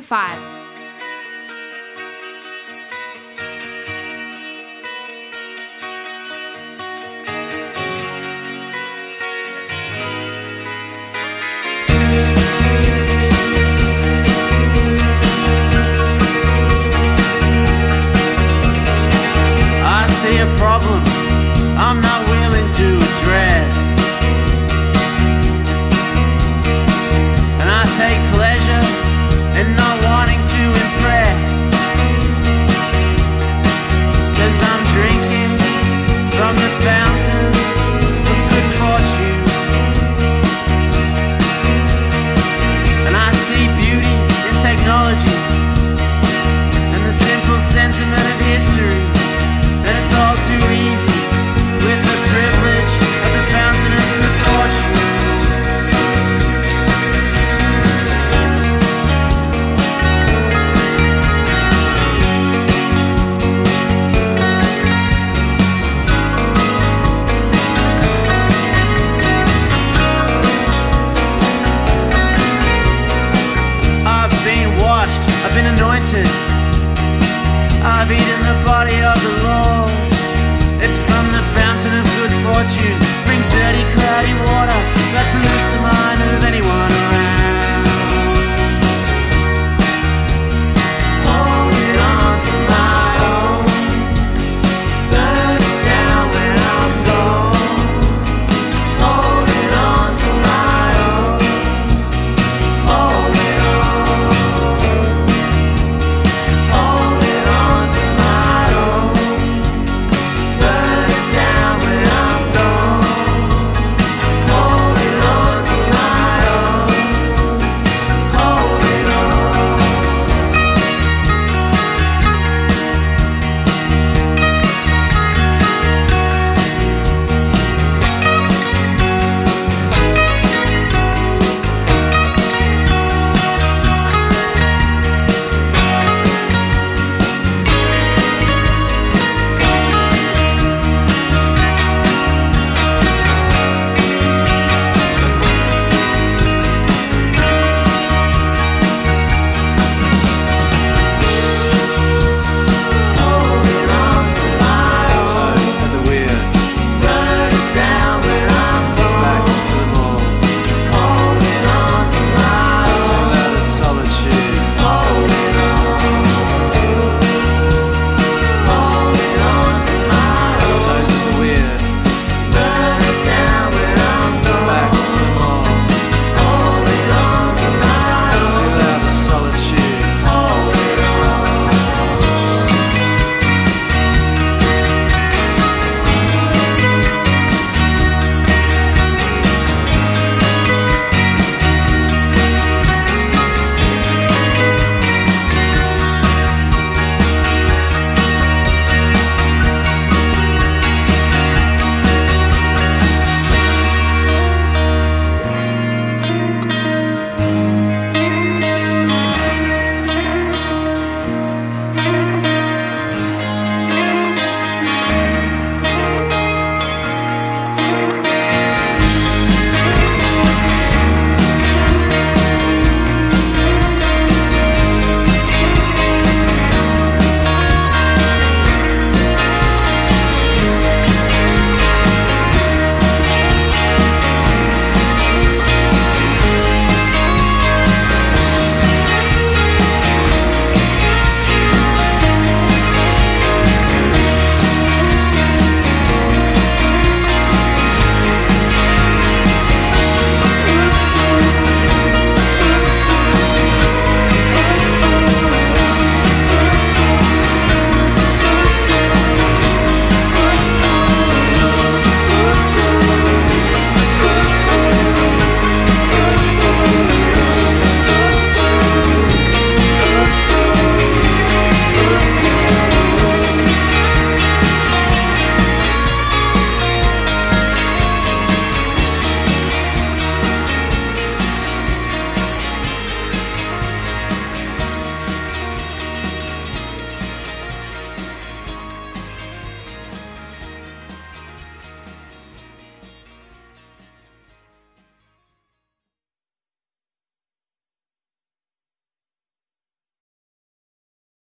101.5. 0.00 0.63